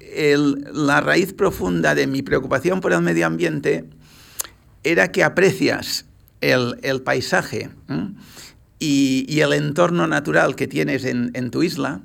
la 0.74 1.00
raíz 1.00 1.32
profunda 1.32 1.94
de 1.94 2.06
mi 2.06 2.22
preocupación 2.22 2.80
por 2.80 2.92
el 2.92 3.00
medio 3.00 3.26
ambiente 3.26 3.84
era 4.84 5.10
que 5.10 5.24
aprecias 5.24 6.06
el, 6.40 7.02
paisaje 7.02 7.70
y, 8.78 9.40
el 9.40 9.52
entorno 9.52 10.06
natural 10.06 10.56
que 10.56 10.66
tienes 10.66 11.04
en, 11.04 11.50
tu 11.50 11.62
isla 11.62 12.02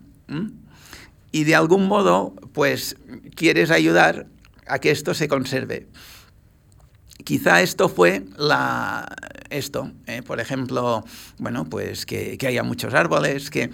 y 1.32 1.44
de 1.44 1.56
algún 1.56 1.88
modo 1.88 2.34
pues 2.54 2.98
quieres 3.36 3.72
ayudar 3.72 4.28
a 4.68 4.80
que 4.80 4.92
esto 4.92 5.14
se 5.14 5.28
conserve 5.28 5.88
quizá 7.28 7.62
esto 7.62 7.90
fue 7.90 8.24
la, 8.38 9.06
esto, 9.50 9.92
eh, 10.06 10.22
por 10.22 10.40
ejemplo, 10.40 11.04
bueno, 11.40 11.66
pues 11.66 12.06
que, 12.06 12.38
haya 12.48 12.64
muchos 12.64 12.94
árboles, 12.94 13.50
que 13.50 13.70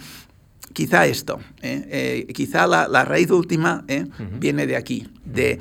quizá 0.74 1.06
esto, 1.06 1.40
eh, 1.62 2.26
eh, 2.28 2.34
quizá 2.34 2.66
la, 2.66 3.06
raíz 3.06 3.30
última 3.30 3.86
viene 4.40 4.66
de 4.66 4.76
aquí, 4.76 5.08
de 5.24 5.60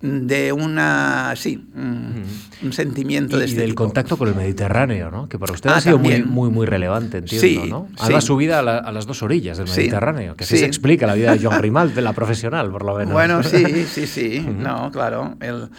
de 0.00 0.52
una, 0.52 1.32
sí, 1.34 1.66
un, 1.74 2.72
sentimiento 2.72 3.38
de 3.38 3.46
y 3.46 3.48
este 3.48 3.62
del 3.62 3.74
contacto 3.74 4.18
con 4.18 4.28
el 4.28 4.34
Mediterráneo, 4.34 5.10
¿no? 5.10 5.30
Que 5.30 5.38
para 5.38 5.54
usted 5.54 5.70
ah, 5.70 5.76
ha 5.76 5.80
sido 5.80 5.98
muy, 5.98 6.22
muy, 6.22 6.50
muy 6.50 6.66
relevante, 6.66 7.18
entiendo, 7.18 7.66
¿no? 7.66 7.88
A 7.98 8.20
su 8.20 8.36
vida 8.36 8.58
a, 8.58 8.92
las 8.92 9.06
dos 9.06 9.22
orillas 9.22 9.56
del 9.56 9.66
Mediterráneo, 9.66 10.36
que 10.36 10.44
así 10.44 10.58
se 10.58 10.66
explica 10.66 11.06
la 11.06 11.14
vida 11.14 11.34
de 11.34 11.42
John 11.42 11.60
Rimal, 11.60 11.94
de 11.94 12.02
la 12.02 12.12
profesional, 12.12 12.70
por 12.70 12.84
lo 12.84 12.96
menos. 12.96 13.14
Bueno, 13.14 13.42
sí, 13.42 13.86
sí, 13.86 14.06
sí, 14.06 14.46
no, 14.58 14.90
claro, 14.92 15.36
el 15.40 15.70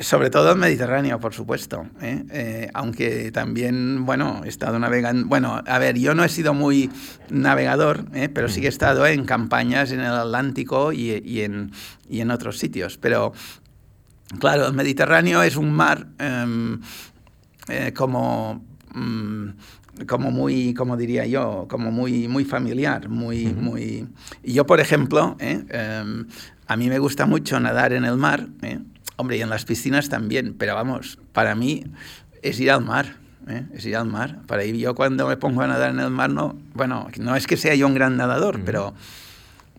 sobre 0.00 0.30
todo 0.30 0.52
el 0.52 0.58
Mediterráneo, 0.58 1.18
por 1.20 1.34
supuesto. 1.34 1.86
¿eh? 2.00 2.24
Eh, 2.30 2.70
aunque 2.74 3.30
también, 3.32 4.04
bueno, 4.06 4.42
he 4.44 4.48
estado 4.48 4.78
navegando. 4.78 5.26
Bueno, 5.26 5.62
a 5.66 5.78
ver, 5.78 5.98
yo 5.98 6.14
no 6.14 6.24
he 6.24 6.28
sido 6.28 6.54
muy 6.54 6.90
navegador, 7.30 8.04
¿eh? 8.14 8.28
pero 8.28 8.48
sí 8.48 8.60
que 8.60 8.66
he 8.66 8.70
estado 8.70 9.06
en 9.06 9.24
campañas 9.24 9.92
en 9.92 10.00
el 10.00 10.06
Atlántico 10.06 10.92
y, 10.92 11.42
en, 11.42 11.72
y 12.08 12.20
en 12.20 12.30
otros 12.30 12.58
sitios. 12.58 12.98
Pero, 12.98 13.32
claro, 14.38 14.66
el 14.66 14.72
Mediterráneo 14.72 15.42
es 15.42 15.56
un 15.56 15.72
mar 15.72 16.06
em, 16.18 16.80
como. 17.94 18.64
Mm, 18.94 19.50
como 20.06 20.30
muy, 20.30 20.72
como 20.72 20.96
diría 20.96 21.26
yo, 21.26 21.66
como 21.68 21.92
muy, 21.92 22.26
muy 22.26 22.46
familiar, 22.46 23.10
muy, 23.10 23.46
muy... 23.52 24.08
Y 24.42 24.54
yo, 24.54 24.64
por 24.66 24.80
ejemplo, 24.80 25.36
em, 25.38 26.26
a 26.66 26.76
mí 26.76 26.88
me 26.88 26.98
gusta 26.98 27.26
mucho 27.26 27.60
nadar 27.60 27.92
en 27.92 28.06
el 28.06 28.16
mar, 28.16 28.48
Hombre, 29.22 29.36
y 29.36 29.40
en 29.40 29.50
las 29.50 29.64
piscinas 29.64 30.08
también, 30.08 30.56
pero 30.58 30.74
vamos, 30.74 31.16
para 31.32 31.54
mí 31.54 31.84
es 32.42 32.58
ir 32.58 32.72
al 32.72 32.84
mar. 32.84 33.18
¿eh? 33.46 33.62
Es 33.72 33.86
ir 33.86 33.94
al 33.94 34.06
mar. 34.06 34.40
Para 34.48 34.64
ir 34.64 34.74
yo 34.74 34.96
cuando 34.96 35.28
me 35.28 35.36
pongo 35.36 35.62
a 35.62 35.68
nadar 35.68 35.90
en 35.90 36.00
el 36.00 36.10
mar, 36.10 36.28
no, 36.28 36.56
bueno, 36.74 37.06
no 37.20 37.36
es 37.36 37.46
que 37.46 37.56
sea 37.56 37.76
yo 37.76 37.86
un 37.86 37.94
gran 37.94 38.16
nadador, 38.16 38.62
pero 38.64 38.94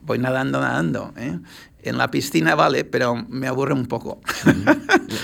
voy 0.04 0.18
nadando, 0.18 0.62
nadando. 0.62 1.14
¿eh? 1.18 1.40
En 1.82 1.98
la 1.98 2.10
piscina 2.10 2.56
vale, 2.56 2.86
pero 2.86 3.16
me 3.28 3.50
aburre 3.50 3.74
un 3.74 3.86
poco. 3.88 4.22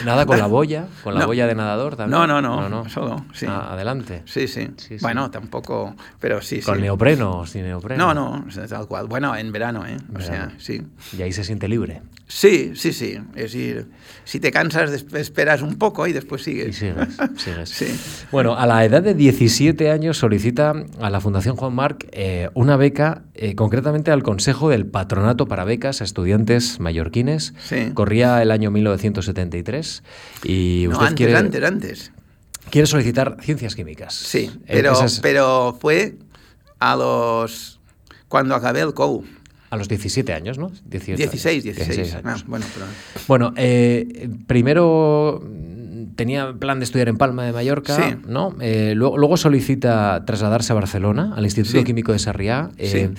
¿Nada 0.04 0.26
con 0.26 0.38
la 0.38 0.48
boya? 0.48 0.88
¿Con 1.02 1.16
la 1.16 1.26
boya 1.26 1.48
de 1.48 1.56
nadador 1.56 1.96
también? 1.96 2.20
No, 2.20 2.28
no, 2.28 2.42
no, 2.42 2.68
no, 2.68 2.90
solo, 2.90 3.26
sí. 3.34 3.46
Ah, 3.48 3.72
adelante. 3.72 4.24
Sí, 4.26 4.50
sí, 4.50 4.68
Bueno, 5.00 5.32
tampoco, 5.32 5.96
pero 6.20 6.42
sí, 6.42 6.60
¿Con 6.60 6.82
neopreno 6.82 7.38
o 7.38 7.46
sin 7.46 7.64
neopreno? 7.64 8.14
No, 8.14 8.42
no, 8.44 8.68
tal 8.68 8.86
cual. 8.86 9.08
Bueno, 9.08 9.34
en 9.38 9.50
verano, 9.54 9.88
¿eh? 9.88 9.96
O 10.14 10.20
sea, 10.20 10.52
sí. 10.58 10.86
Y 11.18 11.22
ahí 11.22 11.32
se 11.32 11.46
siente 11.46 11.70
libre. 11.70 12.02
Sí, 12.32 12.74
sí, 12.76 12.94
sí. 12.94 13.18
Es 13.36 13.54
decir, 13.54 13.88
si 14.24 14.40
te 14.40 14.52
cansas, 14.52 14.92
esperas 14.92 15.64
un 15.64 15.80
poco 15.80 16.06
y 16.06 16.14
después 16.14 16.44
sigues. 16.44 16.68
Y 16.68 16.74
sigues, 16.74 17.18
sigues. 17.38 17.70
sí. 17.74 18.28
Bueno, 18.32 18.56
a 18.56 18.68
la 18.68 18.86
edad 18.86 19.02
de 19.02 19.16
17 19.16 19.90
años 19.90 20.20
solicita 20.20 20.76
a 21.02 21.10
la 21.10 21.22
Fundación 21.22 21.56
Juan 21.56 21.74
Marc 21.74 22.08
eh, 22.12 22.52
una 22.54 22.78
beca, 22.78 23.24
eh, 23.34 23.56
concretamente 23.56 24.12
al 24.12 24.22
Consejo 24.22 24.70
del 24.70 24.86
Patronato 24.86 25.48
para 25.48 25.64
Becas 25.64 26.02
a 26.02 26.04
Estudiantes 26.04 26.80
Mallorquines. 26.80 27.56
Sí. 27.64 27.94
Corría 27.96 28.44
el 28.44 28.52
año 28.52 28.70
1973 28.70 30.04
y 30.44 30.88
usted 30.88 31.02
antes, 31.02 31.16
quiere... 31.16 31.36
Antes, 31.36 31.64
antes. 31.64 32.12
Quiere 32.70 32.86
solicitar 32.86 33.38
ciencias 33.42 33.76
químicas. 33.76 34.14
Sí, 34.14 34.52
pero, 34.68 34.94
pero 35.24 35.78
fue 35.82 36.20
a 36.78 36.96
los... 36.96 37.80
cuando 38.28 38.54
acabé 38.54 38.82
el 38.82 38.94
COU. 38.94 39.26
A 39.70 39.78
los 39.78 39.88
17 39.88 40.34
años, 40.34 40.58
¿no? 40.58 40.72
16, 40.86 41.64
16. 41.64 42.18
Ah, 42.24 42.38
bueno, 42.48 42.66
bueno 43.28 43.54
eh, 43.56 44.30
primero 44.48 45.44
tenía 46.20 46.54
plan 46.54 46.80
de 46.80 46.84
estudiar 46.84 47.08
en 47.08 47.18
Palma 47.18 47.46
de 47.46 47.54
Mallorca, 47.54 48.20
¿no? 48.28 48.56
Eh, 48.60 48.94
luego, 48.96 49.38
solicita 49.38 50.26
trasladarse 50.26 50.74
a 50.74 50.76
Barcelona, 50.76 51.34
al 51.36 51.46
Instituto 51.46 51.82
Químico 51.84 52.12
de 52.12 52.20
Sarriá, 52.20 52.72
eh, 52.78 53.12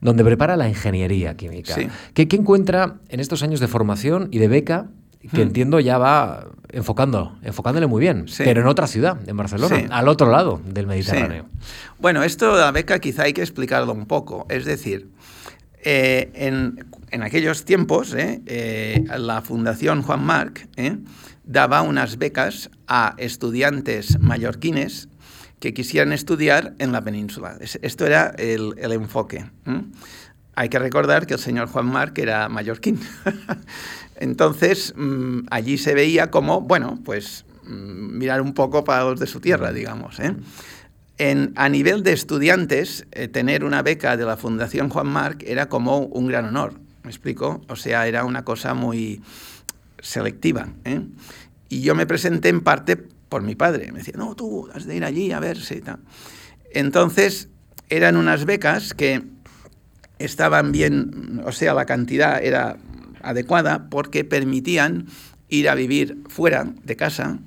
donde 0.00 0.24
prepara 0.24 0.56
la 0.56 0.68
ingeniería 0.68 1.36
química. 1.36 1.76
¿Qué, 2.14 2.28
encuentra 2.32 2.96
en 3.08 3.20
estos 3.20 3.42
años 3.42 3.60
de 3.60 3.68
formación 3.68 4.28
y 4.32 4.38
de 4.38 4.48
beca 4.48 4.88
que 5.32 5.38
hmm. 5.38 5.48
entiendo 5.48 5.80
ya 5.80 5.98
va 5.98 6.48
enfocando, 6.70 7.36
enfocándole 7.42 7.86
muy 7.86 8.00
bien, 8.00 8.26
pero 8.38 8.60
en 8.60 8.66
otra 8.66 8.86
ciudad, 8.86 9.18
en 9.26 9.36
Barcelona, 9.36 9.86
al 9.90 10.08
otro 10.08 10.30
lado 10.30 10.60
del 10.64 10.86
Mediterráneo. 10.86 11.46
Bueno, 11.98 12.22
esto 12.22 12.54
de 12.54 12.62
la 12.62 12.70
beca 12.70 12.98
quizá 12.98 13.24
hay 13.24 13.32
que 13.32 13.42
explicarlo 13.42 13.92
un 13.92 14.06
poco. 14.06 14.46
Es 14.48 14.64
decir, 14.64 15.08
eh, 15.84 16.30
en, 16.34 17.22
aquellos 17.22 17.64
tiempos, 17.64 18.14
eh, 18.14 18.42
eh, 18.46 19.04
la 19.16 19.42
Fundación 19.42 20.02
Juan 20.02 20.24
Marc 20.24 20.68
daba 21.44 21.82
unas 21.82 22.18
becas 22.18 22.70
a 22.86 23.14
estudiantes 23.18 24.18
mallorquines 24.20 25.08
que 25.60 25.74
quisieran 25.74 26.12
estudiar 26.12 26.74
en 26.78 26.92
la 26.92 27.02
península. 27.02 27.56
Esto 27.60 28.06
era 28.06 28.34
el, 28.38 28.74
enfoque. 28.92 29.46
Hay 30.54 30.68
que 30.68 30.78
recordar 30.78 31.26
que 31.26 31.34
el 31.34 31.40
señor 31.40 31.68
Juan 31.68 31.86
Marc 31.86 32.18
era 32.18 32.48
mallorquín. 32.48 33.00
Entonces, 34.16 34.92
mm, 34.96 35.46
allí 35.50 35.78
se 35.78 35.94
veía 35.94 36.30
como, 36.30 36.60
bueno, 36.60 36.98
pues 37.04 37.44
mm, 37.64 38.18
mirar 38.18 38.40
un 38.40 38.52
poco 38.52 38.84
para 38.84 39.04
los 39.04 39.20
de 39.20 39.26
su 39.26 39.40
tierra, 39.40 39.72
digamos 39.72 40.20
a 41.18 41.68
nivel 41.68 42.04
de 42.04 42.12
estudiantes, 42.12 43.06
eh, 43.10 43.26
tener 43.26 43.64
una 43.64 43.82
beca 43.82 44.16
de 44.16 44.24
la 44.24 44.36
Fundación 44.36 44.88
Juan 44.88 45.08
Marc 45.08 45.42
era 45.44 45.68
como 45.68 45.98
un 45.98 46.28
gran 46.28 46.44
honor, 46.44 46.74
¿me 47.02 47.10
explico? 47.10 47.60
O 47.68 47.74
sea, 47.74 48.06
era 48.06 48.24
una 48.24 48.44
cosa 48.44 48.74
muy 48.74 49.20
selectiva. 50.00 50.68
¿eh? 50.84 51.00
Y 51.68 51.80
yo 51.80 51.96
me 51.96 52.06
presenté 52.06 52.50
en 52.50 52.60
parte 52.60 52.96
por 52.96 53.42
mi 53.42 53.56
padre. 53.56 53.90
Me 53.90 53.98
decía, 53.98 54.14
no, 54.16 54.36
tú 54.36 54.68
has 54.72 54.86
de 54.86 54.96
ir 54.96 55.04
allí 55.04 55.32
a 55.32 55.40
ver 55.40 55.58
si 55.58 55.80
tal. 55.80 55.98
Entonces, 56.70 57.48
eran 57.88 58.16
unas 58.16 58.44
becas 58.44 58.94
que 58.94 59.22
estaban 60.18 60.70
bien, 60.72 61.42
o 61.44 61.52
sea, 61.52 61.74
la 61.74 61.86
cantidad 61.86 62.42
era 62.42 62.76
adecuada 63.22 63.88
porque 63.90 64.24
permitían 64.24 65.06
ir 65.48 65.68
a 65.68 65.74
vivir 65.74 66.22
fuera 66.28 66.72
de 66.84 66.96
casa 66.96 67.38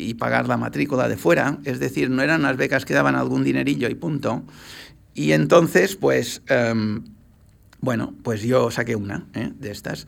y 0.00 0.14
pagar 0.14 0.48
la 0.48 0.56
matrícula 0.56 1.08
de 1.08 1.16
fuera, 1.16 1.58
es 1.64 1.78
decir, 1.78 2.10
no 2.10 2.22
eran 2.22 2.42
las 2.42 2.56
becas 2.56 2.84
que 2.84 2.94
daban 2.94 3.14
algún 3.14 3.44
dinerillo 3.44 3.88
y 3.88 3.94
punto. 3.94 4.42
Y 5.14 5.32
entonces, 5.32 5.96
pues, 5.96 6.42
em, 6.48 7.04
bueno, 7.80 8.14
pues 8.22 8.42
yo 8.42 8.70
saqué 8.70 8.96
una 8.96 9.26
¿eh? 9.34 9.52
de 9.58 9.70
estas. 9.70 10.06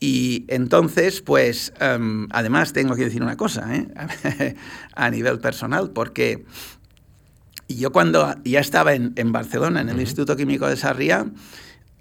Y 0.00 0.44
entonces, 0.48 1.22
pues, 1.22 1.72
em, 1.78 2.26
además 2.30 2.72
tengo 2.72 2.96
que 2.96 3.04
decir 3.04 3.22
una 3.22 3.36
cosa 3.36 3.68
¿eh? 3.74 4.56
a 4.94 5.10
nivel 5.10 5.38
personal, 5.38 5.90
porque 5.90 6.44
yo 7.68 7.92
cuando 7.92 8.34
ya 8.44 8.60
estaba 8.60 8.94
en, 8.94 9.32
Barcelona, 9.32 9.80
en 9.80 9.88
el 9.88 10.00
Instituto 10.00 10.36
Químico 10.36 10.66
de 10.66 10.76
Sarriá, 10.76 11.26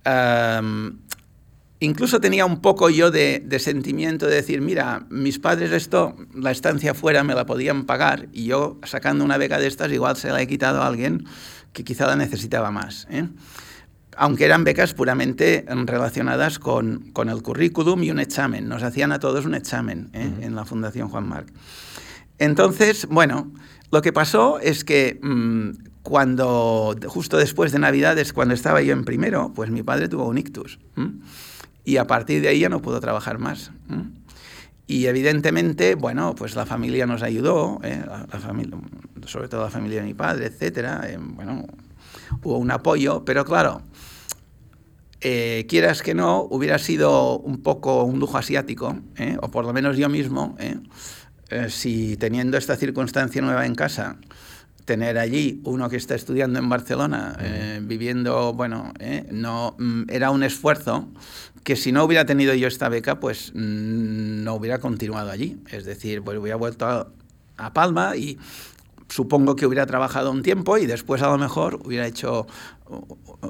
em, 0.03 0.97
incluso 1.81 2.21
tenía 2.21 2.45
un 2.45 2.61
poco 2.61 2.89
yo 2.89 3.11
de, 3.11 3.43
sentimiento 3.59 4.27
de 4.27 4.35
decir, 4.35 4.61
mira, 4.61 5.05
mis 5.09 5.39
padres 5.39 5.71
esto, 5.71 6.15
la 6.33 6.51
estancia 6.51 6.93
fuera 6.93 7.23
me 7.23 7.33
la 7.33 7.45
podían 7.45 7.85
pagar 7.85 8.29
y 8.31 8.45
yo 8.45 8.79
sacando 8.83 9.25
una 9.25 9.37
beca 9.37 9.59
de 9.59 9.67
estas 9.67 9.91
igual 9.91 10.15
se 10.15 10.29
la 10.29 10.41
he 10.41 10.47
quitado 10.47 10.81
a 10.81 10.87
alguien 10.87 11.25
que 11.73 11.83
quizá 11.83 12.05
la 12.05 12.15
necesitaba 12.15 12.69
más. 12.69 13.07
¿eh? 13.09 13.27
Aunque 14.15 14.45
eran 14.45 14.63
becas 14.63 14.93
puramente 14.93 15.65
relacionadas 15.67 16.59
con, 16.59 17.11
el 17.15 17.41
currículum 17.41 18.03
y 18.03 18.11
un 18.11 18.19
examen. 18.19 18.69
Nos 18.69 18.83
hacían 18.83 19.11
a 19.11 19.19
todos 19.19 19.45
un 19.45 19.55
examen 19.55 20.11
¿eh? 20.13 20.31
en 20.41 20.55
la 20.55 20.65
Fundación 20.65 21.09
Juan 21.09 21.27
Marc. 21.27 21.51
Entonces, 22.37 23.07
bueno, 23.07 23.51
lo 23.91 24.03
que 24.03 24.13
pasó 24.13 24.59
es 24.59 24.83
que 24.83 25.19
mm, 25.21 25.69
cuando, 26.03 26.95
justo 27.07 27.37
después 27.37 27.71
de 27.71 27.79
Navidades, 27.79 28.33
cuando 28.33 28.53
estaba 28.53 28.83
yo 28.83 28.93
en 28.93 29.03
primero, 29.03 29.51
pues 29.55 29.71
mi 29.71 29.81
padre 29.81 30.09
tuvo 30.09 30.27
un 30.27 30.37
ictus. 30.37 30.77
Y 31.83 31.97
a 31.97 32.05
partir 32.05 32.41
de 32.41 32.49
ahí 32.49 32.59
ya 32.59 32.69
no 32.69 32.81
pudo 32.81 32.99
trabajar 32.99 33.39
más. 33.39 33.71
Y 34.91 35.05
evidentemente, 35.05 35.95
bueno, 35.95 36.35
pues 36.35 36.53
la 36.53 36.65
familia 36.65 37.05
nos 37.05 37.23
ayudó, 37.23 37.79
¿eh? 37.81 38.03
la, 38.05 38.39
familia, 38.39 38.77
sobre 39.25 39.47
todo 39.47 39.63
la 39.63 39.69
familia 39.69 40.01
de 40.01 40.05
mi 40.05 40.13
padre, 40.13 40.47
etcétera. 40.47 41.03
Eh, 41.07 41.17
bueno, 41.17 41.65
hubo 42.43 42.57
un 42.57 42.71
apoyo, 42.71 43.23
pero 43.23 43.45
claro, 43.45 43.83
eh, 45.21 45.65
quieras 45.69 46.01
que 46.01 46.13
no, 46.13 46.41
hubiera 46.41 46.77
sido 46.77 47.39
un 47.39 47.61
poco 47.61 48.03
un 48.03 48.19
lujo 48.19 48.37
asiático, 48.37 48.99
o 49.41 49.49
por 49.49 49.63
lo 49.63 49.71
menos 49.71 49.95
yo 49.95 50.09
mismo, 50.09 50.57
si 51.69 52.17
teniendo 52.17 52.57
esta 52.57 52.75
circunstancia 52.75 53.41
nueva 53.41 53.65
en 53.65 53.75
casa, 53.75 54.17
tener 54.83 55.17
allí 55.17 55.61
uno 55.63 55.89
que 55.89 55.95
está 55.95 56.15
estudiando 56.15 56.59
en 56.59 56.67
Barcelona, 56.67 57.37
viviendo, 57.83 58.51
bueno, 58.51 58.91
no 59.31 59.75
mm, 59.79 60.03
era 60.09 60.31
un 60.31 60.43
esfuerzo 60.43 61.07
que 61.63 61.75
si 61.75 61.91
no 61.91 62.03
hubiera 62.03 62.25
tenido 62.25 62.53
yo 62.53 62.67
esta 62.67 62.89
beca, 62.89 63.19
pues 63.19 63.51
mm, 63.53 64.43
no 64.43 64.55
hubiera 64.55 64.79
continuado 64.79 65.31
allí. 65.31 65.57
Es 65.69 65.85
decir, 65.85 66.21
pues 66.21 66.37
hubiera 66.37 66.55
vuelto 66.55 66.85
a, 66.87 67.07
Palma 67.73 68.15
y 68.15 68.39
supongo 69.07 69.55
que 69.55 69.67
hubiera 69.67 69.85
trabajado 69.85 70.31
un 70.31 70.41
tiempo 70.41 70.79
y 70.79 70.87
después 70.87 71.21
a 71.21 71.27
lo 71.27 71.37
mejor 71.37 71.79
hubiera 71.85 72.07
hecho 72.07 72.47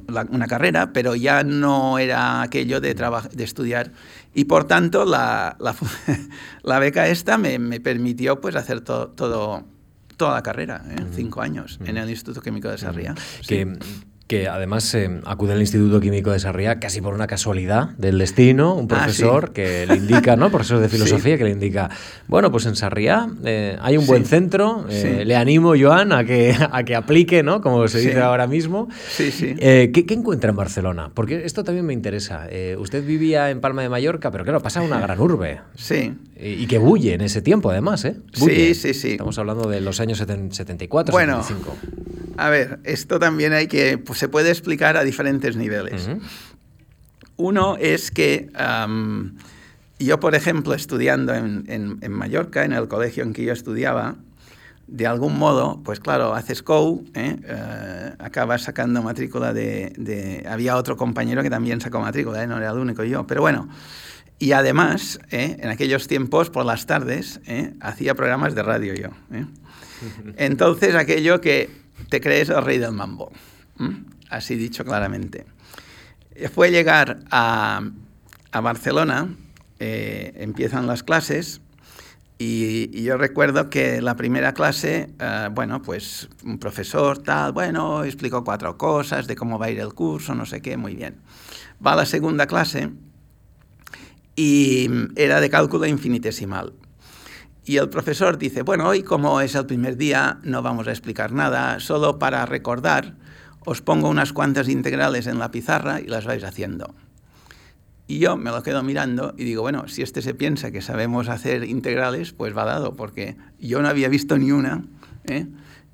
una 0.10 0.48
carrera, 0.48 0.92
pero 0.92 1.16
ya 1.16 1.44
no 1.46 1.98
era 1.98 2.42
aquello 2.42 2.82
de, 2.82 2.94
de 2.94 3.44
estudiar. 3.46 3.94
Y 4.34 4.46
por 4.46 4.66
tanto, 4.66 5.06
la, 5.06 5.56
la, 6.64 6.80
beca 6.80 7.08
esta 7.08 7.38
me, 7.38 7.58
me, 7.58 7.80
permitió 7.80 8.42
pues 8.42 8.58
hacer 8.58 8.82
todo, 8.82 9.14
toda 10.18 10.34
la 10.34 10.44
carrera, 10.44 10.84
¿eh? 10.90 11.06
cinco 11.14 11.42
años, 11.42 11.80
en 11.86 11.96
el 11.96 12.10
Instituto 12.10 12.42
Químico 12.42 12.68
de 12.68 12.78
Sarriá. 12.78 13.16
Que, 13.48 13.78
que 14.32 14.48
además 14.48 14.96
eh, 14.96 15.10
acude 15.26 15.52
al 15.52 15.60
Instituto 15.60 16.00
Químico 16.00 16.32
de 16.32 16.40
Sarriá 16.40 16.80
casi 16.80 17.02
por 17.02 17.14
una 17.14 17.28
casualidad 17.28 17.90
del 17.98 18.18
destino, 18.18 18.76
un 18.76 18.86
ah, 18.86 18.88
profesor 18.88 19.52
que 19.52 19.86
le 19.86 19.98
indica, 19.98 20.38
¿no? 20.38 20.50
Profesor 20.50 20.80
de 20.80 20.88
filosofía 20.96 21.38
que 21.38 21.44
le 21.44 21.50
indica, 21.50 21.90
bueno, 22.30 22.50
pues 22.50 22.66
en 22.66 22.78
Sarriá 22.78 23.28
eh, 23.44 23.78
hay 23.82 23.98
un 23.98 24.08
buen 24.08 24.24
centro, 24.24 24.86
eh, 24.90 25.24
le 25.26 25.36
animo, 25.36 25.74
Joan, 25.78 26.14
a 26.14 26.24
que, 26.24 26.56
a 26.58 26.84
que 26.84 26.96
aplique, 26.96 27.44
¿no? 27.44 27.60
Como 27.60 27.86
se 27.90 28.00
dice 28.00 28.22
ahora 28.22 28.48
mismo. 28.48 28.88
Sí, 29.10 29.32
sí. 29.32 29.54
¿qué, 29.58 30.06
encuentra 30.12 30.52
en 30.52 30.56
Barcelona? 30.56 31.12
Porque 31.14 31.44
esto 31.44 31.66
también 31.66 31.86
me 31.86 31.92
interesa. 31.92 32.48
usted 32.78 33.06
vivía 33.06 33.50
en 33.50 33.60
Palma 33.60 33.82
de 33.82 33.90
Mallorca, 33.90 34.32
pero 34.32 34.46
claro, 34.46 34.62
pasa 34.62 34.82
una 34.82 35.02
gran 35.02 35.20
urbe. 35.20 35.60
Sí. 35.76 36.14
Y, 36.40 36.68
que 36.68 36.78
bulle 36.78 37.16
en 37.16 37.22
ese 37.22 37.42
tiempo, 37.42 37.70
además, 37.70 38.06
¿eh? 38.06 38.16
Sí, 38.32 38.76
sí, 38.76 38.94
sí. 38.94 39.12
Estamos 39.12 39.38
hablando 39.38 39.68
de 39.68 39.82
los 39.82 40.00
años 40.00 40.20
74, 40.20 41.12
bueno, 41.12 41.44
75. 41.44 42.21
A 42.42 42.50
ver, 42.50 42.80
esto 42.86 43.20
también 43.20 43.54
hay 43.54 43.68
que, 43.68 44.00
pues, 44.00 44.18
se 44.18 44.28
puede 44.28 44.50
explicar 44.50 44.98
a 44.98 45.04
diferentes 45.04 45.56
niveles. 45.56 46.10
Uno 47.38 47.78
es 47.78 48.10
que 48.10 48.50
yo, 50.00 50.20
por 50.20 50.34
ejemplo, 50.34 50.74
estudiando 50.74 51.36
en, 51.36 52.00
Mallorca, 52.10 52.66
en 52.66 52.74
el 52.74 52.88
colegio 52.88 53.22
en 53.22 53.34
que 53.34 53.46
yo 53.46 53.54
estudiaba, 53.54 54.16
de 54.88 55.06
algún 55.06 55.38
modo, 55.38 55.82
pues 55.86 56.00
claro, 56.00 56.34
haces 56.34 56.64
COU, 56.64 57.06
¿eh? 57.14 57.38
Eh, 57.46 58.14
acabas 58.18 58.64
sacando 58.64 59.04
matrícula 59.04 59.54
de, 59.54 60.44
Había 60.50 60.78
otro 60.78 60.98
compañero 60.98 61.44
que 61.44 61.52
también 61.52 61.80
sacó 61.80 62.00
matrícula, 62.00 62.44
¿eh? 62.44 62.48
no 62.48 62.58
era 62.58 62.72
el 62.72 62.80
único 62.80 63.04
yo, 63.04 63.28
pero 63.28 63.42
bueno. 63.42 63.70
Y 64.40 64.54
además, 64.54 65.20
en 65.30 65.70
aquellos 65.70 66.08
tiempos, 66.08 66.50
por 66.50 66.66
las 66.66 66.88
tardes, 66.88 67.40
hacía 67.82 68.16
programas 68.16 68.56
de 68.56 68.64
radio 68.64 68.96
yo. 68.96 69.10
Entonces, 70.36 70.96
aquello 70.96 71.40
que 71.40 71.82
te 72.10 72.22
crees 72.22 72.50
el 72.50 72.64
rey 72.64 72.78
del 72.78 72.92
mambo. 72.92 73.32
Así 74.30 74.56
dicho 74.56 74.86
claramente. 74.86 75.46
Fue 76.54 76.72
llegar 76.72 77.20
a, 77.30 77.82
Barcelona, 78.54 79.36
eh, 79.80 80.34
empiezan 80.38 80.88
las 80.88 81.04
clases 81.04 81.62
y, 82.38 83.04
yo 83.04 83.18
recuerdo 83.18 83.70
que 83.70 84.02
la 84.02 84.16
primera 84.16 84.54
clase, 84.54 85.10
eh, 85.20 85.50
bueno, 85.52 85.82
pues 85.82 86.28
un 86.44 86.58
profesor 86.58 87.20
tal, 87.20 87.52
bueno, 87.52 88.04
explicó 88.04 88.44
cuatro 88.44 88.78
cosas 88.78 89.28
de 89.28 89.36
cómo 89.36 89.60
va 89.60 89.68
a 89.68 89.70
ir 89.70 89.80
el 89.80 89.94
curso, 89.94 90.34
no 90.34 90.46
sé 90.46 90.62
qué, 90.62 90.76
muy 90.76 90.96
bien. 90.96 91.18
Va 91.86 91.94
a 91.94 91.98
la 91.98 92.06
segunda 92.06 92.48
clase 92.48 92.90
y 94.36 94.90
era 95.16 95.40
de 95.40 95.50
cálculo 95.50 95.86
infinitesimal. 95.86 96.74
Y 97.64 97.78
el 97.78 97.90
profesor 97.90 98.38
dice, 98.38 98.64
bueno, 98.64 98.88
hoy 98.88 99.04
como 99.04 99.40
es 99.40 99.54
el 99.54 99.68
primer 99.68 99.96
día, 99.96 100.40
no 100.44 100.64
vamos 100.64 100.88
a 100.88 100.92
explicar 100.92 101.32
nada, 101.32 101.80
solo 101.80 102.18
para 102.18 102.46
recordar, 102.48 103.16
os 103.66 103.82
pongo 103.82 104.10
unas 104.10 104.34
cuantas 104.34 104.68
integrales 104.68 105.28
en 105.28 105.38
la 105.38 105.52
pizarra 105.52 106.02
y 106.02 106.08
las 106.08 106.26
vais 106.26 106.44
haciendo. 106.44 106.96
Y 108.08 108.18
yo 108.18 108.36
me 108.36 108.50
lo 108.50 108.64
quedo 108.64 108.82
mirando 108.82 109.36
y 109.38 109.44
digo, 109.44 109.62
bueno, 109.62 109.88
si 109.88 110.02
este 110.02 110.24
se 110.24 110.34
piensa 110.34 110.72
que 110.72 110.82
sabemos 110.82 111.30
hacer 111.30 111.64
integrales, 111.64 112.34
pues 112.34 112.58
va 112.58 112.66
dado, 112.66 112.96
porque 112.96 113.38
yo 113.60 113.82
no 113.84 113.88
había 113.88 114.10
visto 114.10 114.40
ni 114.40 114.52
una 114.52 114.84
¿eh? 115.26 115.46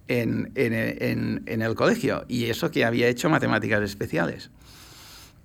en, 0.08 0.52
en, 0.56 1.44
en, 1.46 1.62
el 1.62 1.76
colegio, 1.76 2.24
y 2.30 2.46
eso 2.46 2.72
que 2.72 2.86
había 2.86 3.10
hecho 3.10 3.30
matemáticas 3.30 3.82
especiales. 3.82 4.52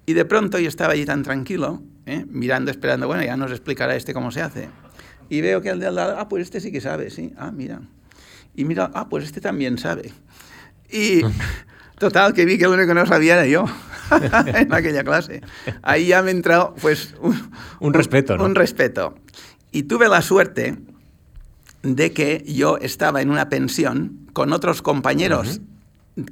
Y 0.07 0.13
de 0.13 0.25
pronto 0.25 0.61
yo 0.61 0.69
estaba 0.69 0.93
allí 0.93 1.05
tan 1.05 1.25
tranquilo, 1.25 1.83
¿eh? 2.07 2.25
mirando, 2.29 2.71
esperando, 2.71 3.09
bueno, 3.09 3.25
ya 3.25 3.37
nos 3.37 3.51
explicará 3.51 3.97
este 3.97 4.15
cómo 4.15 4.31
se 4.31 4.43
hace 4.43 4.69
y 5.33 5.41
veo 5.41 5.63
que 5.63 5.71
el 5.71 5.81
de 5.81 5.87
al 5.87 5.95
lado, 5.95 6.17
ah, 6.19 6.29
pues 6.29 6.43
este 6.43 6.61
sí 6.61 6.71
que 6.71 6.83
sabe, 6.83 7.09
sí, 7.09 7.33
ah, 7.39 7.51
mira. 7.51 7.81
Y 8.55 8.67
mira, 8.67 8.91
ah, 8.93 9.09
pues 9.09 9.25
este 9.25 9.41
también 9.41 9.79
sabe. 9.79 10.13
Y 10.91 11.23
total, 11.99 12.35
que 12.35 12.45
vi 12.45 12.59
que 12.59 12.65
el 12.65 12.71
único 12.71 12.89
que 12.89 12.93
no 12.93 13.07
sabía 13.07 13.41
era 13.41 13.47
yo 13.47 13.65
en 14.47 14.75
aquella 14.75 15.03
clase. 15.03 15.41
Ahí 15.81 16.09
ya 16.09 16.23
me 16.23 16.33
entrado, 16.33 16.75
pues... 16.83 17.15
Un, 17.81 17.95
respeto, 17.95 18.37
¿no? 18.37 18.45
Un 18.45 18.55
respeto. 18.55 19.15
Y 19.71 19.85
tuve 19.85 20.07
la 20.07 20.21
suerte 20.21 20.77
de 21.83 22.13
que 22.13 22.45
yo 22.47 22.77
estaba 22.77 23.23
en 23.23 23.31
una 23.31 23.49
pensión 23.49 24.29
con 24.35 24.53
otros 24.53 24.83
compañeros 24.83 25.63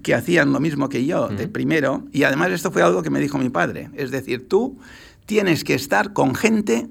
que 0.03 0.15
hacían 0.15 0.53
lo 0.53 0.61
mismo 0.61 0.91
que 0.91 1.07
yo 1.07 1.29
de 1.29 1.49
primero, 1.49 2.05
y 2.13 2.25
además 2.25 2.51
esto 2.51 2.71
fue 2.71 2.83
algo 2.83 3.03
que 3.03 3.09
me 3.09 3.19
dijo 3.19 3.39
mi 3.39 3.49
padre, 3.49 3.89
es 3.95 4.11
decir, 4.11 4.47
tú 4.47 4.79
tienes 5.25 5.65
que 5.65 5.73
estar 5.73 6.13
con 6.13 6.35
gente 6.35 6.87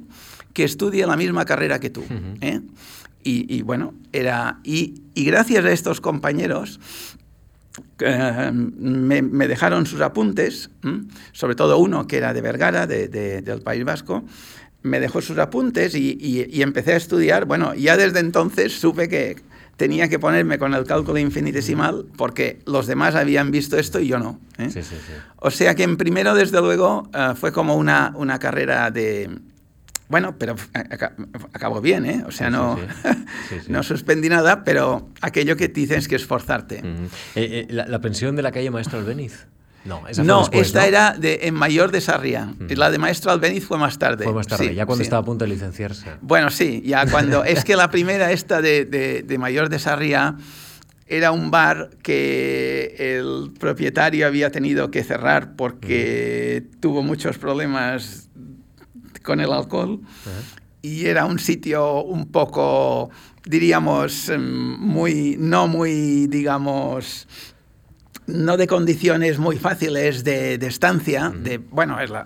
que 0.59 0.65
estudia 0.65 1.07
la 1.07 1.15
misma 1.15 1.45
carrera 1.45 1.79
que 1.79 1.89
tú. 1.89 2.03
¿eh? 2.41 2.59
y, 3.23 3.61
bueno, 3.61 3.93
era. 4.11 4.59
Y, 4.65 5.03
gracias 5.15 5.63
a 5.63 5.71
estos 5.71 6.01
compañeros. 6.01 6.81
Eh, 7.99 8.51
me, 8.53 9.47
dejaron 9.47 9.85
sus 9.85 10.01
apuntes, 10.01 10.69
sobre 11.31 11.55
todo 11.55 11.77
uno 11.77 12.07
que 12.07 12.17
era 12.17 12.33
de 12.33 12.41
Vergara, 12.41 12.87
del 12.87 13.61
País 13.61 13.85
Vasco, 13.85 14.25
me 14.81 14.99
dejó 14.99 15.21
sus 15.21 15.37
apuntes 15.37 15.95
y, 15.95 16.61
empecé 16.61 16.91
a 16.91 16.97
estudiar. 16.97 17.45
Bueno, 17.45 17.73
ya 17.73 17.95
desde 17.95 18.19
entonces 18.19 18.77
supe 18.77 19.07
que 19.07 19.37
tenía 19.77 20.09
que 20.09 20.19
ponerme 20.19 20.57
con 20.57 20.73
el 20.73 20.83
cálculo 20.83 21.19
infinitesimal 21.19 22.05
porque 22.17 22.59
los 22.65 22.85
demás 22.85 23.15
habían 23.15 23.49
visto 23.49 23.77
esto 23.77 24.01
y 24.01 24.07
yo 24.07 24.19
no. 24.19 24.41
¿eh? 24.57 24.69
O 25.37 25.51
sea 25.51 25.73
que 25.73 25.83
en 25.83 25.95
primero, 25.95 26.35
desde 26.35 26.59
luego, 26.59 27.09
fue 27.37 27.53
como 27.53 27.75
una, 27.75 28.11
una 28.17 28.39
carrera 28.39 28.91
de, 28.91 29.29
bueno, 30.09 30.35
pero 30.39 30.55
acabó 31.53 31.81
bien, 31.81 32.05
¿eh? 32.05 32.23
O 32.25 32.31
sea, 32.31 32.49
no, 32.49 32.79
no 33.67 33.83
suspendí 33.83 34.27
nada, 34.27 34.63
pero 34.63 35.07
aquello 35.21 35.55
que 35.55 35.67
dices 35.67 36.07
que 36.07 36.15
esforzarte. 36.15 36.77
Eh, 36.79 37.05
eh, 37.35 37.67
la, 37.69 37.99
pensión 37.99 38.35
de 38.35 38.41
la 38.41 38.51
calle 38.51 38.71
Maestro 38.71 38.97
Albeniz? 38.97 39.45
No, 39.85 40.05
esa 40.07 40.23
no 40.23 40.49
esta 40.51 40.87
era 40.87 41.13
de, 41.13 41.41
en 41.43 41.53
Mayor 41.53 41.91
de 41.91 42.01
Sarriá. 42.01 42.53
La 42.69 42.89
de 42.89 42.97
Maestro 42.97 43.31
Albeniz 43.31 43.65
fue 43.65 43.77
más 43.77 43.99
tarde. 43.99 44.23
Fue 44.23 44.33
más 44.33 44.47
tarde, 44.47 44.73
ya 44.73 44.87
cuando 44.87 45.03
estaba 45.03 45.21
a 45.21 45.25
punto 45.25 45.45
de 45.45 45.51
licenciarse. 45.51 46.07
Bueno, 46.21 46.49
sí, 46.49 46.81
ya 46.83 47.05
cuando... 47.11 47.43
es 47.43 47.63
que 47.63 47.75
la 47.75 47.91
primera, 47.91 48.31
esta 48.31 48.61
de, 48.61 48.85
de 48.85 49.37
Mayor 49.37 49.69
de 49.69 49.77
Sarriá, 49.77 50.35
era 51.09 51.31
un 51.31 51.49
bar 51.49 51.89
que 52.03 52.95
el 52.97 53.51
propietario 53.59 54.27
había 54.27 54.51
tenido 54.51 54.91
que 54.91 55.03
cerrar 55.03 55.55
porque 55.55 56.63
tuvo 56.79 57.01
muchos 57.01 57.39
problemas 57.39 58.28
con 59.23 59.39
el 59.39 59.51
alcohol. 59.51 59.99
Y 60.81 61.05
era 61.05 61.25
un 61.25 61.39
sitio 61.39 62.01
un 62.03 62.27
poco, 62.27 63.09
diríamos, 63.45 64.29
em, 64.29 64.77
muy, 64.79 65.35
no 65.37 65.67
muy, 65.67 66.27
digamos, 66.27 67.27
no 68.29 68.57
de 68.57 68.67
condiciones 68.67 69.39
muy 69.39 69.57
fáciles 69.57 70.23
de, 70.23 70.55
estancia, 70.55 71.33
de, 71.35 71.57
bueno, 71.57 71.99
es 71.99 72.09
la, 72.09 72.25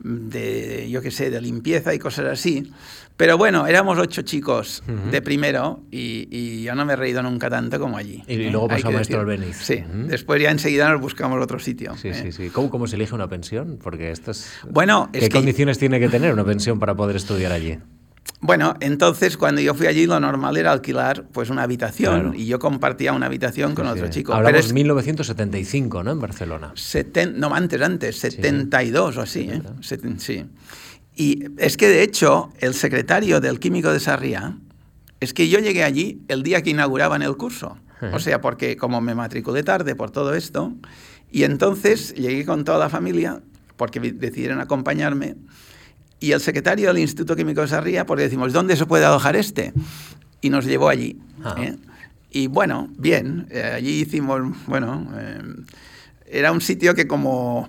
de, 0.00 0.88
yo 0.90 1.00
qué 1.02 1.10
sé, 1.10 1.30
de 1.30 1.40
limpieza 1.40 1.94
y 1.94 1.98
cosas 1.98 2.26
así. 2.26 2.72
Pero 3.16 3.36
bueno, 3.36 3.66
éramos 3.66 3.98
ocho 3.98 4.22
chicos 4.22 4.84
de 5.10 5.20
primero 5.22 5.80
y, 5.90 6.62
yo 6.62 6.74
no 6.76 6.84
me 6.84 6.92
he 6.92 6.96
reído 6.96 7.20
nunca 7.22 7.50
tanto 7.50 7.80
como 7.80 7.96
allí. 7.96 8.22
Y, 8.28 8.34
¿eh? 8.34 8.50
luego 8.50 8.68
pasó 8.68 8.92
Maestro 8.92 9.20
Albeniz. 9.20 9.56
Sí, 9.56 9.82
después 10.06 10.40
ya 10.40 10.52
enseguida 10.52 10.88
nos 10.88 11.00
buscamos 11.00 11.42
otro 11.42 11.58
sitio. 11.58 11.96
Sí, 11.96 12.14
sí, 12.14 12.28
¿eh? 12.28 12.32
sí. 12.32 12.50
¿Cómo, 12.50 12.70
¿Cómo, 12.70 12.86
se 12.86 12.94
elige 12.94 13.14
una 13.16 13.28
pensión? 13.28 13.78
Porque 13.82 14.12
estas... 14.12 14.52
Bueno, 14.70 15.10
¿Qué 15.12 15.28
condiciones 15.30 15.78
tiene 15.78 15.98
que 15.98 16.08
tener 16.08 16.32
una 16.32 16.44
pensión 16.44 16.78
para 16.78 16.94
poder 16.94 17.16
estudiar 17.16 17.50
allí? 17.50 17.78
Bueno, 18.40 18.74
entonces 18.80 19.36
cuando 19.36 19.60
yo 19.60 19.74
fui 19.74 19.88
allí 19.88 20.06
lo 20.06 20.20
normal 20.20 20.56
era 20.56 20.70
alquilar 20.70 21.24
pues 21.32 21.50
una 21.50 21.64
habitación 21.64 22.34
y 22.36 22.46
yo 22.46 22.60
compartía 22.60 23.12
una 23.12 23.26
habitación 23.26 23.74
con 23.74 23.86
otro 23.86 24.08
chico. 24.08 24.32
Hablamos 24.32 24.68
de 24.68 24.74
1975, 24.74 26.04
¿no? 26.04 26.12
En 26.12 26.20
Barcelona. 26.20 26.72
no, 27.34 27.54
antes, 27.54 27.82
antes, 27.82 28.18
72 28.18 29.16
o 29.16 29.20
así, 29.20 29.50
¿eh? 29.50 29.62
sí. 30.18 30.44
Y 31.16 31.46
es 31.58 31.76
que 31.76 31.88
de 31.88 32.04
hecho 32.04 32.52
el 32.60 32.74
secretario 32.74 33.40
del 33.40 33.58
químico 33.58 33.92
de 33.92 33.98
Sarriá, 33.98 34.56
es 35.20 35.34
que 35.34 35.48
yo 35.48 35.58
llegué 35.58 35.82
allí 35.82 36.22
el 36.28 36.44
día 36.44 36.62
que 36.62 36.70
inauguraban 36.70 37.22
el 37.22 37.36
curso. 37.36 37.76
O 38.12 38.20
sea, 38.20 38.40
porque 38.40 38.76
como 38.76 39.00
me 39.00 39.16
matriculé 39.16 39.64
tarde 39.64 39.96
por 39.96 40.12
todo 40.12 40.34
esto, 40.34 40.72
y 41.32 41.42
entonces 41.42 42.14
llegué 42.14 42.44
con 42.44 42.64
toda 42.64 42.78
la 42.78 42.88
familia, 42.88 43.42
porque 43.76 43.98
decidieron 43.98 44.60
acompañarme, 44.60 45.34
y 46.20 46.32
el 46.32 46.40
secretario 46.40 46.88
del 46.88 46.98
Instituto 46.98 47.36
Químico 47.36 47.60
de 47.60 47.68
Sarria, 47.68 48.06
porque 48.06 48.24
decimos, 48.24 48.52
¿dónde 48.52 48.76
se 48.76 48.86
puede 48.86 49.04
alojar 49.04 49.36
este? 49.36 49.72
Y 50.40 50.50
nos 50.50 50.64
llevó 50.64 50.88
allí. 50.88 51.20
Ah. 51.44 51.54
¿eh? 51.58 51.76
Y 52.30 52.46
bueno, 52.48 52.88
bien, 52.96 53.46
eh, 53.50 53.62
allí 53.62 54.00
hicimos, 54.00 54.40
bueno, 54.66 55.10
eh, 55.16 55.42
era 56.26 56.52
un 56.52 56.60
sitio 56.60 56.94
que 56.94 57.06
como, 57.06 57.68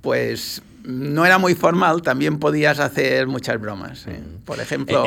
pues, 0.00 0.62
no 0.84 1.24
era 1.24 1.38
muy 1.38 1.54
formal, 1.54 2.02
también 2.02 2.38
podías 2.38 2.80
hacer 2.80 3.26
muchas 3.26 3.60
bromas. 3.60 4.06
Mm. 4.06 4.44
Por 4.44 4.60
ejemplo, 4.60 5.06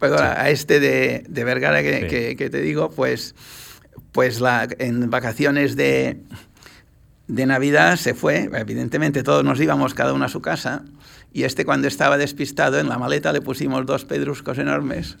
a 0.00 0.50
este 0.50 0.80
de, 0.80 1.24
de 1.28 1.44
Vergara 1.44 1.82
que, 1.82 2.34
que, 2.36 2.50
te 2.50 2.60
digo, 2.60 2.90
pues, 2.90 3.34
pues 4.12 4.40
la, 4.40 4.68
en 4.78 5.10
vacaciones 5.10 5.76
de, 5.76 6.20
de 7.28 7.46
Navidad 7.46 7.96
se 7.96 8.14
fue, 8.14 8.50
evidentemente 8.52 9.22
todos 9.22 9.44
nos 9.44 9.60
íbamos 9.60 9.94
cada 9.94 10.12
uno 10.12 10.24
a 10.24 10.28
su 10.28 10.40
casa, 10.40 10.82
y 11.32 11.44
este 11.44 11.64
cuando 11.64 11.88
estaba 11.88 12.18
despistado 12.18 12.78
en 12.78 12.88
la 12.88 12.98
maleta 12.98 13.32
le 13.32 13.40
pusimos 13.40 13.86
dos 13.86 14.04
pedruscos 14.04 14.58
enormes 14.58 15.16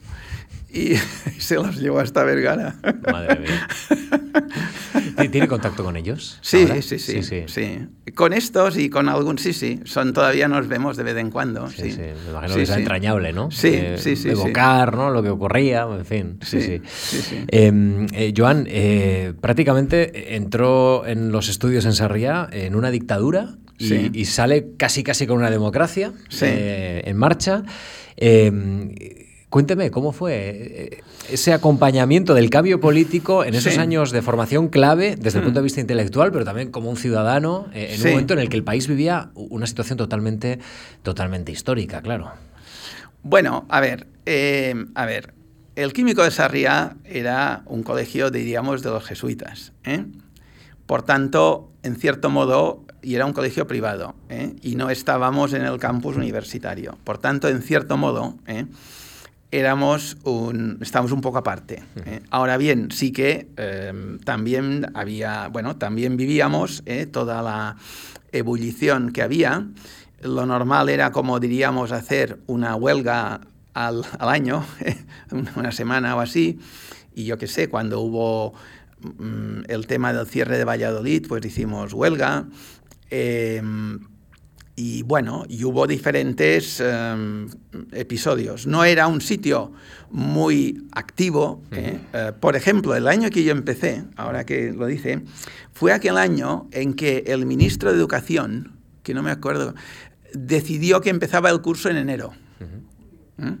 y 0.72 0.94
se 1.38 1.56
los 1.56 1.76
llevó 1.76 1.98
hasta 1.98 2.24
Vergara. 2.24 2.76
Madre 3.10 3.40
mía. 3.40 3.68
¿Tiene 5.30 5.48
contacto 5.48 5.84
con 5.84 5.96
ellos? 5.96 6.38
Sí, 6.40 6.66
sí, 6.80 6.98
sí, 6.98 7.22
sí, 7.22 7.44
sí, 7.46 7.88
Con 8.14 8.32
estos 8.32 8.76
y 8.78 8.88
con 8.88 9.08
algún, 9.08 9.38
sí, 9.38 9.52
sí. 9.52 9.80
Son, 9.84 10.12
todavía 10.12 10.48
nos 10.48 10.68
vemos 10.68 10.96
de 10.96 11.02
vez 11.02 11.16
en 11.16 11.30
cuando. 11.30 11.68
Sí, 11.70 11.90
sí. 11.90 12.00
Me 12.00 12.30
imagino 12.30 12.54
que 12.54 12.62
es 12.62 12.70
entrañable, 12.70 13.32
¿no? 13.32 13.50
Sí, 13.50 13.70
eh, 13.72 13.96
sí, 13.98 14.16
sí. 14.16 14.30
Evocar, 14.30 14.96
¿no? 14.96 15.10
Lo 15.10 15.22
que 15.22 15.30
ocurría, 15.30 15.82
en 15.82 16.04
fin. 16.04 16.38
Sí, 16.42 16.60
sí. 16.60 17.44
Em, 17.48 18.06
eh, 18.12 18.32
Joan, 18.36 18.66
eh, 18.68 19.34
prácticamente 19.40 20.36
entró 20.36 21.06
en 21.06 21.32
los 21.32 21.48
estudios 21.48 21.84
en 21.84 21.92
Sarriá 21.92 22.48
en 22.50 22.74
una 22.74 22.90
dictadura 22.90 23.56
y, 23.80 24.24
sale 24.26 24.72
casi 24.76 25.02
casi 25.02 25.26
con 25.26 25.38
una 25.38 25.50
democracia 25.50 26.12
eh, 26.40 27.02
en 27.04 27.16
marcha. 27.16 27.62
Em, 28.16 28.94
cuénteme, 29.48 29.90
¿cómo 29.90 30.12
fue 30.12 30.34
eh, 30.34 31.04
ese 31.30 31.52
acompañamiento 31.52 32.34
del 32.34 32.50
cambio 32.50 32.80
político 32.80 33.44
en 33.44 33.54
esos 33.54 33.78
años 33.78 34.10
de 34.10 34.22
formación 34.22 34.68
clave 34.68 35.16
desde 35.16 35.38
el 35.38 35.44
mm. 35.44 35.46
punto 35.46 35.60
de 35.60 35.64
vista 35.64 35.80
intelectual, 35.80 36.30
pero 36.30 36.44
también 36.44 36.70
como 36.70 36.90
un 36.90 36.96
ciudadano, 36.96 37.68
eh, 37.72 37.94
en 37.94 38.02
un 38.02 38.10
momento 38.10 38.34
en 38.34 38.40
el 38.40 38.48
que 38.48 38.56
el 38.56 38.64
país 38.64 38.86
vivía 38.86 39.30
una 39.34 39.66
situación 39.66 39.96
totalmente, 39.96 40.58
totalmente 41.02 41.52
histórica, 41.52 42.02
claro? 42.02 42.32
Bueno, 43.22 43.66
a 43.68 43.80
ver, 43.80 44.06
a 44.94 45.06
ver, 45.06 45.34
el 45.76 45.92
Químico 45.92 46.22
de 46.22 46.30
Sarriá 46.30 46.96
era 47.04 47.62
un 47.66 47.82
colegio, 47.82 48.30
diríamos, 48.30 48.82
de 48.82 48.90
los 48.90 49.04
jesuitas. 49.04 49.72
Por 50.86 51.02
tanto, 51.02 51.70
en 51.82 51.96
cierto 51.96 52.30
modo, 52.30 52.84
y 53.02 53.14
era 53.14 53.26
un 53.26 53.32
colegio 53.32 53.66
privado, 53.66 54.14
¿eh? 54.28 54.54
y 54.62 54.76
no 54.76 54.90
estábamos 54.90 55.52
en 55.52 55.62
el 55.62 55.78
campus 55.78 56.16
universitario. 56.16 56.98
Por 57.04 57.18
tanto, 57.18 57.48
en 57.48 57.62
cierto 57.62 57.96
modo, 57.96 58.34
¿eh? 58.46 58.66
éramos 59.50 60.16
un, 60.24 60.78
estábamos 60.80 61.12
un 61.12 61.20
poco 61.20 61.38
aparte. 61.38 61.82
¿eh? 62.04 62.20
Ahora 62.30 62.56
bien, 62.56 62.90
sí 62.90 63.12
que 63.12 63.48
también 64.24 64.90
había, 64.94 65.48
bueno, 65.48 65.76
también 65.76 66.16
vivíamos 66.16 66.82
toda 67.10 67.42
la 67.42 67.76
ebullición 68.32 69.12
que 69.12 69.22
había. 69.22 69.66
Lo 70.22 70.44
normal 70.44 70.88
era, 70.88 71.12
como 71.12 71.40
diríamos, 71.40 71.92
hacer 71.92 72.38
una 72.46 72.76
huelga 72.76 73.40
al, 73.72 74.04
al 74.18 74.28
año, 74.28 74.64
una 75.56 75.72
semana 75.72 76.16
o 76.16 76.20
así, 76.20 76.58
y 77.14 77.24
yo 77.24 77.38
qué 77.38 77.46
sé, 77.46 77.68
cuando 77.68 78.00
hubo 78.00 78.54
mm, 79.00 79.62
el 79.68 79.86
tema 79.86 80.12
del 80.12 80.26
cierre 80.26 80.58
de 80.58 80.64
Valladolid, 80.64 81.26
pues 81.28 81.44
hicimos 81.44 81.92
huelga, 81.92 82.46
Em, 83.10 83.98
y 84.76 85.02
bueno, 85.02 85.44
y 85.48 85.64
hubo 85.64 85.86
diferentes 85.86 86.80
em, 86.80 87.48
episodios. 87.92 88.66
No 88.66 88.84
era 88.84 89.08
un 89.08 89.20
sitio 89.20 89.72
muy 90.10 90.86
activo. 90.92 91.62
¿eh? 91.72 91.98
Eh, 92.12 92.32
por 92.40 92.56
ejemplo, 92.56 92.94
el 92.94 93.06
año 93.06 93.28
que 93.30 93.44
yo 93.44 93.52
empecé, 93.52 94.04
ahora 94.16 94.46
que 94.46 94.72
lo 94.72 94.86
dice, 94.86 95.22
fue 95.72 95.92
aquel 95.92 96.16
año 96.16 96.68
en 96.72 96.94
que 96.94 97.24
el 97.26 97.44
ministro 97.44 97.90
de 97.90 97.98
Educación, 97.98 98.78
que 99.02 99.12
no 99.12 99.22
me 99.22 99.30
acuerdo, 99.30 99.74
decidió 100.32 101.00
que 101.00 101.10
empezaba 101.10 101.50
el 101.50 101.60
curso 101.60 101.90
en 101.90 101.96
enero. 101.96 102.32
¿Mm? 103.36 103.54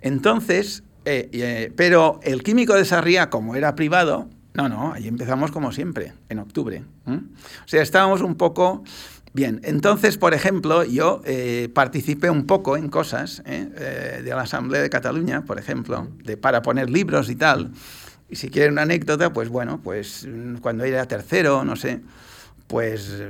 Entonces, 0.00 0.82
eh, 1.06 1.72
pero 1.76 2.20
el 2.22 2.42
químico 2.42 2.74
de 2.74 2.84
Sarriá, 2.84 3.30
como 3.30 3.54
era 3.56 3.74
privado, 3.74 4.28
no, 4.56 4.68
no, 4.68 4.92
allí 4.92 5.08
empezamos 5.08 5.50
como 5.52 5.70
siempre, 5.70 6.14
en 6.28 6.38
octubre. 6.38 6.82
O 7.06 7.68
sea, 7.68 7.82
estábamos 7.82 8.22
un 8.22 8.34
poco... 8.36 8.82
Bien, 9.34 9.60
entonces, 9.64 10.16
por 10.16 10.32
ejemplo, 10.32 10.82
yo 10.82 11.20
eh, 11.26 11.68
participé 11.74 12.30
un 12.30 12.46
poco 12.46 12.78
en 12.78 12.88
cosas 12.88 13.42
¿eh? 13.44 13.68
Eh, 13.76 14.22
de 14.24 14.30
la 14.30 14.40
Asamblea 14.40 14.80
de 14.80 14.88
Cataluña, 14.88 15.44
por 15.44 15.58
ejemplo, 15.58 16.08
de, 16.24 16.38
para 16.38 16.62
poner 16.62 16.88
libros 16.88 17.28
y 17.28 17.36
tal. 17.36 17.70
Y 18.30 18.36
si 18.36 18.48
quieren 18.48 18.72
una 18.72 18.82
anécdota, 18.82 19.34
pues 19.34 19.50
bueno, 19.50 19.78
pues 19.84 20.26
cuando 20.62 20.84
era 20.84 21.04
tercero, 21.04 21.66
no 21.66 21.76
sé, 21.76 22.00
pues 22.66 23.22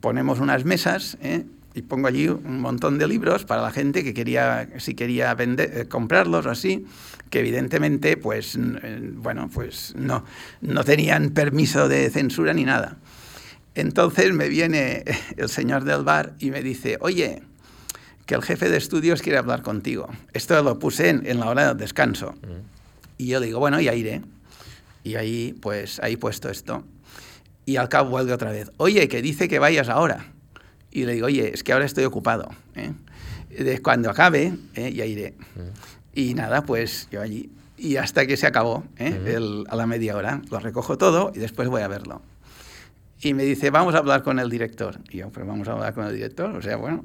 ponemos 0.00 0.38
unas 0.38 0.64
mesas 0.64 1.18
y 1.74 1.82
pongo 1.82 2.06
allí 2.06 2.28
un 2.28 2.60
montón 2.60 2.98
de 2.98 3.08
libros 3.08 3.44
para 3.44 3.62
la 3.62 3.70
gente 3.70 4.04
que 4.04 4.14
quería, 4.14 4.68
si 4.78 4.94
quería 4.94 5.34
vender, 5.34 5.88
comprarlos 5.88 6.46
o 6.46 6.50
así 6.50 6.86
que 7.34 7.40
evidentemente 7.40 8.16
pues, 8.16 8.56
eh, 8.56 9.10
bueno, 9.14 9.50
pues 9.52 9.92
no, 9.96 10.24
no 10.60 10.84
tenían 10.84 11.30
permiso 11.30 11.88
de 11.88 12.08
censura 12.08 12.54
ni 12.54 12.62
nada. 12.62 12.96
Entonces 13.74 14.32
me 14.32 14.48
viene 14.48 15.02
el 15.36 15.48
señor 15.48 15.82
del 15.82 16.04
bar 16.04 16.34
y 16.38 16.52
me 16.52 16.62
dice, 16.62 16.96
oye, 17.00 17.42
que 18.26 18.36
el 18.36 18.42
jefe 18.42 18.68
de 18.68 18.76
estudios 18.76 19.20
quiere 19.20 19.38
hablar 19.38 19.62
contigo. 19.62 20.08
Esto 20.32 20.62
lo 20.62 20.78
puse 20.78 21.08
en, 21.08 21.40
la 21.40 21.48
hora 21.48 21.66
del 21.68 21.76
descanso. 21.76 22.36
Y 23.18 23.26
yo 23.26 23.40
digo, 23.40 23.58
bueno, 23.58 23.80
ya 23.80 23.94
iré. 23.94 24.22
Y 25.02 25.16
ahí, 25.16 25.58
pues, 25.60 25.98
ahí 26.04 26.16
puesto 26.16 26.48
esto. 26.48 26.84
Y 27.66 27.76
al 27.76 27.88
cabo 27.88 28.10
vuelve 28.10 28.32
otra 28.32 28.52
vez, 28.52 28.70
oye, 28.76 29.08
que 29.08 29.22
dice 29.22 29.48
que 29.48 29.58
vayas 29.58 29.88
ahora. 29.88 30.33
Y 30.94 31.04
le 31.04 31.14
digo, 31.14 31.26
oye, 31.26 31.52
es 31.52 31.64
que 31.64 31.72
ahora 31.72 31.84
estoy 31.84 32.04
ocupado. 32.04 32.48
¿eh? 32.76 33.80
Cuando 33.82 34.08
acabe, 34.08 34.54
¿eh? 34.76 34.92
ya 34.92 35.04
iré. 35.04 35.34
Y 36.14 36.34
nada, 36.34 36.62
pues 36.62 37.08
yo 37.10 37.20
allí. 37.20 37.50
Y 37.76 37.96
hasta 37.96 38.26
que 38.26 38.36
se 38.36 38.46
acabó, 38.46 38.84
¿eh? 38.96 39.36
a 39.68 39.76
la 39.76 39.86
media 39.86 40.16
hora, 40.16 40.40
lo 40.48 40.60
recojo 40.60 40.96
todo 40.96 41.32
y 41.34 41.40
después 41.40 41.68
voy 41.68 41.82
a 41.82 41.88
verlo. 41.88 42.22
Y 43.20 43.34
me 43.34 43.42
dice, 43.42 43.70
vamos 43.70 43.96
a 43.96 43.98
hablar 43.98 44.22
con 44.22 44.38
el 44.38 44.48
director. 44.48 45.00
Y 45.10 45.18
yo, 45.18 45.30
pero 45.30 45.46
vamos 45.46 45.66
a 45.66 45.72
hablar 45.72 45.94
con 45.94 46.06
el 46.06 46.14
director, 46.14 46.54
o 46.54 46.62
sea, 46.62 46.76
bueno. 46.76 47.04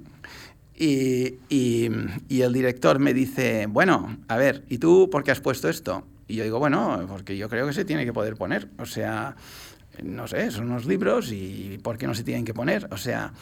Y, 0.75 1.39
y, 1.49 1.89
y, 2.29 2.41
el 2.41 2.53
director 2.53 2.99
me 2.99 3.13
dice, 3.13 3.65
bueno, 3.67 4.17
a 4.27 4.37
ver, 4.37 4.63
¿y 4.69 4.77
tú 4.77 5.09
por 5.11 5.23
qué 5.23 5.31
has 5.31 5.41
puesto 5.41 5.67
esto? 5.67 6.05
Y 6.27 6.35
yo 6.35 6.43
digo, 6.43 6.59
bueno, 6.59 7.05
porque 7.09 7.35
yo 7.35 7.49
creo 7.49 7.65
que 7.65 7.73
se 7.73 7.85
tiene 7.85 8.05
que 8.05 8.13
poder 8.13 8.35
poner. 8.35 8.69
O 8.77 8.85
sea, 8.85 9.35
no 10.03 10.27
sé, 10.27 10.51
son 10.51 10.65
unos 10.65 10.85
libros 10.85 11.31
y 11.31 11.79
¿por 11.81 11.97
qué 11.97 12.07
no 12.07 12.13
se 12.13 12.23
tienen 12.23 12.45
que 12.45 12.53
poner? 12.53 12.87
O 12.91 12.97
sea, 12.97 13.33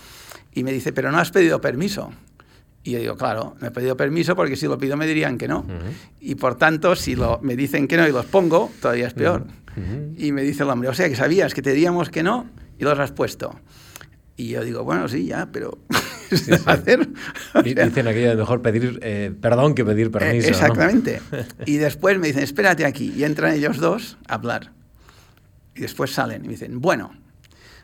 y 0.54 0.63
me 0.63 0.72
dice, 0.72 0.93
pero 0.93 1.12
no 1.12 1.20
has 1.20 1.32
pedido 1.32 1.62
permiso. 1.62 2.12
Y 2.84 2.91
yo 2.91 3.00
digo, 3.00 3.17
claro, 3.17 3.56
me 3.60 3.67
he 3.67 3.72
pedido 3.72 3.98
permiso 3.98 4.36
porque 4.36 4.56
si 4.56 4.65
lo 4.65 4.78
pido 4.78 4.96
me 4.96 5.06
dirían 5.06 5.38
que 5.38 5.48
no. 5.48 5.65
Y 6.22 6.36
por 6.36 6.56
tanto, 6.56 6.96
si 6.96 7.15
lo, 7.15 7.39
me 7.41 7.56
dicen 7.56 7.88
que 7.88 7.98
no 7.98 8.08
y 8.08 8.12
los 8.12 8.26
pongo, 8.26 8.72
todavía 8.82 9.08
es 9.08 9.13
peor. 9.13 9.46
Y 10.17 10.32
me 10.32 10.41
dice 10.41 10.63
el 10.63 10.70
hombre, 10.70 10.89
o 10.89 10.93
sea, 10.93 11.10
que 11.10 11.15
sabías 11.15 11.54
que 11.54 11.62
te 11.62 11.74
diríamos 11.74 12.10
que 12.10 12.24
no 12.24 12.50
y 12.80 12.84
los 12.84 12.98
has 12.98 13.12
puesto. 13.12 13.60
Y 14.38 14.50
yo 14.50 14.63
digo, 14.63 14.84
bueno, 14.84 15.08
sí, 15.08 15.26
ya, 15.26 15.50
pero 15.52 15.80
sí, 16.32 16.52
hacer? 16.65 17.10
dicen 17.63 18.08
aquello 18.08 18.36
mejor 18.36 18.62
pedir 18.62 19.00
eh, 19.02 19.34
perdón 19.41 19.74
que 19.74 19.84
pedir 19.84 20.12
permiso. 20.12 20.48
exactamente. 20.48 21.22
y 21.66 21.78
después 21.78 22.18
me 22.20 22.28
dicen, 22.28 22.43
espérate 22.43 22.86
aquí. 22.86 23.14
Y 23.16 23.24
entran 23.24 23.53
ellos 23.53 23.78
dos 23.78 24.18
a 24.28 24.36
hablar. 24.36 24.76
Y 25.78 25.82
después 25.82 26.11
salen 26.11 26.43
y 26.45 26.47
dicen, 26.49 26.82
bueno, 26.82 27.11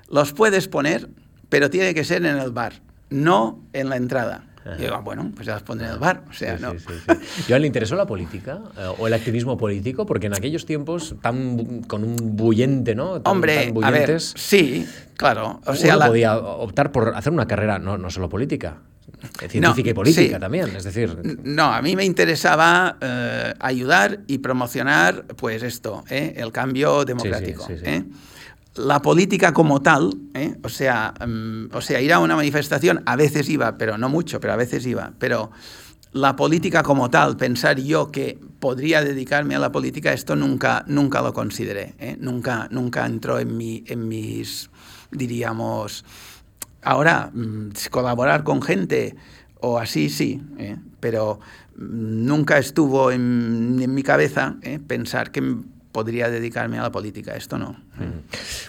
los 0.10 0.34
puedes 0.34 0.68
poner, 0.68 1.08
pero 1.50 1.70
tiene 1.70 1.94
que 1.94 2.04
ser 2.04 2.26
en 2.26 2.38
el 2.38 2.52
bar, 2.52 2.74
no 3.10 3.62
en 3.74 3.90
la 3.90 3.98
entrada. 3.98 4.46
Y 4.78 4.84
digo, 4.84 5.02
bueno, 5.02 5.30
pues 5.36 5.46
ya 5.46 5.56
los 5.56 5.64
pondré 5.64 5.88
en 5.88 5.94
el 5.94 6.00
bar. 6.00 6.24
O 6.30 6.34
sea, 6.34 6.58
Sí, 6.58 6.64
no. 6.64 6.72
sí, 6.72 6.78
sí, 6.80 6.94
sí. 7.06 7.44
¿Yo 7.50 7.60
le 7.60 7.68
interesó 7.68 7.96
la 7.98 8.06
política 8.08 8.62
eh, 8.78 8.94
o 8.98 9.08
el 9.08 9.14
activismo 9.14 9.58
político? 9.58 10.06
Porque 10.06 10.28
en 10.28 10.34
aquellos 10.36 10.66
tiempos 10.66 11.16
tan 11.22 11.82
con 11.84 12.06
un 12.06 12.16
bullente, 12.38 12.96
¿no? 12.96 13.22
Tan, 13.22 13.30
Hombre, 13.34 13.74
tan 13.74 13.84
a 13.84 13.92
ver, 13.92 14.22
sí, 14.22 14.88
claro. 15.18 15.60
O 15.66 15.76
sea, 15.76 15.96
uno 15.96 16.00
la- 16.00 16.08
podía 16.08 16.38
optar 16.38 16.94
por 16.94 17.10
hacer 17.14 17.34
una 17.34 17.46
carrera 17.46 17.78
no, 17.78 17.98
no 17.98 18.10
solo 18.10 18.30
política, 18.30 18.78
científica 19.50 19.90
y 19.90 19.94
política 19.94 20.36
sí. 20.36 20.40
también. 20.40 20.76
Es 20.76 20.84
decir, 20.84 21.18
No, 21.44 21.74
a 21.74 21.82
mí 21.82 21.96
me 21.96 22.06
interesaba 22.06 22.98
eh, 23.02 23.54
ayudar 23.60 24.22
y 24.28 24.40
promocionar, 24.40 25.26
pues 25.36 25.64
esto, 25.64 26.04
¿eh? 26.10 26.34
el 26.38 26.52
cambio 26.52 27.06
democrático. 27.06 27.66
sí, 27.66 27.78
sí. 27.78 27.84
¿eh? 27.86 28.04
La 28.76 29.04
política 29.04 29.54
como 29.54 29.84
tal, 29.84 30.16
¿eh? 30.34 30.56
o, 30.64 30.70
sea, 30.70 31.14
mm, 31.26 31.68
o 31.74 31.82
sea, 31.82 32.02
ir 32.02 32.12
a 32.12 32.18
una 32.20 32.36
manifestación, 32.36 33.04
a 33.06 33.16
veces 33.16 33.48
iba, 33.50 33.78
pero 33.78 34.00
no 34.00 34.10
mucho, 34.10 34.40
pero 34.40 34.54
a 34.54 34.56
veces 34.56 34.86
iba, 34.88 35.14
pero 35.20 35.52
la 36.14 36.36
política 36.36 36.82
como 36.82 37.10
tal, 37.10 37.38
pensar 37.38 37.80
yo 37.80 38.12
que 38.12 38.40
podría 38.60 39.04
dedicarme 39.04 39.56
a 39.56 39.60
la 39.60 39.72
política, 39.72 40.12
esto 40.14 40.36
nunca, 40.36 40.84
nunca 40.88 41.22
lo 41.22 41.34
consideré, 41.34 41.94
¿eh? 42.00 42.18
nunca, 42.20 42.68
nunca 42.72 43.06
entró 43.06 43.40
en, 43.40 43.56
mi, 43.58 43.84
en 43.88 44.08
mis, 44.08 44.72
diríamos, 45.12 46.04
Ahora, 46.84 47.32
mm, 47.34 47.70
colaborar 47.90 48.44
con 48.44 48.62
gente 48.62 49.16
o 49.60 49.80
así, 49.80 50.10
sí, 50.10 50.42
¿eh? 50.58 50.78
pero 51.00 51.40
mm, 51.76 52.26
nunca 52.26 52.58
estuvo 52.58 53.12
en, 53.12 53.94
mi 53.94 54.04
cabeza 54.04 54.58
¿eh? 54.62 54.80
pensar 54.86 55.32
que 55.32 55.42
podría 55.94 56.30
dedicarme 56.30 56.78
a 56.80 56.82
la 56.82 56.92
política. 56.92 57.36
Esto 57.38 57.58
no. 57.58 57.78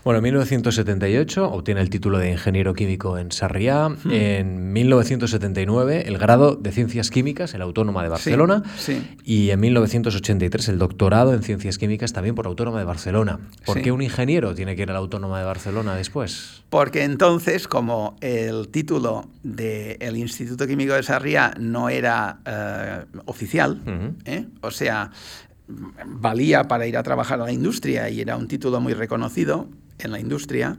Bueno, 0.05 0.19
en 0.19 0.23
1978 0.25 1.51
obtiene 1.51 1.81
el 1.81 1.91
título 1.91 2.19
de 2.19 2.31
ingeniero 2.31 2.75
químico 2.75 3.19
en 3.19 3.33
Sarriá. 3.33 3.89
En 4.09 4.73
1979 4.73 6.05
el 6.07 6.19
grado 6.19 6.55
de 6.55 6.71
Ciencias 6.71 7.11
Químicas 7.11 7.55
en 7.55 7.59
la 7.61 7.65
Autónoma 7.65 8.03
de 8.03 8.11
Barcelona. 8.11 8.63
sí. 8.77 9.03
Y 9.25 9.51
en 9.51 9.59
1983 9.61 10.69
el 10.69 10.79
doctorado 10.79 11.33
en 11.35 11.43
Ciencias 11.43 11.79
Químicas 11.79 12.13
también 12.13 12.35
por 12.35 12.47
Autónoma 12.47 12.79
de 12.79 12.85
Barcelona. 12.85 13.41
¿Por 13.65 13.79
Sí. 13.79 13.83
qué 13.83 13.91
un 13.93 14.03
ingeniero 14.03 14.55
tiene 14.55 14.77
que 14.77 14.83
ir 14.83 14.91
a 14.91 14.93
la 14.93 14.99
Autónoma 15.01 15.39
de 15.39 15.45
Barcelona 15.47 15.97
después? 15.97 16.63
Porque 16.69 17.05
entonces, 17.05 17.67
como 17.69 18.17
el 18.21 18.69
título 18.69 19.29
del 19.43 20.17
Instituto 20.17 20.67
Químico 20.67 20.93
de 20.93 21.03
Sarriá 21.03 21.55
no 21.59 21.89
era 21.89 22.39
eh, 22.45 23.05
oficial. 23.25 23.81
¿eh? 24.27 24.45
o 24.61 24.71
sea, 24.71 25.11
valía 25.67 26.69
para 26.69 26.87
ir 26.87 26.97
a 26.97 27.03
trabajar 27.03 27.41
a 27.41 27.45
la 27.45 27.53
industria 27.53 28.09
y 28.11 28.21
era 28.21 28.37
un 28.37 28.49
título 28.49 28.81
muy 28.81 28.95
reconocido 28.95 29.69
en 29.99 30.13
la 30.13 30.21
industria, 30.21 30.79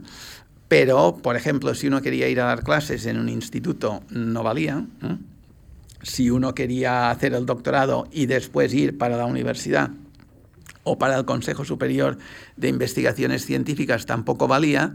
pero, 0.68 1.18
por 1.22 1.36
ejemplo, 1.36 1.74
si 1.74 1.86
uno 1.86 2.02
quería 2.02 2.28
ir 2.28 2.40
a 2.40 2.46
dar 2.46 2.62
clases 2.62 3.06
en 3.06 3.18
un 3.18 3.28
instituto, 3.28 4.02
no 4.10 4.42
valía. 4.42 4.84
¿eh? 5.02 5.16
Si 6.02 6.30
uno 6.30 6.54
quería 6.54 7.10
hacer 7.10 7.34
el 7.34 7.46
doctorado 7.46 8.08
y 8.10 8.26
después 8.26 8.74
ir 8.74 8.98
para 8.98 9.16
la 9.16 9.26
universidad, 9.26 9.90
o 10.88 10.98
para 10.98 11.16
el 11.16 11.24
Consejo 11.24 11.64
Superior 11.64 12.16
de 12.56 12.68
Investigaciones 12.68 13.44
Científicas 13.44 14.06
tampoco 14.06 14.46
valía, 14.46 14.94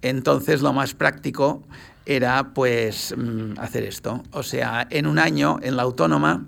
entonces 0.00 0.62
lo 0.62 0.72
más 0.72 0.94
práctico 0.94 1.64
era 2.06 2.54
pues 2.54 3.12
mm, 3.16 3.58
hacer 3.58 3.82
esto. 3.82 4.22
O 4.30 4.44
sea, 4.44 4.86
en 4.88 5.06
un 5.06 5.18
año 5.18 5.58
en 5.62 5.76
la 5.76 5.82
autónoma 5.82 6.46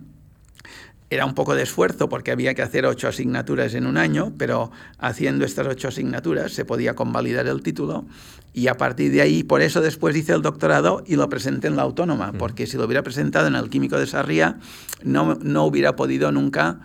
era 1.15 1.27
un 1.27 1.35
poco 1.35 1.55
de 1.55 1.63
esfuerzo 1.63 2.09
porque 2.09 2.33
había 2.33 2.55
que 2.55 2.63
hacer 2.63 2.87
ocho 2.87 3.09
asignaturas 3.09 3.75
en 3.75 3.87
un 3.87 3.97
año, 3.97 4.33
pero 4.37 4.71
haciendo 4.99 5.45
estas 5.45 5.67
ocho 5.67 5.89
asignaturas 5.89 6.53
se 6.53 6.65
podía 6.65 6.95
convalidar 6.95 7.47
el 7.47 7.63
título 7.63 8.05
y 8.53 8.69
a 8.69 8.77
partir 8.77 9.11
de 9.11 9.21
ahí, 9.21 9.43
por 9.43 9.63
eso 9.63 9.81
después 9.81 10.17
hice 10.17 10.33
el 10.33 10.43
doctorado 10.43 11.03
y 11.07 11.17
lo 11.17 11.29
presenté 11.29 11.67
en 11.67 11.77
la 11.77 11.83
autónoma, 11.83 12.33
porque 12.33 12.67
si 12.67 12.77
lo 12.77 12.85
hubiera 12.85 13.03
presentado 13.03 13.49
en 13.49 13.57
el 13.57 13.69
Químico 13.69 13.99
de 13.99 14.07
Sarriá, 14.07 14.59
no, 15.03 15.35
no 15.43 15.65
hubiera 15.65 15.97
podido 15.97 16.31
nunca 16.31 16.79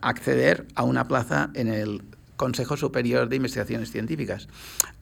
acceder 0.00 0.66
a 0.74 0.82
una 0.82 1.06
plaza 1.06 1.50
en 1.54 1.68
el 1.68 2.02
Consejo 2.40 2.74
Superior 2.78 3.28
de 3.28 3.36
Investigaciones 3.36 3.90
Científicas. 3.92 4.48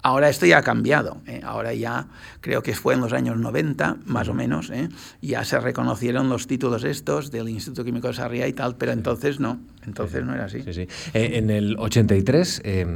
Ahora 0.02 0.28
esto 0.28 0.44
ya 0.44 0.58
ha 0.58 0.62
cambiado. 0.62 1.18
¿eh? 1.28 1.40
Ahora 1.44 1.72
ya 1.72 2.08
creo 2.40 2.64
que 2.64 2.74
fue 2.74 2.94
en 2.94 3.00
los 3.00 3.12
años 3.12 3.36
90, 3.38 3.98
más 4.06 4.28
o 4.28 4.34
menos, 4.34 4.70
¿eh? 4.70 4.88
ya 5.22 5.44
se 5.44 5.60
reconocieron 5.60 6.28
los 6.28 6.48
títulos 6.48 6.82
estos 6.82 7.30
del 7.30 7.48
Instituto 7.48 7.84
Químico 7.84 8.08
de 8.08 8.14
Sarriá 8.14 8.48
y 8.48 8.52
tal, 8.52 8.74
pero 8.76 8.90
entonces 8.90 9.38
no, 9.38 9.60
entonces 9.86 10.24
no 10.24 10.34
era 10.34 10.46
así. 10.46 10.62
Sí, 10.62 10.72
sí. 10.74 10.88
Eh, 11.14 11.30
en 11.34 11.50
el 11.50 11.76
83 11.78 12.62
eh, 12.64 12.86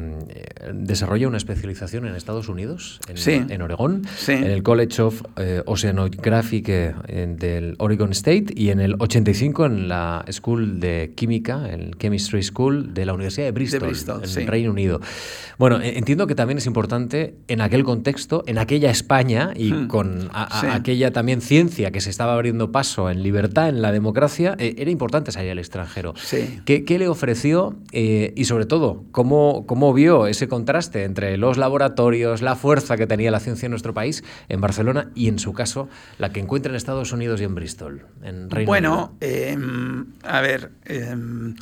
desarrolla 0.74 1.28
una 1.28 1.36
especialización 1.36 2.06
en 2.06 2.16
Estados 2.16 2.48
Unidos, 2.48 2.98
en, 3.08 3.16
Sí. 3.16 3.44
en 3.48 3.62
Oregón, 3.62 4.02
Sí. 4.16 4.32
en 4.32 4.44
el 4.44 4.64
College 4.64 5.02
of 5.02 5.22
eh, 5.36 5.62
Oceanographic 5.66 6.68
eh, 6.68 6.94
del 7.38 7.76
Oregon 7.78 8.10
State 8.10 8.46
y 8.56 8.70
en 8.70 8.80
el 8.80 8.96
85 8.98 9.66
en 9.66 9.88
la 9.88 10.24
School 10.32 10.80
de 10.80 11.12
Química, 11.14 11.68
el 11.68 11.96
Chemistry 11.96 12.42
School 12.42 12.92
de 12.92 13.06
la 13.06 13.14
Universidad 13.14 13.46
de 13.46 13.52
Bristol, 13.52 13.88
Bristol, 13.88 14.22
en 14.24 14.28
sí. 14.40 14.46
Reino 14.46 14.70
Unido. 14.70 15.00
Bueno, 15.58 15.80
eh, 15.80 15.98
entiendo 15.98 16.26
que 16.26 16.34
también 16.34 16.58
es 16.58 16.66
importante 16.66 17.36
en 17.48 17.60
aquel 17.60 17.84
contexto, 17.84 18.42
en 18.46 18.58
aquella 18.58 18.90
España 18.90 19.52
y 19.54 19.72
Hmm. 19.72 19.86
con 19.88 20.28
a- 20.32 20.44
a- 20.44 20.60
Sí. 20.60 20.66
aquella 20.70 21.12
también 21.12 21.40
ciencia 21.40 21.90
que 21.90 22.00
se 22.00 22.10
estaba 22.10 22.34
abriendo 22.34 22.72
paso 22.72 23.10
en 23.10 23.22
libertad, 23.22 23.68
en 23.68 23.82
la 23.82 23.92
democracia, 23.92 24.56
eh, 24.58 24.74
era 24.78 24.90
importante 24.90 25.30
salir 25.32 25.50
al 25.52 25.58
extranjero. 25.58 26.14
Sí. 26.16 26.60
¿Qué, 26.64 26.84
qué 26.84 26.98
le 26.98 27.08
ofreció 27.08 27.76
eh, 27.92 28.32
y 28.36 28.44
sobre 28.46 28.66
todo, 28.66 29.04
cómo, 29.12 29.66
cómo 29.66 29.92
vio 29.92 30.26
ese 30.26 30.48
contraste 30.48 31.04
entre 31.04 31.36
los 31.36 31.58
laboratorios, 31.58 32.42
la 32.42 32.56
fuerza 32.56 32.96
que 32.96 33.06
tenía 33.06 33.30
la 33.30 33.40
ciencia 33.40 33.66
en 33.66 33.70
nuestro 33.70 33.92
país, 33.94 34.24
en 34.48 34.60
Barcelona 34.60 35.10
y 35.14 35.28
en 35.28 35.38
su 35.38 35.52
caso, 35.52 35.88
la 36.18 36.32
que 36.32 36.40
encuentra 36.40 36.70
en 36.70 36.76
Estados 36.76 37.12
Unidos 37.12 37.40
y 37.40 37.44
en 37.44 37.54
Bristol, 37.54 38.06
en 38.22 38.50
Reino 38.50 38.66
Bueno, 38.66 39.12
Unido? 39.20 39.36
em, 39.46 40.06
a 40.22 40.40
ver, 40.40 40.70
em, 40.86 41.54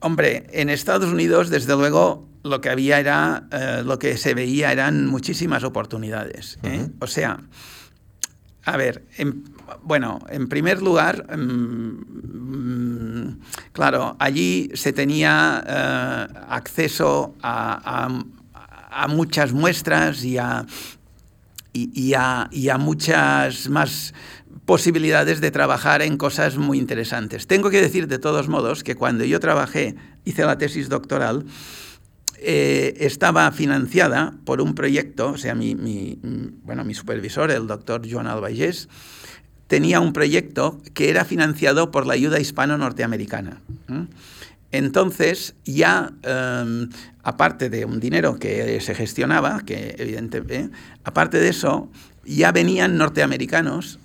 hombre, 0.00 0.46
en 0.52 0.68
Estados 0.70 1.12
Unidos, 1.12 1.50
desde 1.50 1.74
luego, 1.76 2.28
lo 2.44 2.60
que 2.60 2.70
había 2.70 3.00
era, 3.00 3.48
eh, 3.50 3.82
lo 3.84 3.98
que 3.98 4.16
se 4.16 4.34
veía 4.34 4.72
eran 4.72 5.06
muchísimas 5.06 5.64
oportunidades. 5.64 6.58
¿eh? 6.62 6.88
O 7.00 7.06
sea, 7.06 7.40
a 8.64 8.76
ver, 8.76 9.04
en- 9.16 9.44
bueno, 9.82 10.20
en 10.30 10.48
primer 10.48 10.80
lugar, 10.82 11.26
mm, 11.36 11.98
mm, 12.48 13.40
claro, 13.72 14.16
allí 14.18 14.70
se 14.74 14.92
tenía 14.92 15.62
eh, 15.66 16.26
acceso 16.48 17.34
a, 17.42 18.06
a- 18.06 19.02
a 19.04 19.08
muchas 19.08 19.52
muestras 19.52 20.24
y 20.24 20.38
a, 20.38 20.64
y, 21.72 21.90
y 22.08 22.14
a, 22.14 22.48
y 22.50 22.68
a 22.70 22.78
muchas 22.78 23.68
más 23.68 24.14
posibilidades 24.68 25.40
de 25.40 25.50
trabajar 25.50 26.02
en 26.02 26.18
cosas 26.18 26.58
muy 26.58 26.76
interesantes. 26.76 27.46
Tengo 27.46 27.70
que 27.70 27.80
decir 27.80 28.06
de 28.06 28.18
todos 28.18 28.48
modos 28.48 28.84
que 28.84 28.96
cuando 28.96 29.24
yo 29.24 29.40
trabajé, 29.40 29.94
hice 30.26 30.44
la 30.44 30.58
tesis 30.58 30.90
doctoral, 30.90 31.46
eh, 32.36 32.92
estaba 32.98 33.50
financiada 33.50 34.34
por 34.44 34.60
un 34.60 34.74
proyecto, 34.74 35.30
o 35.30 35.38
sea, 35.38 35.54
mi, 35.54 36.18
bueno, 36.64 36.84
mi 36.84 36.92
supervisor, 36.92 37.50
el 37.50 37.66
doctor 37.66 38.02
Joan 38.06 38.26
Albayés, 38.26 38.90
tenía 39.68 40.00
un 40.00 40.12
proyecto 40.12 40.82
que 40.92 41.08
era 41.08 41.24
financiado 41.24 41.90
por 41.90 42.06
la 42.06 42.12
ayuda 42.12 42.38
hispano-norteamericana. 42.38 43.62
Entonces, 44.70 45.54
ya, 45.64 46.12
eh, 46.22 46.88
aparte 47.22 47.70
de 47.70 47.86
un 47.86 48.00
dinero 48.00 48.38
que 48.38 48.78
se 48.82 48.94
gestionaba, 48.94 49.62
que 49.64 49.94
evidentemente, 49.96 50.68
aparte 51.04 51.38
de 51.38 51.48
eso, 51.48 51.90
ya 52.26 52.52
venían 52.52 52.98
norteamericanos 52.98 53.98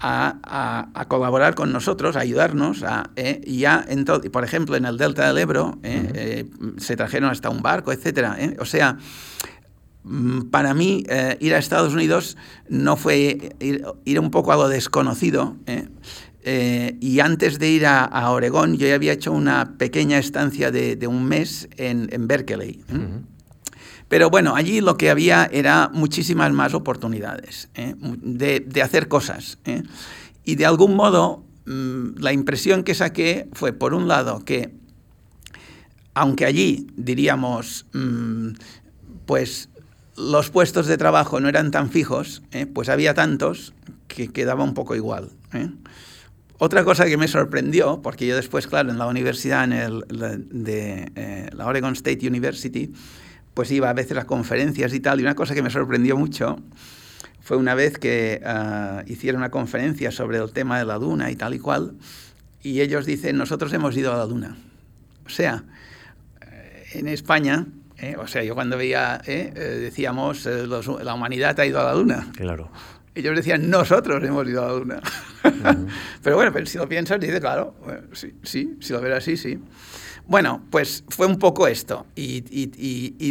a, 0.00 0.38
a- 0.42 0.88
a 0.94 1.04
colaborar 1.08 1.54
con 1.54 1.72
nosotros, 1.72 2.16
a 2.16 2.20
ayudarnos. 2.20 2.82
A, 2.82 3.10
eh, 3.16 3.40
y 3.44 3.58
ya, 3.60 3.84
por 4.32 4.44
ejemplo, 4.44 4.76
en 4.76 4.84
el 4.86 4.96
delta 4.96 5.26
del 5.28 5.38
Ebro 5.38 5.78
eh, 5.82 6.10
eh, 6.14 6.50
se 6.78 6.96
trajeron 6.96 7.30
hasta 7.30 7.50
un 7.50 7.62
barco, 7.62 7.92
etcétera. 7.92 8.36
eh. 8.38 8.56
O 8.60 8.64
sea, 8.64 8.96
mm, 10.04 10.42
para 10.50 10.74
mí 10.74 11.04
eh, 11.08 11.36
ir 11.40 11.54
a 11.54 11.58
Estados 11.58 11.92
Unidos 11.94 12.36
no 12.68 12.96
fue 12.96 13.54
ir, 13.60 13.94
ir 14.04 14.20
un 14.20 14.30
poco 14.30 14.52
a 14.52 14.56
lo 14.56 14.68
desconocido. 14.68 15.56
eh. 15.66 15.88
Y 17.00 17.20
antes 17.20 17.58
de 17.58 17.68
ir 17.68 17.84
a, 17.86 18.02
a 18.04 18.30
Oregón, 18.30 18.78
yo 18.78 18.86
ya 18.88 18.94
había 18.94 19.12
hecho 19.12 19.30
una 19.30 19.76
pequeña 19.76 20.16
estancia 20.18 20.70
de, 20.70 20.96
de 20.96 21.06
un 21.06 21.26
mes 21.26 21.68
en, 21.76 22.08
en 22.12 22.26
Berkeley. 22.26 22.80
¿eh? 22.88 22.94
Ujú. 22.94 23.22
Pero 24.10 24.28
bueno, 24.28 24.56
allí 24.56 24.80
lo 24.80 24.96
que 24.96 25.08
había 25.08 25.48
era 25.52 25.88
muchísimas 25.94 26.52
más 26.52 26.74
oportunidades 26.74 27.68
¿eh? 27.76 27.94
De, 28.00 28.58
de 28.58 28.82
hacer 28.82 29.06
cosas. 29.06 29.58
¿eh? 29.64 29.84
Y 30.44 30.56
de 30.56 30.66
algún 30.66 30.96
modo, 30.96 31.44
mm, 31.66 32.18
la 32.18 32.32
impresión 32.32 32.82
que 32.82 32.96
saqué 32.96 33.48
fue, 33.52 33.72
por 33.72 33.94
un 33.94 34.08
lado, 34.08 34.44
que 34.44 34.74
aunque 36.12 36.44
allí, 36.44 36.88
diríamos, 36.96 37.86
mm, 37.92 38.48
pues 39.26 39.68
los 40.16 40.50
puestos 40.50 40.88
de 40.88 40.98
trabajo 40.98 41.38
no 41.38 41.48
eran 41.48 41.70
tan 41.70 41.88
fijos, 41.88 42.42
¿eh? 42.50 42.66
pues 42.66 42.88
había 42.88 43.14
tantos 43.14 43.74
que 44.08 44.26
quedaba 44.26 44.64
un 44.64 44.74
poco 44.74 44.96
igual. 44.96 45.30
¿eh? 45.52 45.70
otra 46.60 46.84
cosa 46.84 47.06
que 47.06 47.16
me 47.16 47.26
sorprendió, 47.26 48.02
porque 48.02 48.26
yo 48.26 48.36
después, 48.36 48.66
claro, 48.66 48.90
en 48.90 48.98
la 48.98 49.06
universidad 49.06 49.64
en 49.64 49.72
el, 49.72 50.04
de 50.50 51.10
eh, 51.14 51.48
la 51.54 51.66
Oregon 51.66 51.94
State 51.94 52.28
University, 52.28 52.92
pues 53.54 53.70
iba 53.70 53.90
a 53.90 53.92
veces 53.92 54.16
a 54.18 54.24
conferencias 54.26 54.94
y 54.94 55.00
tal, 55.00 55.20
y 55.20 55.22
una 55.22 55.34
cosa 55.34 55.54
que 55.54 55.62
me 55.62 55.70
sorprendió 55.70 56.16
mucho 56.16 56.58
fue 57.40 57.56
una 57.56 57.74
vez 57.74 57.98
que 57.98 58.40
uh, 58.44 59.10
hicieron 59.10 59.40
una 59.40 59.50
conferencia 59.50 60.10
sobre 60.10 60.38
el 60.38 60.52
tema 60.52 60.78
de 60.78 60.84
la 60.84 60.98
luna 60.98 61.30
y 61.30 61.36
tal 61.36 61.54
y 61.54 61.58
cual, 61.58 61.94
y 62.62 62.80
ellos 62.80 63.06
dicen, 63.06 63.36
nosotros 63.36 63.72
hemos 63.72 63.96
ido 63.96 64.12
a 64.12 64.16
la 64.16 64.26
luna. 64.26 64.56
O 65.26 65.28
sea, 65.28 65.64
eh, 66.42 66.84
en 66.92 67.08
España, 67.08 67.66
eh, 67.98 68.16
o 68.18 68.26
sea, 68.26 68.42
yo 68.44 68.54
cuando 68.54 68.76
veía, 68.76 69.20
eh, 69.26 69.52
decíamos, 69.80 70.44
los, 70.46 70.86
la 71.02 71.14
humanidad 71.14 71.58
ha 71.58 71.66
ido 71.66 71.80
a 71.80 71.84
la 71.84 71.94
luna. 71.94 72.28
Claro. 72.36 72.70
Ellos 73.14 73.34
decían, 73.34 73.68
nosotros 73.68 74.22
hemos 74.22 74.46
ido 74.46 74.64
a 74.64 74.68
la 74.68 74.78
luna. 74.78 75.00
Uh 75.42 75.48
-huh. 75.48 75.86
pero 76.22 76.36
bueno, 76.36 76.52
pero 76.52 76.66
si 76.66 76.78
lo 76.78 76.88
piensas, 76.88 77.18
dices, 77.18 77.40
claro, 77.40 77.74
bueno, 77.84 78.02
sí, 78.12 78.34
sí, 78.42 78.76
si 78.80 78.92
lo 78.92 79.00
ves 79.00 79.14
así, 79.14 79.36
sí. 79.36 79.58
Bueno, 80.30 80.62
pues 80.70 81.02
fue 81.08 81.26
un 81.26 81.40
poco 81.40 81.66
esto. 81.66 82.06
Y, 82.14 82.42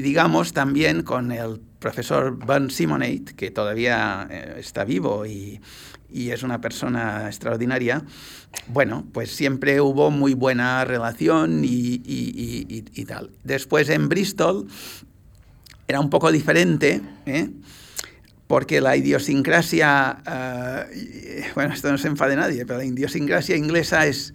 digamos 0.01 0.51
también 0.51 1.03
con 1.03 1.31
el 1.31 1.61
profesor 1.79 2.45
Ben 2.45 2.69
Simonate, 2.69 3.35
que 3.37 3.51
todavía 3.51 4.27
eh, 4.29 4.55
está 4.57 4.83
vivo 4.83 5.25
y, 5.25 5.61
es 6.11 6.43
una 6.43 6.59
persona 6.59 7.27
extraordinaria, 7.27 8.03
bueno, 8.67 9.05
pues 9.13 9.33
siempre 9.33 9.79
hubo 9.79 10.11
muy 10.11 10.33
buena 10.33 10.83
relación 10.83 11.61
y, 11.63 13.05
tal. 13.07 13.31
Después 13.45 13.87
en 13.87 14.09
Bristol 14.09 14.67
era 15.87 16.01
un 16.01 16.09
poco 16.09 16.33
diferente, 16.33 17.01
¿eh? 17.25 17.49
porque 18.47 18.81
la 18.81 18.97
idiosincrasia, 18.97 20.21
uh, 20.27 21.53
bueno, 21.55 21.73
esto 21.73 21.91
no 21.91 21.97
se 21.97 22.09
enfade 22.09 22.35
nadie, 22.35 22.65
pero 22.65 22.79
la 22.79 22.85
idiosincrasia 22.85 23.55
inglesa 23.55 24.05
es 24.05 24.33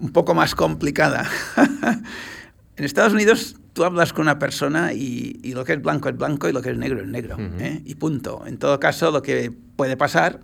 un 0.00 0.10
poco 0.10 0.34
más 0.34 0.54
complicada. 0.54 1.28
en 2.76 2.84
Estados 2.84 3.12
Unidos 3.12 3.56
tú 3.72 3.84
hablas 3.84 4.12
con 4.12 4.22
una 4.22 4.38
persona 4.38 4.92
y, 4.92 5.38
y, 5.42 5.52
lo 5.52 5.64
que 5.64 5.74
es 5.74 5.82
blanco 5.82 6.08
es 6.08 6.16
blanco 6.16 6.48
y 6.48 6.52
lo 6.52 6.62
que 6.62 6.70
es 6.70 6.78
negro 6.78 7.00
es 7.00 7.06
negro. 7.06 7.36
Uh 7.36 7.40
-huh. 7.40 7.60
¿eh? 7.60 7.82
Y 7.84 7.94
punto. 7.94 8.44
En 8.46 8.58
todo 8.58 8.80
caso, 8.80 9.10
lo 9.10 9.22
que 9.22 9.52
puede 9.76 9.96
pasar 9.96 10.40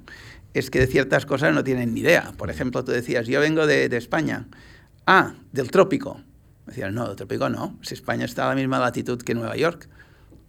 es 0.52 0.70
que 0.70 0.78
de 0.78 0.86
ciertas 0.86 1.26
cosas 1.26 1.52
no 1.52 1.64
tienen 1.64 1.94
ni 1.94 2.00
idea. 2.00 2.32
Por 2.36 2.50
ejemplo, 2.50 2.84
tú 2.84 2.92
decías, 2.92 3.26
yo 3.26 3.40
vengo 3.40 3.66
de, 3.66 3.88
de 3.88 3.96
España. 3.96 4.46
Ah, 5.06 5.34
del 5.52 5.70
trópico. 5.70 6.20
Decías, 6.66 6.92
no, 6.92 7.06
del 7.08 7.16
trópico 7.16 7.48
no. 7.48 7.76
Si 7.82 7.94
España 7.94 8.24
está 8.24 8.46
a 8.46 8.48
la 8.50 8.54
misma 8.54 8.78
latitud 8.78 9.20
que 9.20 9.34
Nueva 9.34 9.56
York, 9.56 9.88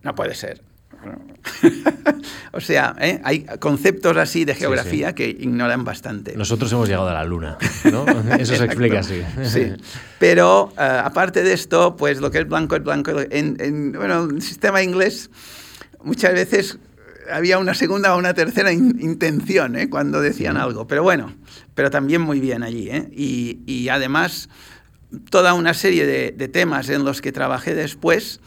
no 0.04 0.14
puede 0.16 0.36
ser. 0.36 0.62
o 2.52 2.62
sea, 2.62 2.96
¿eh? 3.00 3.22
hay 3.24 3.46
conceptos 3.60 4.18
así 4.18 4.46
de 4.46 4.56
geografía 4.56 5.10
sí, 5.10 5.12
sí. 5.12 5.16
que 5.16 5.44
ignoran 5.44 5.84
bastante. 5.84 6.36
Nosotros 6.36 6.72
hemos 6.72 6.88
llegado 6.88 7.10
a 7.10 7.14
la 7.14 7.24
Luna, 7.24 7.58
¿no? 7.92 8.06
Eso 8.40 8.56
se 8.56 8.66
explica 8.66 9.00
así. 9.00 9.22
sí, 9.44 9.74
pero 10.20 10.74
uh, 10.78 10.82
aparte 11.04 11.44
de 11.44 11.54
esto, 11.54 11.96
pues 11.96 12.22
lo 12.22 12.32
que 12.32 12.40
es 12.40 12.48
blanco 12.48 12.76
es 12.76 12.84
blanco. 12.84 13.12
En, 13.30 13.58
en 13.60 13.92
bueno, 13.92 14.24
el 14.24 14.42
sistema 14.42 14.82
inglés 14.82 15.30
muchas 16.04 16.34
veces 16.34 16.80
había 17.32 17.58
una 17.58 17.74
segunda 17.74 18.16
o 18.16 18.18
una 18.18 18.34
tercera 18.34 18.72
in, 18.72 18.98
intención 19.02 19.76
¿eh? 19.76 19.90
cuando 19.90 20.22
decían 20.22 20.56
sí. 20.56 20.62
algo, 20.62 20.88
pero 20.88 21.04
bueno, 21.04 21.34
pero 21.74 21.90
también 21.90 22.22
muy 22.22 22.40
bien 22.40 22.64
allí. 22.64 22.90
¿eh? 22.90 23.10
Y, 23.12 23.60
y, 23.66 23.90
además, 23.90 24.50
toda 25.30 25.54
una 25.54 25.74
serie 25.74 26.06
de, 26.06 26.32
de 26.32 26.48
temas 26.48 26.90
en 26.90 27.04
los 27.04 27.22
que 27.22 27.32
trabajé 27.32 27.76
después, 27.76 28.40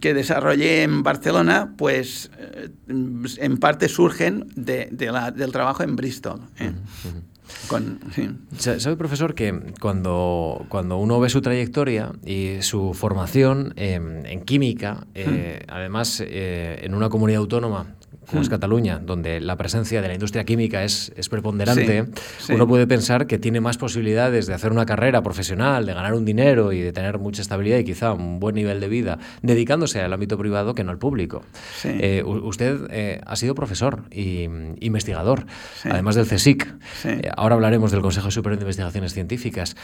que 0.00 0.14
desarrollé 0.14 0.82
en 0.82 1.02
Barcelona, 1.02 1.74
pues 1.76 2.30
eh, 2.38 2.70
en 2.88 3.56
parte 3.58 3.88
surgen 3.88 4.46
de, 4.54 4.88
de 4.90 5.12
la, 5.12 5.30
del 5.30 5.52
trabajo 5.52 5.82
en 5.82 5.96
Bristol. 5.96 6.40
¿eh? 6.58 6.72
Uh 7.04 7.08
-huh. 7.08 7.22
Con, 7.68 7.98
sí. 8.14 8.30
Sabe, 8.78 8.96
profesor, 8.96 9.34
que 9.34 9.74
cuando, 9.80 10.64
cuando 10.68 10.98
uno 10.98 11.20
ve 11.20 11.28
su 11.28 11.40
trayectoria 11.40 12.12
y 12.24 12.62
su 12.62 12.94
formación 12.94 13.74
eh, 13.76 13.94
en 14.24 14.40
química, 14.42 15.06
eh, 15.14 15.64
mm. 15.66 15.70
además 15.70 16.22
eh, 16.24 16.80
en 16.82 16.94
una 16.94 17.08
comunidad 17.08 17.40
autónoma 17.40 17.94
como 18.30 18.42
es 18.42 18.48
hmm. 18.48 18.50
Cataluña, 18.50 18.98
donde 18.98 19.40
la 19.40 19.56
presencia 19.56 20.00
de 20.00 20.08
la 20.08 20.14
industria 20.14 20.44
química 20.44 20.84
es, 20.84 21.12
es 21.16 21.28
preponderante, 21.28 22.04
sí, 22.04 22.46
sí. 22.46 22.52
uno 22.54 22.66
puede 22.66 22.86
pensar 22.86 23.26
que 23.26 23.38
tiene 23.38 23.60
más 23.60 23.76
posibilidades 23.76 24.46
de 24.46 24.54
hacer 24.54 24.72
una 24.72 24.86
carrera 24.86 25.22
profesional, 25.22 25.86
de 25.86 25.94
ganar 25.94 26.14
un 26.14 26.24
dinero 26.24 26.72
y 26.72 26.80
de 26.80 26.92
tener 26.92 27.18
mucha 27.18 27.42
estabilidad 27.42 27.78
y 27.78 27.84
quizá 27.84 28.12
un 28.12 28.40
buen 28.40 28.54
nivel 28.54 28.80
de 28.80 28.88
vida, 28.88 29.18
dedicándose 29.42 30.00
al 30.00 30.12
ámbito 30.12 30.38
privado 30.38 30.74
que 30.74 30.84
no 30.84 30.90
al 30.90 30.98
público. 30.98 31.42
Sí. 31.76 31.88
Eh, 31.92 32.22
usted 32.24 32.86
eh, 32.90 33.20
ha 33.26 33.36
sido 33.36 33.54
profesor 33.54 34.04
y 34.10 34.44
investigador, 34.80 35.46
además 35.84 36.14
del 36.14 36.26
CSIC. 36.26 36.74
Eh, 37.04 37.30
ahora 37.36 37.54
hablaremos 37.54 37.90
del 37.92 38.00
Consejo 38.00 38.30
Superior 38.30 38.58
de 38.58 38.64
Investigaciones 38.64 39.12
Científicas. 39.12 39.76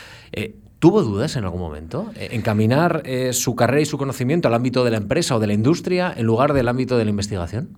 ¿Tuvo 0.78 1.02
dudas 1.02 1.36
en 1.36 1.44
algún 1.44 1.60
momento? 1.60 2.10
¿Encaminar 2.16 3.02
su 3.32 3.56
carrera 3.56 3.80
y 3.80 3.86
su 3.86 3.98
conocimiento 3.98 4.48
al 4.48 4.54
ámbito 4.54 4.84
de 4.84 4.90
la 4.90 4.98
empresa 4.98 5.36
o 5.36 5.40
de 5.40 5.46
la 5.46 5.54
industria 5.54 6.12
en 6.14 6.26
lugar 6.26 6.52
del 6.52 6.68
ámbito 6.68 6.98
de 6.98 7.04
la 7.04 7.10
investigación? 7.10 7.70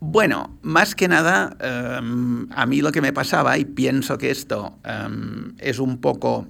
Bueno, 0.00 0.58
más 0.62 0.94
que 0.94 1.08
nada, 1.08 1.56
um, 2.00 2.48
a 2.52 2.64
mí 2.64 2.80
lo 2.80 2.90
que 2.90 3.02
me 3.02 3.12
pasaba, 3.12 3.58
y 3.58 3.66
pienso 3.66 4.16
que 4.16 4.30
esto 4.30 4.78
um, 4.84 5.52
es 5.58 5.78
un 5.78 6.00
poco 6.00 6.48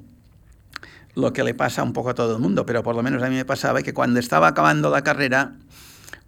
lo 1.16 1.32
que 1.32 1.42
le 1.42 1.54
pasa 1.54 1.82
un 1.82 1.92
poco 1.92 2.10
a 2.10 2.14
todo 2.14 2.36
el 2.36 2.40
mundo, 2.40 2.64
pero 2.64 2.84
por 2.84 2.94
lo 2.94 3.02
menos 3.02 3.22
a 3.24 3.28
mí 3.28 3.34
me 3.34 3.44
pasaba 3.44 3.82
que 3.82 3.92
cuando 3.92 4.20
estaba 4.20 4.46
acabando 4.46 4.88
la 4.88 5.02
carrera, 5.02 5.54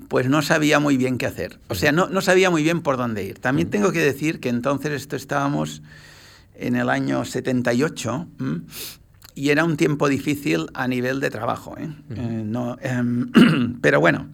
pues 0.08 0.28
no 0.28 0.42
sabía 0.42 0.80
muy 0.80 0.96
bien 0.96 1.16
qué 1.16 1.26
hacer. 1.26 1.60
O 1.68 1.76
sea, 1.76 1.92
no, 1.92 2.08
no 2.08 2.20
sabía 2.20 2.50
muy 2.50 2.64
bien 2.64 2.82
por 2.82 2.96
dónde 2.96 3.24
ir. 3.24 3.38
También 3.38 3.70
tengo 3.70 3.92
que 3.92 4.00
decir 4.00 4.40
que 4.40 4.48
entonces 4.48 4.90
esto 4.90 5.14
estábamos 5.14 5.80
en 6.54 6.74
el 6.74 6.90
año 6.90 7.24
78 7.24 8.26
¿m? 8.40 8.62
y 9.36 9.50
era 9.50 9.64
un 9.64 9.76
tiempo 9.76 10.08
difícil 10.08 10.66
a 10.74 10.88
nivel 10.88 11.20
de 11.20 11.30
trabajo. 11.30 11.76
¿eh? 11.78 11.86
Uh 12.10 12.14
-huh. 12.14 12.18
eh, 12.18 12.44
no, 12.44 12.76
eh, 12.82 13.02
pero 13.80 14.00
bueno, 14.00 14.28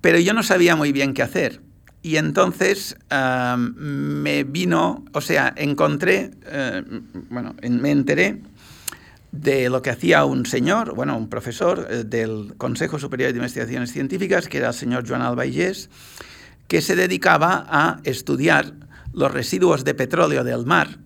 pero 0.00 0.18
yo 0.18 0.34
no 0.34 0.42
sabía 0.42 0.74
muy 0.74 0.90
bien 0.90 1.14
qué 1.14 1.22
hacer. 1.22 1.60
Y 2.02 2.16
entonces 2.16 2.96
me 3.10 4.44
vino, 4.44 5.04
o 5.12 5.20
sea, 5.20 5.52
encontré, 5.56 6.30
uh, 6.46 7.00
bueno, 7.28 7.54
me 7.62 7.90
enteré 7.90 8.40
de 9.32 9.68
lo 9.68 9.82
que 9.82 9.90
hacía 9.90 10.24
un 10.24 10.46
señor, 10.46 10.94
bueno, 10.94 11.16
un 11.16 11.28
profesor 11.28 11.86
uh, 11.90 12.04
del 12.04 12.54
Consejo 12.56 12.98
Superior 12.98 13.32
de 13.32 13.36
Investigaciones 13.36 13.92
Científicas, 13.92 14.48
que 14.48 14.58
era 14.58 14.68
el 14.68 14.74
señor 14.74 15.06
Joan 15.06 15.22
Albaigés, 15.22 15.90
que 16.68 16.80
se 16.80 16.96
dedicaba 16.96 17.66
a 17.68 18.00
estudiar 18.04 18.72
los 19.12 19.30
residuos 19.30 19.84
de 19.84 19.94
petróleo 19.94 20.42
del 20.42 20.64
mar 20.64 20.98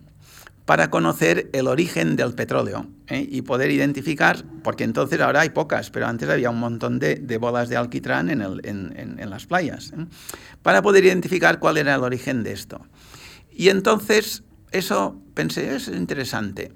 para 0.65 0.89
conocer 0.89 1.51
el 1.53 1.67
origen 1.67 2.17
del 2.17 2.35
petróleo 2.35 2.87
¿eh? 3.09 3.27
y 3.29 3.43
poder 3.43 3.71
identificar, 3.71 4.45
porque 4.63 4.85
entonces 4.85 5.21
ahora 5.21 5.43
hay 5.43 5.51
pocas, 5.51 5.91
pero 5.91 6.07
antes 6.07 6.29
había 6.29 6.51
un 6.51 6.59
montón 6.59 6.99
de, 6.99 7.17
de 7.17 7.37
bolas 7.37 7.69
de 7.69 7.77
alquitrán 7.77 8.31
en, 8.31 8.41
el, 8.41 8.61
en, 8.65 8.95
en, 8.97 9.19
en 9.19 9.31
las 9.31 9.47
playas, 9.47 9.93
¿eh? 9.93 10.07
para 10.63 10.81
poder 10.81 11.05
identificar 11.05 11.59
cuál 11.59 11.77
era 11.77 11.95
el 11.95 12.03
origen 12.03 12.43
de 12.43 12.53
esto. 12.53 12.81
Y 13.53 13.69
entonces 13.69 14.43
eso 14.71 15.21
pensé, 15.35 15.77
es 15.77 15.89
interesante. 15.89 16.73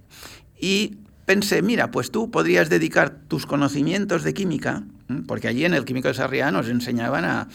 Y 0.61 0.99
pensé, 1.25 1.63
mira, 1.63 1.91
pues 1.91 2.11
tú 2.11 2.31
podrías 2.31 2.69
dedicar 2.69 3.11
tus 3.27 3.47
conocimientos 3.47 4.23
de 4.23 4.35
química, 4.35 4.85
¿eh? 5.09 5.23
porque 5.27 5.49
allí 5.49 5.65
en 5.65 5.73
el 5.73 5.87
Químico 5.87 6.09
de 6.09 6.15
Sarriá 6.15 6.51
nos 6.51 6.69
enseñaban 6.69 7.25
a 7.25 7.49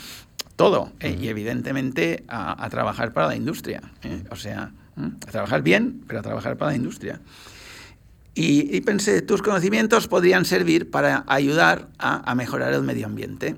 todo, 0.56 0.92
y 1.02 1.28
evidentemente 1.28 2.24
a, 2.28 2.64
a, 2.64 2.70
trabajar 2.70 3.12
para 3.12 3.28
la 3.28 3.36
industria. 3.36 3.82
O 4.30 4.36
sea, 4.36 4.72
a 4.98 5.32
trabajar 5.32 5.62
bien, 5.62 6.04
pero 6.08 6.20
a 6.20 6.24
trabajar 6.24 6.58
para 6.58 6.72
la 6.72 6.78
industria. 6.78 7.22
Y, 8.36 8.76
y 8.76 8.82
pensé, 8.82 9.22
tus 9.22 9.42
conocimientos 9.42 10.08
podrían 10.08 10.46
servir 10.46 10.90
para 10.90 11.24
ayudar 11.28 11.90
a, 12.00 12.30
a, 12.30 12.36
mejorar 12.36 12.74
el 12.74 12.82
medio 12.82 13.06
ambiente. 13.06 13.56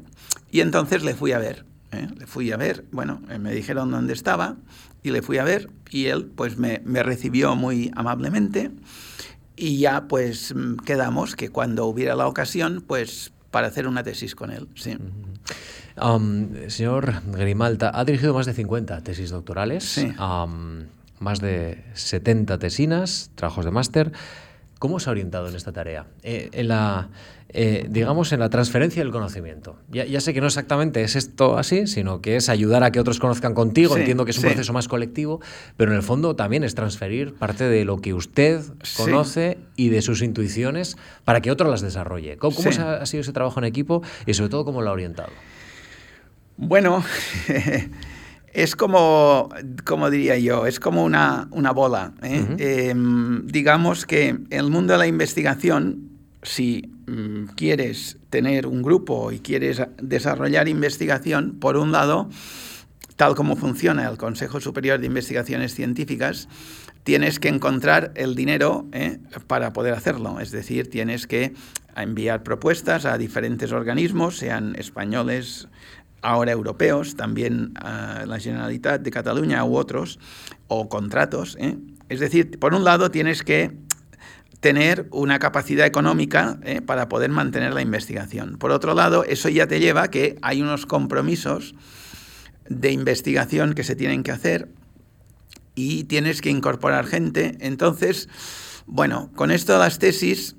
Y 0.51 0.59
entonces 0.59 1.03
le 1.03 1.15
fui 1.15 1.31
a 1.31 1.39
ver. 1.39 1.65
¿eh? 1.91 2.07
Le 2.17 2.27
fui 2.27 2.51
a 2.51 2.57
ver, 2.57 2.85
bueno, 2.91 3.21
eh, 3.29 3.39
me 3.39 3.53
dijeron 3.53 3.91
dónde 3.91 4.13
estaba 4.13 4.57
y 5.03 5.11
le 5.11 5.21
fui 5.21 5.37
a 5.37 5.43
ver 5.43 5.69
y 5.89 6.07
él 6.07 6.25
pues 6.25 6.57
me, 6.57 6.81
me 6.83 7.03
recibió 7.03 7.55
muy 7.55 7.91
amablemente 7.95 8.71
y 9.55 9.77
ya 9.77 10.07
pues 10.07 10.53
quedamos 10.85 11.35
que 11.35 11.49
cuando 11.49 11.85
hubiera 11.85 12.15
la 12.15 12.27
ocasión 12.27 12.83
pues 12.85 13.31
para 13.51 13.67
hacer 13.67 13.87
una 13.87 14.03
tesis 14.03 14.35
con 14.35 14.51
él, 14.51 14.67
sí. 14.75 14.97
Um, 16.01 16.49
señor 16.67 17.21
Grimalta, 17.27 17.91
ha 17.97 18.03
dirigido 18.03 18.33
más 18.33 18.45
de 18.45 18.53
50 18.53 19.01
tesis 19.01 19.29
doctorales. 19.29 19.85
Sí. 19.85 20.11
Um, 20.19 20.83
más 21.19 21.39
de 21.39 21.83
70 21.93 22.57
tesinas, 22.59 23.31
trabajos 23.35 23.65
de 23.65 23.71
máster. 23.71 24.11
¿Cómo 24.79 24.99
se 24.99 25.09
ha 25.09 25.11
orientado 25.11 25.47
en 25.47 25.55
esta 25.55 25.71
tarea? 25.71 26.05
Eh, 26.21 26.49
en 26.51 26.67
la, 26.67 27.09
eh, 27.49 27.87
digamos, 27.89 28.33
en 28.33 28.41
la 28.41 28.49
transferencia 28.49 29.01
del 29.01 29.11
conocimiento. 29.11 29.77
Ya, 29.89 30.03
ya, 30.03 30.19
sé 30.19 30.33
que 30.33 30.41
no 30.41 30.47
exactamente 30.47 31.01
es 31.01 31.15
esto 31.15 31.57
así, 31.57 31.87
sino 31.87 32.21
que 32.21 32.35
es 32.35 32.49
ayudar 32.49 32.83
a 32.83 32.91
que 32.91 32.99
otros 32.99 33.19
conozcan 33.19 33.53
contigo. 33.53 33.93
Sí, 33.93 34.01
Entiendo 34.01 34.25
que 34.25 34.31
es 34.31 34.37
un 34.37 34.41
sí. 34.41 34.47
proceso 34.49 34.73
más 34.73 34.89
colectivo, 34.89 35.39
pero 35.77 35.91
en 35.91 35.97
el 35.97 36.03
fondo 36.03 36.35
también 36.35 36.65
es 36.65 36.75
transferir 36.75 37.33
parte 37.33 37.63
de 37.63 37.85
lo 37.85 38.01
que 38.01 38.13
usted 38.13 38.61
conoce 38.97 39.57
sí. 39.57 39.83
y 39.85 39.89
de 39.89 40.01
sus 40.01 40.21
intuiciones 40.21 40.97
para 41.23 41.39
que 41.39 41.51
otro 41.51 41.69
las 41.71 41.81
desarrolle. 41.81 42.37
¿Cómo, 42.37 42.55
cómo 42.55 42.69
ha 42.69 43.05
sido 43.05 43.21
ese 43.21 43.31
trabajo 43.31 43.59
en 43.59 43.65
equipo 43.65 44.01
y 44.25 44.33
sobre 44.33 44.49
todo 44.49 44.65
cómo 44.65 44.81
lo 44.81 44.89
ha 44.89 44.93
orientado? 44.93 45.31
Bueno. 46.57 47.03
es 48.55 48.77
como, 48.77 49.49
como 49.83 50.09
diría 50.09 50.37
yo, 50.37 50.65
es 50.65 50.79
como 50.79 51.03
una, 51.03 51.49
una 51.51 51.71
bola. 51.71 52.13
¿eh? 52.23 52.89
Em, 52.89 53.45
digamos 53.47 54.05
que 54.05 54.29
en 54.29 54.47
el 54.49 54.69
mundo 54.69 54.93
de 54.93 54.99
la 54.99 55.07
investigación, 55.07 56.09
si 56.41 56.89
mm, 57.05 57.47
quieres 57.55 58.17
tener 58.29 58.65
un 58.65 58.81
grupo 58.81 59.33
y 59.33 59.39
quieres 59.39 59.81
desarrollar 60.01 60.69
investigación, 60.69 61.57
por 61.59 61.75
un 61.75 61.91
lado, 61.91 62.29
tal 63.17 63.35
como 63.35 63.57
funciona 63.57 64.07
el 64.07 64.17
Consejo 64.17 64.61
Superior 64.61 64.99
de 64.99 65.07
Investigaciones 65.07 65.75
Científicas, 65.75 66.47
tienes 67.03 67.41
que 67.41 67.49
encontrar 67.49 68.13
el 68.15 68.35
dinero 68.35 68.85
¿eh? 68.93 69.19
para 69.47 69.73
poder 69.73 69.93
hacerlo. 69.93 70.39
Es 70.39 70.51
decir, 70.51 70.89
tienes 70.89 71.27
que 71.27 71.53
enviar 71.97 72.41
propuestas 72.43 73.05
a 73.05 73.17
diferentes 73.17 73.73
organismos, 73.73 74.37
sean 74.37 74.75
españoles, 74.77 75.67
ahora 76.21 76.51
europeos, 76.51 77.15
también 77.15 77.73
a 77.75 78.25
la 78.25 78.39
Generalitat 78.39 79.01
de 79.01 79.11
Cataluña 79.11 79.63
u 79.63 79.75
otros, 79.75 80.19
o 80.67 80.89
contratos. 80.89 81.57
¿eh? 81.59 81.77
Es 82.09 82.19
decir, 82.19 82.59
por 82.59 82.73
un 82.73 82.83
lado 82.83 83.11
tienes 83.11 83.43
que 83.43 83.71
tener 84.59 85.07
una 85.11 85.37
capacidad 85.37 85.85
económica 85.85 86.59
¿eh? 86.63 86.81
para 86.81 87.07
poder 87.07 87.29
mantener 87.29 87.73
la 87.73 87.81
investigación. 87.81 88.57
Por 88.57 88.71
otro 88.71 88.95
lado, 88.95 89.23
eso 89.23 89.49
ya 89.49 89.67
te 89.67 89.79
lleva 89.79 90.03
a 90.03 90.07
que 90.09 90.37
hay 90.41 90.61
unos 90.61 90.85
compromisos 90.85 91.75
de 92.67 92.91
investigación 92.91 93.73
que 93.73 93.83
se 93.83 93.95
tienen 93.95 94.23
que 94.23 94.31
hacer 94.31 94.69
y 95.75 96.05
tienes 96.05 96.41
que 96.41 96.49
incorporar 96.49 97.05
gente. 97.05 97.57
Entonces, 97.59 98.27
bueno, 98.87 99.29
con 99.35 99.51
esto 99.51 99.77
las 99.77 99.99
tesis, 99.99 100.55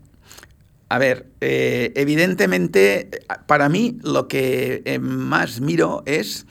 a 0.89 0.99
ver, 0.99 1.27
eh, 1.41 1.93
evidentemente, 1.97 3.11
para 3.47 3.69
mí 3.69 3.99
lo 4.03 4.29
que 4.29 4.83
eh, 4.85 4.99
más 5.01 5.61
miro 5.61 6.05
es 6.07 6.47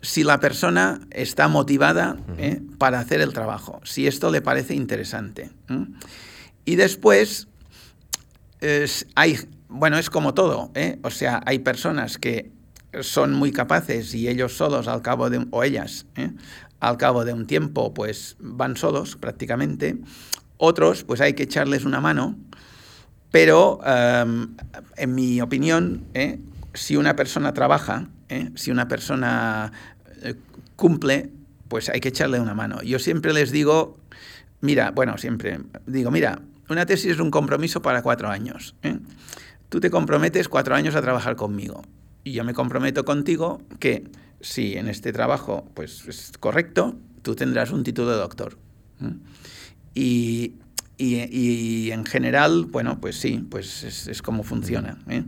si 0.00 0.24
la 0.24 0.40
persona 0.40 1.00
está 1.10 1.48
motivada 1.48 2.16
eh, 2.38 2.62
para 2.78 3.00
hacer 3.00 3.20
el 3.20 3.32
trabajo, 3.34 3.80
si 3.84 4.06
esto 4.06 4.30
le 4.30 4.40
parece 4.40 4.74
interesante. 4.74 5.50
Y 6.64 6.76
después, 6.76 7.48
hay, 9.14 9.38
bueno, 9.68 9.98
es 9.98 10.10
como 10.10 10.32
todo, 10.32 10.72
o 11.02 11.10
sea, 11.10 11.42
hay 11.44 11.58
personas 11.58 12.18
que 12.18 12.50
son 13.00 13.34
muy 13.34 13.52
capaces 13.52 14.14
y 14.14 14.28
ellos 14.28 14.56
solos 14.56 14.88
al 14.88 15.02
cabo 15.02 15.28
de, 15.28 15.46
o 15.50 15.64
ellas, 15.64 16.06
al 16.80 16.96
cabo 16.96 17.24
de 17.24 17.32
un 17.34 17.46
tiempo, 17.46 17.92
pues 17.92 18.36
van 18.38 18.76
solos 18.76 19.16
prácticamente. 19.16 19.98
Otros, 20.56 21.04
pues 21.04 21.20
hay 21.20 21.34
que 21.34 21.42
echarles 21.42 21.84
una 21.84 22.00
mano 22.00 22.36
pero, 23.36 23.80
em, 23.84 24.56
en 24.96 25.14
mi 25.14 25.42
opinión, 25.42 26.06
¿eh? 26.14 26.40
si 26.72 26.96
una 26.96 27.16
persona 27.16 27.52
trabaja, 27.52 28.08
¿eh? 28.30 28.48
si 28.54 28.70
una 28.70 28.88
persona 28.88 29.72
eh, 30.22 30.36
cumple, 30.74 31.28
pues 31.68 31.90
hay 31.90 32.00
que 32.00 32.08
echarle 32.08 32.40
una 32.40 32.54
mano. 32.54 32.80
Yo 32.80 32.98
siempre 32.98 33.34
les 33.34 33.50
digo, 33.50 33.98
mira, 34.62 34.90
bueno, 34.90 35.18
siempre 35.18 35.60
digo, 35.84 36.10
mira, 36.10 36.40
una 36.70 36.86
tesis 36.86 37.12
es 37.12 37.20
un 37.20 37.30
compromiso 37.30 37.82
para 37.82 38.00
cuatro 38.00 38.30
años. 38.30 38.74
Tú 39.68 39.80
te 39.80 39.90
comprometes 39.90 40.48
cuatro 40.48 40.74
años 40.74 40.94
a 40.94 41.02
trabajar 41.02 41.36
conmigo. 41.36 41.82
Y 42.24 42.32
yo 42.32 42.42
me 42.42 42.54
comprometo 42.54 43.04
contigo 43.04 43.60
que 43.78 44.08
si 44.40 44.78
en 44.78 44.88
este 44.88 45.12
trabajo 45.12 45.70
pues, 45.74 46.08
es 46.08 46.32
correcto, 46.40 46.96
tú 47.20 47.34
tendrás 47.34 47.70
un 47.70 47.84
título 47.84 48.12
de 48.12 48.16
doctor. 48.16 48.56
Y 49.94 50.54
y, 50.98 51.90
en 51.90 52.06
general, 52.06 52.64
bueno, 52.66 52.98
pues 53.00 53.16
sí, 53.16 53.44
pues 53.50 53.84
es, 53.84 54.22
como 54.22 54.42
funciona. 54.42 54.98
¿eh? 55.08 55.24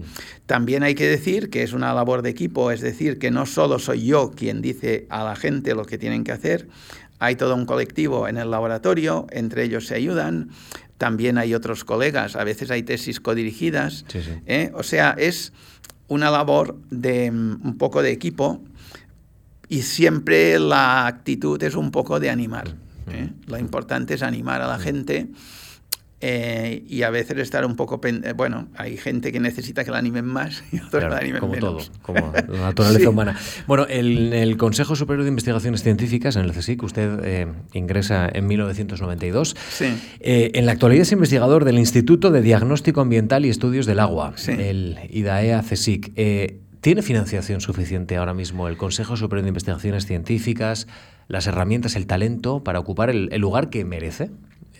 También 0.46 0.82
hay 0.82 0.94
que 0.94 1.06
decir 1.06 1.50
que 1.50 1.62
es 1.62 1.72
una 1.72 1.92
labor 1.92 2.22
de 2.22 2.30
equipo, 2.30 2.70
es 2.70 2.80
decir, 2.80 3.18
que 3.18 3.30
no 3.30 3.44
solo 3.44 3.78
soy 3.78 4.06
yo 4.06 4.30
quien 4.30 4.62
dice 4.62 5.06
a 5.10 5.24
la 5.24 5.36
gente 5.36 5.74
lo 5.74 5.84
que 5.84 5.98
tienen 5.98 6.24
que 6.24 6.32
hacer, 6.32 6.68
hay 7.18 7.36
todo 7.36 7.54
un 7.54 7.66
colectivo 7.66 8.28
en 8.28 8.38
el 8.38 8.50
laboratorio, 8.50 9.26
entre 9.30 9.64
ellos 9.64 9.86
se 9.86 9.94
ayudan, 9.94 10.50
también 10.96 11.36
hay 11.36 11.54
otros 11.54 11.84
colegas, 11.84 12.36
a 12.36 12.44
veces 12.44 12.70
hay 12.70 12.82
tesis 12.82 13.20
codirigidas, 13.20 14.04
¿eh? 14.46 14.70
o 14.74 14.82
sea, 14.82 15.14
es 15.18 15.52
una 16.06 16.30
labor 16.30 16.78
de 16.90 17.30
mm, 17.30 17.60
un 17.62 17.76
poco 17.76 18.02
de 18.02 18.10
equipo 18.10 18.62
y 19.68 19.82
siempre 19.82 20.58
la 20.58 21.06
actitud 21.06 21.62
es 21.62 21.74
un 21.74 21.90
poco 21.90 22.20
de 22.20 22.30
animar. 22.30 22.74
¿Eh? 23.12 23.30
Lo 23.46 23.59
importante 23.59 24.14
es 24.14 24.22
animar 24.22 24.62
a 24.62 24.68
la 24.68 24.78
gente 24.78 25.28
eh, 26.20 26.82
y 26.88 27.02
a 27.02 27.11
veces 27.11 27.38
estar 27.38 27.64
un 27.64 27.76
poco... 27.76 28.00
Eh, 28.04 28.32
bueno, 28.36 28.68
hay 28.76 28.96
gente 28.96 29.30
que 29.30 29.38
necesita 29.38 29.84
que 29.84 29.90
la 29.90 29.98
animen 29.98 30.24
más 30.24 30.64
y 30.72 30.80
otros 30.80 31.04
la 31.04 31.18
animen 31.18 31.40
como 31.40 31.52
menos. 31.52 31.90
todo, 31.90 31.98
como 32.02 32.32
la 32.32 32.42
naturaleza 32.59 33.09
humana. 33.09 33.36
Bueno, 33.66 33.86
el, 33.88 34.32
el, 34.32 34.56
Consejo 34.56 34.96
Superior 34.96 35.24
de 35.24 35.28
Investigaciones 35.28 35.82
Científicas, 35.82 36.36
en 36.36 36.44
el 36.44 36.52
CSIC, 36.52 36.82
usted 36.82 37.48
ingresa 37.72 38.28
en 38.32 38.46
1992. 38.46 39.56
Sí. 39.70 39.96
en 40.20 40.66
la 40.66 40.72
actualidad 40.72 41.02
es 41.02 41.12
investigador 41.12 41.64
del 41.64 41.78
Instituto 41.78 42.30
de 42.30 42.42
Diagnóstico 42.42 43.00
Ambiental 43.00 43.46
y 43.46 43.50
Estudios 43.50 43.86
del 43.86 44.00
Agua, 44.00 44.34
el 44.48 44.98
IDAEA-CSIC. 45.11 46.66
¿Tiene 46.80 47.02
financiación 47.02 47.61
suficiente 47.61 48.16
ahora 48.16 48.34
mismo 48.34 48.68
el 48.68 48.76
Consejo 48.76 49.16
Superior 49.16 49.42
de 49.44 49.48
Investigaciones 49.48 50.06
Científicas, 50.06 50.86
las 51.28 51.46
herramientas, 51.46 51.94
el 51.96 52.06
talento 52.06 52.64
para 52.64 52.80
ocupar 52.80 53.10
el, 53.10 53.28
lugar 53.38 53.70
que 53.70 53.84
merece, 53.84 54.30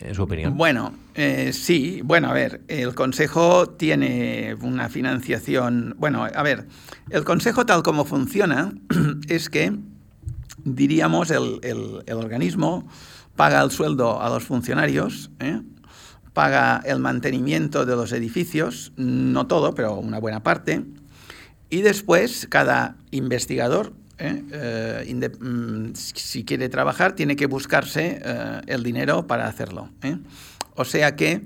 en 0.01 0.14
su 0.14 0.22
opinión? 0.22 0.57
Bueno, 0.57 0.92
eh, 1.14 1.53
sí. 1.53 2.01
Bueno, 2.03 2.28
a 2.28 2.32
ver, 2.32 2.62
el 2.68 2.94
Consejo 2.94 3.68
tiene 3.68 4.57
una 4.61 4.88
financiación. 4.88 5.94
Bueno, 5.99 6.24
a 6.24 6.42
ver, 6.42 6.66
el 7.11 7.24
Consejo 7.24 7.66
tal 7.66 7.82
como 7.82 8.05
funciona 8.05 8.72
es 9.28 9.51
que, 9.51 9.76
diríamos, 10.64 11.30
el, 11.30 12.03
organismo 12.12 12.88
paga 13.36 13.62
el 13.62 13.70
sueldo 13.70 14.20
a 14.20 14.28
los 14.30 14.44
funcionarios, 14.44 15.30
¿eh? 15.38 15.61
paga 16.32 16.82
el 16.84 16.99
mantenimiento 16.99 17.84
de 17.84 17.94
los 17.94 18.12
edificios, 18.12 18.92
no 18.96 19.46
todo, 19.46 19.74
pero 19.74 19.94
una 19.96 20.18
buena 20.18 20.42
parte 20.42 20.84
y 21.70 21.82
después, 21.82 22.46
cada 22.49 22.96
investigador, 23.11 23.92
¿eh? 24.19 24.43
Eh, 24.53 25.31
mm, 25.41 25.95
si 25.95 26.45
quiere 26.45 26.69
trabajar, 26.69 27.14
tiene 27.14 27.37
que 27.37 27.47
buscarse 27.47 28.21
eh, 28.25 28.61
el 28.66 28.83
dinero 28.83 29.27
para 29.27 29.47
hacerlo. 29.47 29.91
O 30.75 30.85
sea 30.85 31.16
que, 31.16 31.43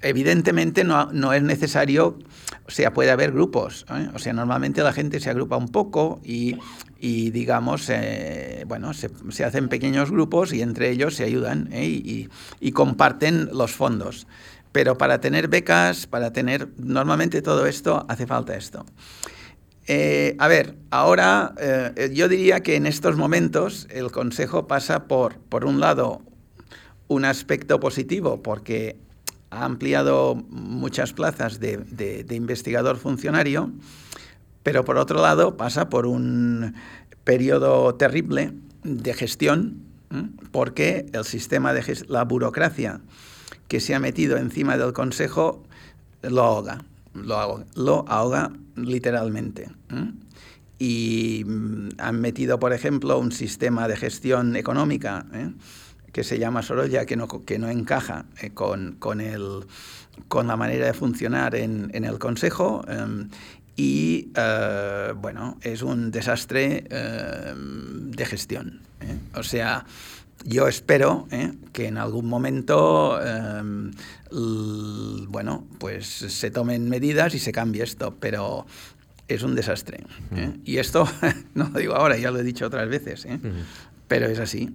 evidentemente, 0.00 0.84
no, 0.84 1.12
no, 1.12 1.32
es 1.32 1.42
necesario, 1.42 2.18
o 2.66 2.70
sea, 2.70 2.92
puede 2.92 3.10
haber 3.10 3.32
grupos. 3.32 3.86
O 4.14 4.18
sea, 4.18 4.32
normalmente 4.32 4.82
la 4.82 4.92
gente 4.92 5.20
se 5.20 5.30
agrupa 5.30 5.56
un 5.56 5.68
poco 5.68 6.20
y, 6.24 6.56
y 6.98 7.30
digamos, 7.30 7.90
bueno, 8.66 8.94
se, 8.94 9.10
se, 9.30 9.44
hacen 9.44 9.68
pequeños 9.68 10.10
grupos 10.10 10.52
y 10.52 10.62
entre 10.62 10.90
ellos 10.90 11.14
se 11.14 11.24
ayudan 11.24 11.70
y, 11.72 12.28
y 12.60 12.72
comparten 12.72 13.50
los 13.52 13.72
fondos. 13.72 14.26
Pero 14.72 14.98
para 14.98 15.20
tener 15.20 15.46
becas, 15.46 16.08
para 16.08 16.32
tener 16.32 16.68
normalmente 16.78 17.42
todo 17.42 17.66
esto, 17.66 18.04
hace 18.08 18.26
falta 18.26 18.56
esto. 18.56 18.84
Eh, 19.86 20.34
a 20.38 20.48
ver, 20.48 20.76
ahora 20.90 21.54
eh, 21.58 22.10
yo 22.14 22.28
diría 22.28 22.60
que 22.60 22.76
en 22.76 22.86
estos 22.86 23.16
momentos 23.16 23.86
el 23.90 24.10
Consejo 24.10 24.66
pasa 24.66 25.04
por, 25.04 25.38
por 25.38 25.66
un 25.66 25.78
lado, 25.78 26.22
un 27.08 27.26
aspecto 27.26 27.80
positivo, 27.80 28.42
porque 28.42 28.96
ha 29.50 29.64
ampliado 29.64 30.34
muchas 30.48 31.12
plazas 31.12 31.60
de, 31.60 32.26
investigador 32.30 32.96
funcionario, 32.96 33.72
pero 34.62 34.84
por 34.84 34.96
otro 34.96 35.20
lado 35.20 35.56
pasa 35.58 35.90
por 35.90 36.06
un 36.06 36.74
periodo 37.24 37.94
terrible 37.94 38.52
de 38.84 39.12
gestión, 39.12 39.82
porque 40.50 41.06
el 41.12 41.24
sistema 41.24 41.74
de 41.74 42.04
la 42.08 42.24
burocracia 42.24 43.00
que 43.68 43.80
se 43.80 43.94
ha 43.94 44.00
metido 44.00 44.38
encima 44.38 44.78
del 44.78 44.92
Consejo 44.92 45.62
lo 46.22 46.42
ahoga 46.42 46.84
lo, 47.14 48.04
ahoga, 48.08 48.52
literalmente. 48.76 49.68
Y 50.78 51.44
mm, 51.46 51.88
han 51.98 52.20
metido, 52.20 52.58
por 52.58 52.72
ejemplo, 52.72 53.18
un 53.18 53.32
sistema 53.32 53.88
de 53.88 53.96
gestión 53.96 54.56
económica 54.56 55.26
¿eh? 55.32 55.50
que 56.12 56.24
se 56.24 56.38
llama 56.38 56.62
Sorolla, 56.62 57.06
que 57.06 57.16
no, 57.16 57.28
que 57.28 57.58
no 57.58 57.68
encaja 57.68 58.26
eh, 58.40 58.50
con, 58.50 58.96
con, 58.98 59.20
el, 59.20 59.66
con 60.28 60.46
la 60.46 60.56
manera 60.56 60.86
de 60.86 60.94
funcionar 60.94 61.54
en, 61.54 61.90
en 61.94 62.04
el 62.04 62.18
Consejo. 62.18 62.84
Em, 62.88 63.28
y 63.76 64.30
eh, 64.36 65.12
bueno, 65.16 65.58
es 65.62 65.82
un 65.82 66.10
desastre 66.10 66.84
em, 66.90 68.10
de 68.10 68.26
gestión. 68.26 68.80
O 69.34 69.42
sea, 69.42 69.84
yo 70.44 70.68
espero 70.68 71.26
¿eh? 71.30 71.52
que 71.72 71.88
en 71.88 71.98
algún 71.98 72.26
momento, 72.26 73.18
em, 73.20 73.92
bueno, 75.28 75.66
pues 75.78 76.06
se 76.06 76.50
tomen 76.50 76.88
medidas 76.88 77.34
y 77.34 77.38
se 77.38 77.50
cambie 77.50 77.82
esto, 77.82 78.14
pero 78.20 78.66
es 79.26 79.42
un 79.42 79.54
desastre. 79.54 80.04
¿eh? 80.36 80.52
Y 80.64 80.76
esto, 80.76 81.08
no 81.54 81.70
lo 81.72 81.78
digo 81.78 81.94
ahora, 81.94 82.16
ya 82.16 82.30
lo 82.30 82.38
he 82.38 82.44
dicho 82.44 82.66
otras 82.66 82.88
veces, 82.88 83.24
¿eh? 83.24 83.38
pero 84.06 84.26
es 84.26 84.38
así. 84.38 84.74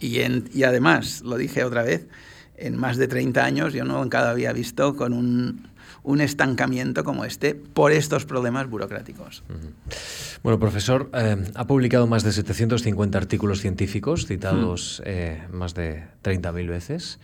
Y, 0.00 0.20
y 0.20 0.62
además, 0.62 1.22
lo 1.22 1.36
dije 1.36 1.64
otra 1.64 1.82
vez, 1.82 2.06
en 2.56 2.76
más 2.76 2.96
de 2.96 3.08
30 3.08 3.44
años 3.44 3.72
yo 3.72 3.84
nunca 3.84 4.28
había 4.28 4.52
visto 4.52 4.96
con 4.96 5.12
un, 5.12 5.68
un 6.02 6.20
estancamiento 6.20 7.04
como 7.04 7.24
este 7.24 7.54
por 7.54 7.92
estos 7.92 8.24
problemas 8.24 8.68
burocráticos. 8.68 9.42
Bueno, 10.42 10.58
profesor, 10.58 11.10
eh, 11.14 11.36
ha 11.54 11.66
publicado 11.66 12.06
más 12.06 12.22
de 12.22 12.32
750 12.32 13.18
artículos 13.18 13.60
científicos, 13.60 14.26
citados 14.26 15.02
eh, 15.04 15.42
más 15.52 15.74
de 15.74 16.04
30.000 16.22 16.68
veces. 16.68 17.18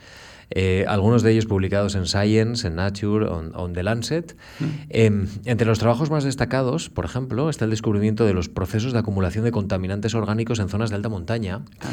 Eh, 0.57 0.85
algunos 0.87 1.25
de 1.25 1.33
ellos 1.33 1.47
publicados 1.47 1.97
en 1.97 2.07
Science, 2.07 2.67
en 2.67 2.77
Nature 2.77 3.27
o 3.27 3.67
en 3.67 3.73
The 3.73 3.83
Lancet. 3.83 4.37
Mm. 4.61 4.65
Em, 4.89 5.29
entre 5.45 5.67
los 5.67 5.81
trabajos 5.81 6.11
más 6.11 6.23
destacados, 6.23 6.91
por 6.91 7.05
ejemplo, 7.05 7.51
está 7.51 7.65
el 7.65 7.73
descubrimiento 7.73 8.25
de 8.25 8.35
los 8.35 8.49
procesos 8.49 8.93
de 8.93 9.01
acumulación 9.01 9.45
de 9.45 9.51
contaminantes 9.51 10.15
orgánicos 10.15 10.61
en 10.61 10.69
zonas 10.69 10.91
de 10.91 10.97
alta 10.97 11.09
montaña 11.09 11.63
ah, 11.81 11.91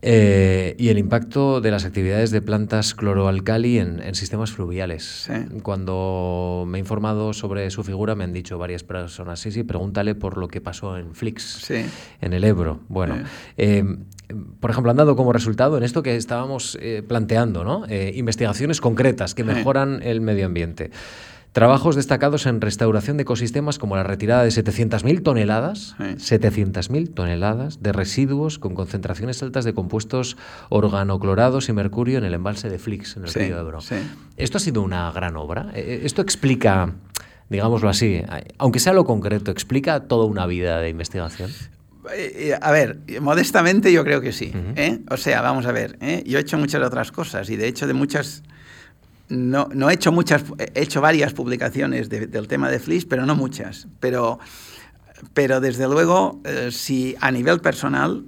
eh, 0.00 0.74
y 0.78 0.88
el 0.88 0.96
impacto 0.96 1.60
de 1.60 1.70
las 1.70 1.84
actividades 1.84 2.30
de 2.30 2.40
plantas 2.40 2.94
cloroalcali 2.94 3.78
en, 3.78 4.00
sistemas 4.14 4.50
fluviales. 4.50 5.30
Cuando 5.62 6.64
me 6.66 6.78
he 6.78 6.80
informado 6.80 7.32
sobre 7.32 7.70
su 7.70 7.84
figura, 7.84 8.14
me 8.14 8.24
han 8.24 8.32
dicho 8.32 8.58
varias 8.58 8.82
personas, 8.82 9.40
sí, 9.40 9.52
sí, 9.52 9.62
pregúntale 9.62 10.14
por 10.14 10.36
lo 10.38 10.48
que 10.48 10.60
pasó 10.60 10.96
en 10.96 11.14
Flix, 11.14 11.70
en 12.20 12.32
el 12.32 12.44
Ebro. 12.44 12.80
Bueno, 12.88 13.16
em, 13.56 14.04
por 14.60 14.70
ejemplo, 14.70 14.90
han 14.90 14.96
dado 14.96 15.16
como 15.16 15.32
resultado 15.32 15.76
en 15.76 15.82
esto 15.82 16.02
que 16.02 16.16
estábamos 16.16 16.78
eh, 16.80 17.02
planteando, 17.06 17.64
¿no? 17.64 17.84
Eh, 17.88 18.12
investigaciones 18.16 18.80
concretas 18.80 19.34
que 19.34 19.44
mejoran 19.44 20.00
el 20.02 20.20
medio 20.20 20.46
ambiente. 20.46 20.90
Trabajos 21.52 21.96
destacados 21.96 22.46
en 22.46 22.60
restauración 22.60 23.16
de 23.16 23.22
ecosistemas 23.22 23.80
como 23.80 23.96
la 23.96 24.04
retirada 24.04 24.44
de 24.44 24.50
700.000 24.50 25.24
toneladas, 25.24 25.96
700.000 25.98 27.12
toneladas 27.12 27.82
de 27.82 27.92
residuos 27.92 28.60
con 28.60 28.76
concentraciones 28.76 29.42
altas 29.42 29.64
de 29.64 29.74
compuestos 29.74 30.36
organoclorados 30.68 31.68
y 31.68 31.72
mercurio 31.72 32.18
en 32.18 32.24
el 32.24 32.34
embalse 32.34 32.70
de 32.70 32.78
Flix, 32.78 33.16
en 33.16 33.24
el 33.24 33.34
río 33.34 33.58
Ebro. 33.58 33.80
Esto 34.36 34.58
ha 34.58 34.60
sido 34.60 34.80
una 34.82 35.10
gran 35.10 35.36
obra. 35.36 35.72
Eh, 35.74 36.02
esto 36.04 36.22
explica, 36.22 36.94
digámoslo 37.48 37.88
así, 37.88 38.22
aunque 38.58 38.78
sea 38.78 38.92
lo 38.92 39.04
concreto, 39.04 39.50
explica 39.50 40.04
toda 40.04 40.26
una 40.26 40.46
vida 40.46 40.78
de 40.78 40.88
investigación. 40.88 41.50
Eh, 42.12 42.56
a 42.60 42.70
ver, 42.70 43.00
modestamente 43.20 43.92
yo 43.92 44.04
creo 44.04 44.20
que 44.20 44.32
sí. 44.32 44.52
¿eh? 44.76 45.00
O 45.10 45.16
sea, 45.16 45.42
vamos 45.42 45.66
a 45.66 45.72
ver, 45.72 45.98
¿eh? 46.00 46.22
yo 46.26 46.38
he 46.38 46.40
hecho 46.40 46.58
muchas 46.58 46.82
otras 46.82 47.12
cosas 47.12 47.50
y 47.50 47.56
de 47.56 47.68
hecho 47.68 47.86
de 47.86 47.94
muchas... 47.94 48.42
No, 49.28 49.68
no 49.72 49.90
he 49.90 49.94
hecho 49.94 50.10
muchas, 50.10 50.42
he 50.58 50.82
hecho 50.82 51.00
varias 51.00 51.34
publicaciones 51.34 52.08
del 52.08 52.48
tema 52.48 52.68
de 52.68 52.80
Flish, 52.80 53.06
pero 53.06 53.26
no 53.26 53.36
muchas. 53.36 53.86
Pero, 54.00 54.40
pero 55.34 55.60
desde 55.60 55.86
luego, 55.86 56.42
si 56.72 57.14
a 57.20 57.30
nivel 57.30 57.60
personal, 57.60 58.24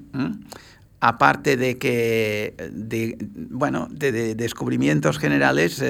aparte 1.01 1.57
de 1.57 1.77
que, 1.77 2.55
de, 2.71 3.17
bueno, 3.51 3.89
de, 3.91 4.37
descubrimientos 4.37 5.19
generales, 5.19 5.83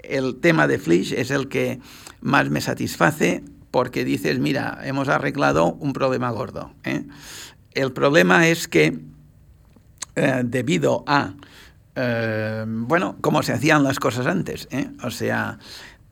el 0.00 0.36
tema 0.40 0.66
de 0.66 0.78
Flish 0.78 1.14
es 1.14 1.30
el 1.30 1.48
que 1.48 1.80
más 2.20 2.50
me 2.50 2.60
satisface 2.60 3.42
porque 3.72 4.04
dices, 4.04 4.38
mira, 4.38 4.78
hemos 4.84 5.08
arreglado 5.08 5.72
un 5.72 5.94
problema 5.94 6.30
gordo. 6.30 6.72
¿eh? 6.84 7.04
El 7.72 7.92
problema 7.92 8.46
es 8.46 8.68
que 8.68 9.00
eh, 10.14 10.42
debido 10.44 11.02
a, 11.06 11.34
eh, 11.96 12.64
bueno, 12.68 13.16
cómo 13.22 13.42
se 13.42 13.54
hacían 13.54 13.82
las 13.82 13.98
cosas 13.98 14.26
antes, 14.26 14.68
o 15.02 15.10
sea, 15.10 15.58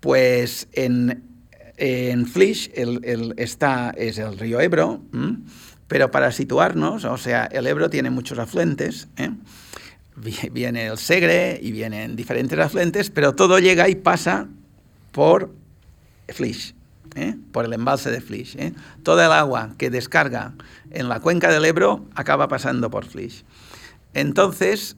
pues 0.00 0.68
en, 0.72 1.22
en 1.76 2.26
Flish 2.26 2.72
está, 3.36 3.90
es 3.90 4.16
el 4.16 4.38
río 4.38 4.58
Ebro, 4.58 5.02
pero 5.86 6.10
para 6.10 6.32
situarnos, 6.32 7.04
o 7.04 7.18
sea, 7.18 7.44
el 7.44 7.66
Ebro 7.66 7.90
tiene 7.90 8.08
muchos 8.08 8.38
afluentes, 8.38 9.08
viene 10.50 10.86
el 10.86 10.96
Segre 10.96 11.60
y 11.62 11.72
vienen 11.72 12.16
diferentes 12.16 12.58
afluentes, 12.58 13.10
pero 13.10 13.34
todo 13.34 13.58
llega 13.58 13.90
y 13.90 13.96
pasa 13.96 14.48
por 15.12 15.52
Flish. 16.28 16.79
¿Eh? 17.14 17.36
por 17.52 17.64
el 17.64 17.72
embalse 17.72 18.10
de 18.10 18.20
Flish. 18.20 18.56
¿eh? 18.56 18.72
Toda 19.02 19.26
el 19.26 19.32
agua 19.32 19.70
que 19.78 19.90
descarga 19.90 20.52
en 20.90 21.08
la 21.08 21.20
cuenca 21.20 21.50
del 21.50 21.64
Ebro 21.64 22.06
acaba 22.14 22.48
pasando 22.48 22.90
por 22.90 23.06
Flish. 23.06 23.44
Entonces, 24.14 24.96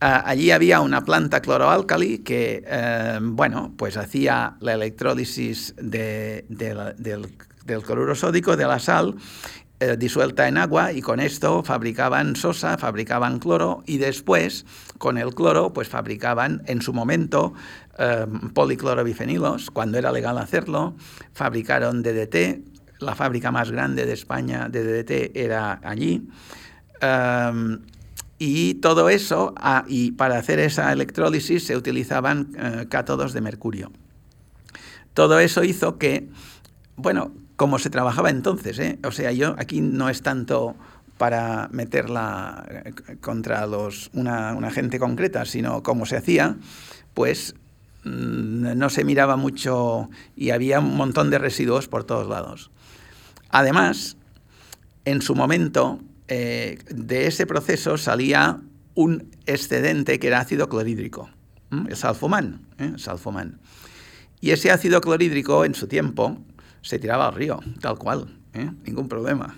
allí 0.00 0.50
había 0.50 0.80
una 0.80 1.04
planta 1.04 1.40
cloroalcali 1.40 2.18
que, 2.18 2.64
eh, 2.66 3.18
bueno, 3.22 3.72
pues 3.76 3.96
hacía 3.96 4.56
la 4.60 4.74
electrólisis 4.74 5.74
del, 5.76 6.44
del 6.48 7.82
cloruro 7.82 8.14
sódico, 8.14 8.56
de 8.56 8.66
la 8.66 8.78
sal, 8.78 9.16
disuelta 9.98 10.48
en 10.48 10.56
agua 10.56 10.94
y 10.94 11.02
con 11.02 11.20
esto 11.20 11.62
fabricaban 11.62 12.34
sosa, 12.34 12.78
fabricaban 12.78 13.38
cloro 13.38 13.82
y 13.84 13.98
después 13.98 14.64
con 14.96 15.18
el 15.18 15.34
cloro 15.34 15.74
pues 15.74 15.90
fabricaban 15.90 16.62
en 16.64 16.80
su 16.80 16.94
momento 16.94 17.52
Em, 17.98 18.50
policlorobifenilos, 18.50 19.70
cuando 19.70 19.96
era 19.96 20.12
legal 20.12 20.36
hacerlo, 20.36 20.94
fabricaron 21.32 22.02
DDT, 22.02 22.60
la 22.98 23.14
fábrica 23.14 23.50
más 23.50 23.70
grande 23.70 24.04
de 24.04 24.12
España 24.12 24.68
de 24.68 24.84
DDT 24.84 25.32
era 25.34 25.80
allí. 25.82 26.28
Em, 27.00 27.80
y 28.38 28.74
todo 28.74 29.08
eso, 29.08 29.54
ah, 29.56 29.84
y 29.88 30.12
para 30.12 30.36
hacer 30.36 30.58
esa 30.58 30.92
electrólisis 30.92 31.64
se 31.64 31.74
utilizaban 31.74 32.52
eh, 32.58 32.86
cátodos 32.90 33.32
de 33.32 33.40
mercurio. 33.40 33.90
Todo 35.14 35.40
eso 35.40 35.64
hizo 35.64 35.96
que, 35.96 36.28
bueno, 36.96 37.32
como 37.56 37.78
se 37.78 37.88
trabajaba 37.88 38.28
entonces, 38.28 38.78
¿eh? 38.78 38.98
o 39.04 39.10
sea, 39.10 39.32
yo 39.32 39.54
aquí 39.58 39.80
no 39.80 40.10
es 40.10 40.20
tanto 40.20 40.76
para 41.16 41.70
meterla 41.72 42.66
eh, 42.68 43.16
contra 43.22 43.66
los, 43.66 44.10
una, 44.12 44.52
una 44.52 44.70
gente 44.70 44.98
concreta, 44.98 45.46
sino 45.46 45.82
como 45.82 46.04
se 46.04 46.18
hacía, 46.18 46.58
pues 47.14 47.54
no 48.06 48.88
se 48.88 49.04
miraba 49.04 49.36
mucho 49.36 50.08
y 50.36 50.50
había 50.50 50.78
un 50.78 50.96
montón 50.96 51.30
de 51.30 51.38
residuos 51.38 51.88
por 51.88 52.04
todos 52.04 52.28
lados. 52.28 52.70
Además, 53.50 54.16
en 55.04 55.22
su 55.22 55.34
momento, 55.34 56.00
eh, 56.28 56.78
de 56.88 57.26
ese 57.26 57.46
proceso 57.46 57.98
salía 57.98 58.60
un 58.94 59.30
excedente 59.46 60.18
que 60.18 60.28
era 60.28 60.40
ácido 60.40 60.68
clorhídrico, 60.68 61.30
el 61.70 61.96
salfumán, 61.96 62.60
¿eh? 62.78 62.94
Y 64.40 64.50
ese 64.50 64.70
ácido 64.70 65.00
clorhídrico, 65.00 65.64
en 65.64 65.74
su 65.74 65.88
tiempo, 65.88 66.38
se 66.82 66.98
tiraba 66.98 67.28
al 67.28 67.34
río, 67.34 67.60
tal 67.80 67.98
cual, 67.98 68.38
¿eh? 68.54 68.70
ningún 68.84 69.08
problema. 69.08 69.56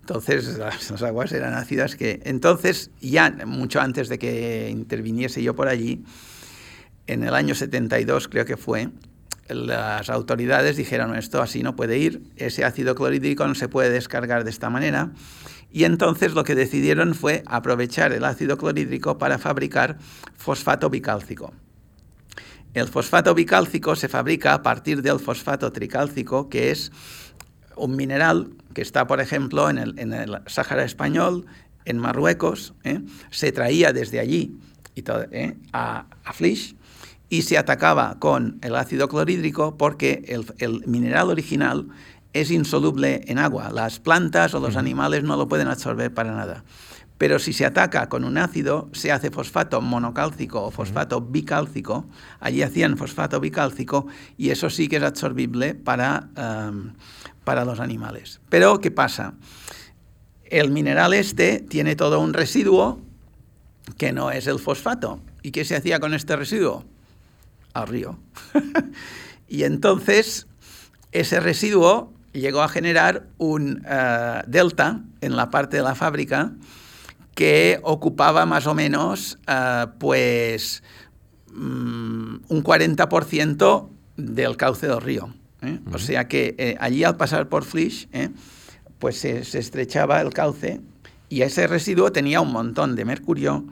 Entonces, 0.00 0.58
las, 0.90 1.02
aguas 1.02 1.32
eran 1.32 1.54
ácidas 1.54 1.96
que... 1.96 2.20
Entonces, 2.24 2.90
ya 3.00 3.30
mucho 3.46 3.80
antes 3.80 4.08
de 4.08 4.18
que 4.18 4.68
interviniese 4.70 5.42
yo 5.42 5.54
por 5.54 5.68
allí, 5.68 6.04
en 7.12 7.24
el 7.24 7.34
año 7.34 7.54
72 7.54 8.28
creo 8.28 8.44
que 8.44 8.56
fue, 8.56 8.88
las 9.48 10.08
autoridades 10.10 10.76
dijeron 10.76 11.16
esto 11.16 11.42
así 11.42 11.62
no 11.62 11.74
puede 11.74 11.98
ir, 11.98 12.22
ese 12.36 12.64
ácido 12.64 12.94
clorhídrico 12.94 13.46
no 13.48 13.56
se 13.56 13.68
puede 13.68 13.90
descargar 13.90 14.44
de 14.44 14.50
esta 14.50 14.70
manera. 14.70 15.10
Y 15.72 15.84
entonces 15.84 16.34
lo 16.34 16.44
que 16.44 16.54
decidieron 16.54 17.14
fue 17.14 17.42
aprovechar 17.46 18.12
el 18.12 18.24
ácido 18.24 18.56
clorhídrico 18.56 19.18
para 19.18 19.38
fabricar 19.38 19.98
fosfato 20.36 20.88
bicálcico. 20.90 21.52
El 22.74 22.86
fosfato 22.86 23.34
bicálcico 23.34 23.96
se 23.96 24.08
fabrica 24.08 24.54
a 24.54 24.62
partir 24.62 25.02
del 25.02 25.18
fosfato 25.18 25.72
tricálcico, 25.72 26.48
que 26.48 26.70
es 26.70 26.92
un 27.76 27.96
mineral 27.96 28.50
que 28.72 28.82
está, 28.82 29.08
por 29.08 29.20
ejemplo, 29.20 29.68
en 29.68 29.78
el, 29.78 30.38
Sáhara 30.46 30.84
español, 30.84 31.46
en 31.84 31.98
Marruecos, 31.98 32.74
¿eh? 32.84 33.00
se 33.30 33.50
traía 33.50 33.92
desde 33.92 34.20
allí 34.20 34.60
y 34.94 35.02
¿eh? 35.32 35.56
a, 35.72 36.06
a 36.24 36.32
Flish 36.32 36.76
y 37.30 37.42
se 37.42 37.56
atacaba 37.56 38.18
con 38.18 38.58
el 38.60 38.74
ácido 38.74 39.08
clorhídrico 39.08 39.78
porque 39.78 40.24
el, 40.58 40.84
mineral 40.86 41.30
original 41.30 41.88
es 42.32 42.50
insoluble 42.50 43.22
en 43.28 43.38
agua. 43.38 43.70
Las 43.70 44.00
plantas 44.00 44.52
o 44.52 44.60
los 44.60 44.76
animales 44.76 45.22
no 45.22 45.36
lo 45.36 45.48
pueden 45.48 45.68
absorber 45.68 46.12
para 46.12 46.34
nada. 46.34 46.64
Pero 47.18 47.38
si 47.38 47.52
se 47.52 47.64
ataca 47.64 48.08
con 48.08 48.24
un 48.24 48.36
ácido, 48.36 48.88
se 48.92 49.12
hace 49.12 49.30
fosfato 49.30 49.80
monocálcico 49.80 50.62
o 50.62 50.70
fosfato 50.70 51.20
bicálcico. 51.20 52.06
Allí 52.40 52.62
hacían 52.62 52.96
fosfato 52.96 53.38
bicálcico 53.40 54.06
y 54.36 54.50
eso 54.50 54.68
sí 54.68 54.88
que 54.88 54.96
es 54.96 55.02
absorbible 55.02 55.74
para, 55.74 56.30
um, 56.36 56.94
para 57.44 57.64
los 57.64 57.78
animales. 57.78 58.40
Pero, 58.48 58.80
¿qué 58.80 58.90
pasa? 58.90 59.34
El 60.44 60.70
mineral 60.70 61.14
este 61.14 61.60
tiene 61.60 61.94
todo 61.94 62.18
un 62.18 62.32
residuo 62.32 63.00
que 63.96 64.12
no 64.12 64.32
es 64.32 64.48
el 64.48 64.58
fosfato. 64.58 65.20
¿Y 65.42 65.52
qué 65.52 65.64
se 65.64 65.76
hacía 65.76 66.00
con 66.00 66.14
este 66.14 66.34
residuo? 66.34 66.84
Al 67.74 67.88
río. 67.88 68.18
y 69.48 69.64
entonces 69.64 70.46
ese 71.12 71.40
residuo 71.40 72.12
llegó 72.32 72.62
a 72.62 72.68
generar 72.68 73.26
un 73.38 73.82
eh, 73.88 74.42
delta 74.46 75.00
en 75.20 75.36
la 75.36 75.50
parte 75.50 75.78
de 75.78 75.82
la 75.82 75.94
fábrica 75.94 76.52
que 77.34 77.80
ocupaba 77.82 78.46
más 78.46 78.66
o 78.66 78.74
menos 78.74 79.38
eh, 79.46 79.86
pues 79.98 80.82
mm, 81.52 82.36
un 82.48 82.64
40% 82.64 83.88
del 84.16 84.56
cauce 84.56 84.86
del 84.86 85.00
río. 85.00 85.34
¿eh? 85.62 85.80
O 85.92 85.98
sea 85.98 86.28
que 86.28 86.76
allí 86.80 87.04
al 87.04 87.16
pasar 87.16 87.48
por 87.48 87.64
Flish, 87.64 88.08
pues 88.98 89.18
se, 89.18 89.44
se, 89.44 89.58
estrechaba 89.58 90.20
el 90.20 90.32
cauce 90.32 90.80
y 91.28 91.42
ese 91.42 91.66
residuo 91.66 92.12
tenía 92.12 92.40
un 92.40 92.52
montón 92.52 92.96
de 92.96 93.04
mercurio 93.04 93.64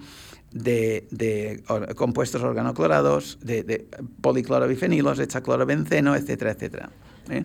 de, 0.53 1.63
compuestos 1.97 2.43
organoclorados, 2.43 3.39
de, 3.43 3.63
de 3.63 3.89
policlorobifenilos, 4.21 5.19
hexaclorobenceno, 5.19 6.17
etcétera, 6.17 6.53
etcétera. 6.53 6.91
¿eh? 7.31 7.45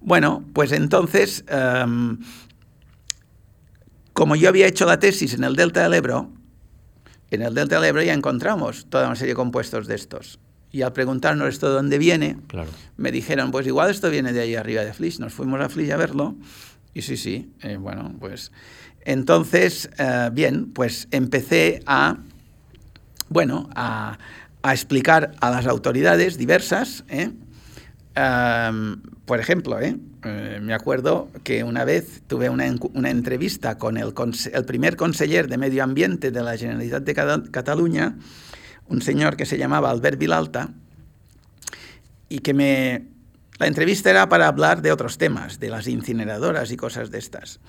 Bueno, 0.00 0.44
pues 0.54 0.72
entonces, 0.72 1.44
em, 1.48 2.18
como 4.12 4.36
yo 4.36 4.48
había 4.48 4.66
hecho 4.66 4.86
la 4.86 4.98
tesis 4.98 5.34
en 5.34 5.44
el 5.44 5.56
Delta 5.56 5.82
del 5.82 5.94
Ebro, 5.94 6.30
en 7.30 7.42
el 7.42 7.54
Delta 7.54 7.76
del 7.76 7.90
Ebro 7.90 8.02
ya 8.02 8.14
encontramos 8.14 8.86
toda 8.88 9.06
una 9.06 9.16
serie 9.16 9.32
de 9.32 9.36
compuestos 9.36 9.86
de 9.86 9.94
estos. 9.94 10.40
Y 10.72 10.82
al 10.82 10.92
preguntarnos 10.92 11.48
esto 11.48 11.68
de 11.68 11.74
dónde 11.74 11.98
viene, 11.98 12.38
me 12.96 13.10
dijeron, 13.10 13.50
pues 13.50 13.66
igual 13.66 13.90
esto 13.90 14.08
viene 14.08 14.32
de 14.32 14.40
ahí 14.40 14.54
arriba 14.54 14.82
de 14.82 14.92
Flish. 14.92 15.18
Nos 15.18 15.32
fuimos 15.32 15.60
a 15.60 15.68
Flish 15.68 15.90
a 15.90 15.96
verlo. 15.96 16.36
Y 16.94 17.02
sí, 17.02 17.16
sí, 17.16 17.52
eh, 17.62 17.76
bueno, 17.76 18.14
pues 18.20 18.52
entonces, 19.04 19.90
eh, 19.98 20.30
bien, 20.32 20.72
pues 20.72 21.08
empecé 21.10 21.82
a, 21.86 22.18
bueno, 23.28 23.68
a, 23.74 24.18
explicar 24.62 25.32
a 25.40 25.50
las 25.50 25.66
autoridades 25.66 26.36
diversas, 26.36 27.04
¿eh? 27.08 27.30
em, 28.14 29.00
por 29.24 29.40
ejemplo, 29.40 29.78
me 30.60 30.74
acuerdo 30.74 31.30
que 31.44 31.64
una 31.64 31.84
vez 31.84 32.22
tuve 32.26 32.50
una, 32.50 32.66
entrevista 32.66 33.78
con 33.78 33.96
el, 33.96 34.12
el, 34.52 34.64
primer 34.66 34.96
conseller 34.96 35.48
de 35.48 35.56
Medio 35.56 35.82
Ambiente 35.82 36.30
de 36.30 36.42
la 36.42 36.58
Generalitat 36.58 37.04
de 37.04 37.14
Cataluña, 37.50 38.16
un 38.90 39.00
señor 39.00 39.36
que 39.36 39.46
se 39.46 39.56
llamaba 39.56 39.90
Albert 39.90 40.18
Vilalta 40.18 40.70
y 42.28 42.40
que 42.40 42.52
me... 42.52 43.06
La 43.58 43.66
entrevista 43.66 44.10
era 44.10 44.28
para 44.28 44.48
hablar 44.48 44.80
de 44.80 44.90
otros 44.90 45.18
temas, 45.18 45.60
de 45.60 45.68
las 45.68 45.86
incineradoras 45.86 46.70
y 46.70 46.76
cosas 46.78 47.10
de 47.10 47.18
estas. 47.18 47.60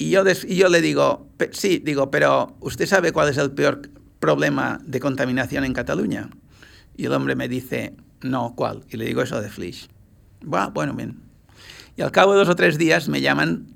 Y 0.00 0.10
yo, 0.10 0.22
y 0.48 0.56
yo 0.56 0.68
le 0.68 0.80
digo, 0.80 1.28
sí, 1.52 1.78
digo, 1.84 2.10
pero 2.10 2.56
¿usted 2.60 2.86
sabe 2.86 3.12
cuál 3.12 3.28
es 3.28 3.36
el 3.36 3.50
peor 3.50 3.82
problema 4.18 4.80
de 4.84 4.98
contaminación 4.98 5.64
en 5.64 5.74
Cataluña? 5.74 6.30
Y 6.96 7.04
el 7.04 7.12
hombre 7.12 7.36
me 7.36 7.48
dice, 7.48 7.94
no, 8.22 8.54
¿cuál? 8.56 8.82
Y 8.88 8.96
le 8.96 9.04
digo 9.04 9.20
eso 9.20 9.40
de 9.40 9.50
Flish. 9.50 9.88
bueno, 10.40 10.94
bien. 10.94 11.20
Y 11.96 12.02
al 12.02 12.12
cabo 12.12 12.32
de 12.32 12.38
dos 12.38 12.48
o 12.48 12.56
tres 12.56 12.78
días 12.78 13.08
me 13.08 13.20
llaman 13.20 13.66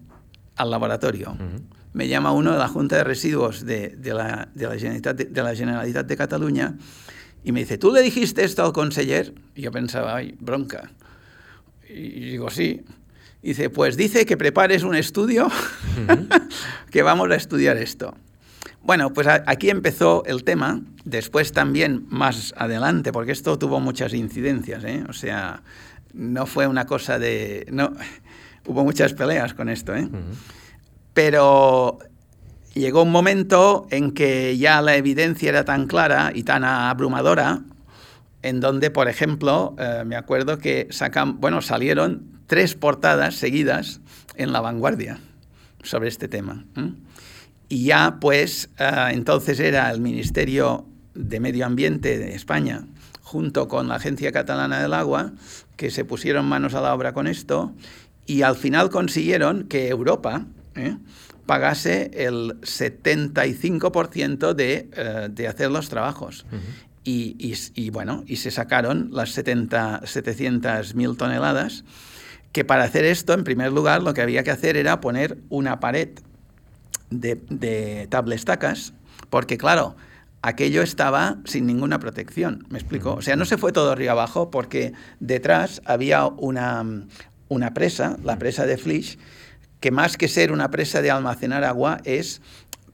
al 0.57 0.71
laboratorio 0.71 1.37
me 1.95 2.09
llama 2.09 2.33
uno 2.33 2.53
de 2.53 2.59
la 2.59 2.69
Junta 2.69 2.97
de 2.97 3.05
Residuos 3.05 3.65
de, 3.65 3.97
la, 4.03 4.49
de, 4.53 4.67
la, 4.67 4.75
Generalitat 4.75 5.17
de, 5.17 5.43
la 5.43 5.55
Generalitat 5.55 6.07
de 6.07 6.17
Cataluña 6.17 6.77
y 7.45 7.53
me 7.53 7.61
dice, 7.61 7.79
¿tú 7.79 7.93
le 7.93 8.03
dijiste 8.03 8.45
esto 8.45 8.65
al 8.65 8.73
conseller? 8.73 9.33
Y 9.55 9.63
yo 9.63 9.71
pensaba, 9.71 10.17
ay, 10.17 10.35
bronca. 10.41 10.91
Y 11.89 12.31
digo, 12.31 12.51
sí. 12.51 12.83
Dice, 13.45 13.69
pues 13.69 13.99
dice 13.99 14.25
que 14.25 14.39
prepares 14.39 14.85
un 14.85 14.95
estudio, 14.95 15.51
que 16.91 17.03
vamos 17.03 17.31
a 17.31 17.35
estudiar 17.35 17.77
esto. 17.77 18.15
Bueno, 18.83 19.13
pues 19.13 19.27
aquí 19.27 19.69
empezó 19.69 20.25
el 20.25 20.45
tema, 20.45 20.81
después 21.05 21.53
también 21.53 22.07
más 22.09 22.55
adelante, 22.57 23.13
porque 23.13 23.33
esto 23.33 23.59
tuvo 23.59 23.81
muchas 23.81 24.15
incidencias, 24.15 24.83
¿eh? 24.85 25.05
o 25.11 25.13
sea, 25.13 25.63
no 26.15 26.47
fue 26.47 26.67
una 26.67 26.87
cosa 26.87 27.19
de... 27.19 27.67
No, 27.71 27.93
hubo 28.67 28.83
muchas 28.83 29.13
peleas 29.13 29.53
con 29.53 29.69
esto, 29.69 29.95
¿eh? 29.95 30.09
Pero 31.13 31.99
llegó 32.73 33.03
un 33.03 33.13
momento 33.13 33.87
en 33.91 34.13
que 34.13 34.57
ya 34.57 34.81
la 34.81 34.97
evidencia 34.97 35.51
era 35.51 35.67
tan 35.67 35.87
clara 35.87 36.33
y 36.35 36.45
tan 36.45 36.65
abrumadora, 36.65 37.61
en 38.41 38.61
donde, 38.61 38.91
por 38.91 39.07
ejemplo, 39.07 39.77
eh, 39.79 40.03
me 40.07 40.17
acuerdo 40.17 40.57
que 40.59 40.89
sacan, 40.91 41.43
bueno, 41.43 41.61
salieron 41.61 42.34
tres 42.55 42.77
portadas 42.77 43.35
seguidas 43.35 44.01
en 44.37 44.53
La 44.53 44.61
Vanguardia 44.61 45.19
sobre 45.83 46.09
este 46.09 46.29
tema. 46.29 46.65
Y 47.69 47.87
ya, 47.87 48.19
pues, 48.21 48.71
eh, 48.79 49.09
entonces 49.11 49.59
era 49.59 49.91
el 49.91 50.01
Ministerio 50.01 50.87
de 51.17 51.41
Medio 51.41 51.67
Ambiente 51.67 52.17
de 52.17 52.37
España, 52.37 52.87
junto 53.23 53.67
con 53.67 53.89
la 53.89 53.97
Agencia 53.97 54.31
Catalana 54.31 54.81
del 54.81 54.95
Agua, 54.95 55.33
que 55.75 55.91
se 55.91 56.05
pusieron 56.05 56.47
manos 56.47 56.75
a 56.75 56.81
la 56.81 56.95
obra 56.95 57.13
con 57.13 57.27
esto, 57.27 57.75
y 58.25 58.43
al 58.43 58.55
final 58.55 58.89
consiguieron 58.89 59.65
que 59.65 59.89
Europa, 59.89 60.47
¿eh? 60.77 60.97
pagase 61.47 62.13
el 62.15 62.61
75% 62.61 64.55
de, 64.55 64.89
eh, 64.93 65.29
de, 65.29 65.49
hacer 65.49 65.73
los 65.73 65.89
trabajos. 65.89 66.47
y, 67.03 67.91
bueno, 67.91 68.23
y 68.29 68.37
se 68.37 68.53
sacaron 68.53 69.09
las 69.11 69.37
700.000 69.37 71.17
toneladas, 71.17 71.83
que 72.55 72.65
para 72.65 72.85
hacer 72.85 73.05
esto, 73.05 73.35
en 73.35 73.43
primer 73.43 73.73
lugar, 73.73 74.05
lo 74.05 74.15
que 74.15 74.23
había 74.23 74.45
que 74.45 74.53
hacer 74.53 74.77
era 74.77 75.01
poner 75.01 75.39
una 75.49 75.81
pared 75.81 76.11
de, 77.11 77.35
de 77.51 78.07
tablestacas, 78.09 78.95
porque 79.29 79.59
claro, 79.59 79.97
aquello 80.41 80.81
estaba 80.83 81.39
sin 81.47 81.67
ninguna 81.67 81.99
protección, 81.99 82.65
¿me 82.71 82.79
explico? 82.79 83.15
O 83.15 83.23
sea, 83.23 83.35
no 83.35 83.45
se 83.45 83.59
fue 83.59 83.73
todo 83.73 83.91
arriba 83.91 84.13
abajo 84.13 84.53
porque 84.53 84.93
detrás 85.19 85.83
había 85.85 86.27
una, 86.27 86.85
una 87.49 87.75
presa, 87.75 88.19
la 88.23 88.39
presa 88.39 88.67
de 88.67 88.77
Flish, 88.77 89.19
que 89.81 89.91
más 89.91 90.17
que 90.17 90.29
ser 90.29 90.53
una 90.53 90.71
presa 90.71 91.03
de 91.03 91.11
almacenar 91.11 91.65
agua 91.65 91.99
es 92.05 92.41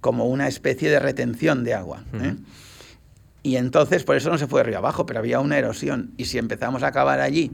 como 0.00 0.24
una 0.24 0.48
especie 0.48 0.88
de 0.88 1.00
retención 1.00 1.64
de 1.64 1.74
agua. 1.74 2.02
¿eh? 2.14 2.34
Y 3.42 3.56
entonces, 3.56 4.04
por 4.04 4.16
eso 4.16 4.30
no 4.30 4.38
se 4.38 4.46
fue 4.46 4.62
río 4.62 4.78
abajo, 4.78 5.04
pero 5.04 5.18
había 5.18 5.38
una 5.40 5.58
erosión. 5.58 6.12
Y 6.16 6.24
si 6.24 6.38
empezamos 6.38 6.82
a 6.82 6.92
cavar 6.92 7.20
allí, 7.20 7.50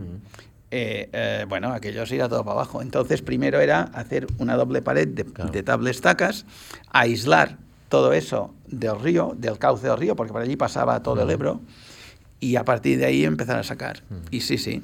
eh, 0.70 1.08
eh, 1.12 1.46
bueno, 1.48 1.72
aquello 1.72 2.06
se 2.06 2.16
irá 2.16 2.28
todo 2.28 2.44
para 2.44 2.54
abajo. 2.54 2.82
Entonces, 2.82 3.22
primero 3.22 3.60
era 3.60 3.82
hacer 3.82 4.26
una 4.38 4.56
doble 4.56 4.82
pared 4.82 5.08
de, 5.08 5.24
de 5.24 5.90
estacas, 5.90 6.44
aislar 6.90 7.58
todo 7.88 8.12
eso 8.12 8.54
del 8.66 8.98
río, 9.00 9.34
del 9.36 9.58
cauce 9.58 9.86
del 9.86 9.96
río, 9.96 10.16
porque 10.16 10.32
por 10.32 10.42
allí 10.42 10.56
pasaba 10.56 11.02
todo 11.02 11.22
el 11.22 11.30
Ebro, 11.30 11.60
y 12.40 12.56
a 12.56 12.64
partir 12.64 12.98
de 12.98 13.06
ahí 13.06 13.24
empezar 13.24 13.58
a 13.58 13.62
sacar. 13.62 14.02
Y 14.30 14.40
sí, 14.40 14.58
sí. 14.58 14.82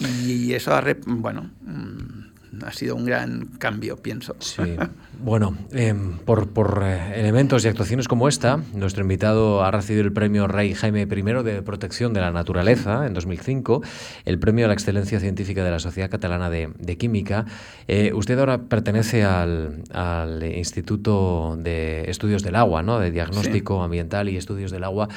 Y 0.00 0.52
eso, 0.52 0.78
bueno, 1.06 1.50
mm, 1.62 2.31
ha 2.64 2.72
sido 2.72 2.96
un 2.96 3.04
gran 3.04 3.46
cambio, 3.58 3.96
pienso. 3.96 4.36
Sí. 4.40 4.76
Bueno, 5.18 5.56
em, 5.72 6.18
por, 6.18 6.48
por 6.48 6.82
eh, 6.84 7.20
elementos 7.20 7.64
y 7.64 7.68
actuaciones 7.68 8.08
como 8.08 8.28
esta, 8.28 8.60
nuestro 8.74 9.02
invitado 9.02 9.64
ha 9.64 9.70
recibido 9.70 10.04
el 10.04 10.12
premio 10.12 10.48
Rey 10.48 10.74
Jaime 10.74 11.02
I 11.02 11.22
de 11.44 11.62
Protección 11.62 12.12
de 12.12 12.20
la 12.20 12.30
Naturaleza 12.30 13.06
en 13.06 13.14
2005, 13.14 13.82
el 14.24 14.38
premio 14.38 14.64
a 14.64 14.68
la 14.68 14.74
excelencia 14.74 15.20
científica 15.20 15.64
de 15.64 15.70
la 15.70 15.78
Sociedad 15.78 16.10
Catalana 16.10 16.50
de, 16.50 16.96
Química. 16.98 17.46
Eh, 17.88 18.12
usted 18.14 18.38
ahora 18.38 18.58
pertenece 18.58 19.24
al, 19.24 19.82
al, 19.92 20.42
Instituto 20.42 21.56
de 21.58 22.10
Estudios 22.10 22.42
del 22.42 22.56
Agua, 22.56 22.82
¿no? 22.82 22.98
de 22.98 23.10
Diagnóstico 23.10 23.82
Ambiental 23.82 24.28
y 24.28 24.36
Estudios 24.36 24.70
del 24.70 24.84
Agua. 24.84 25.08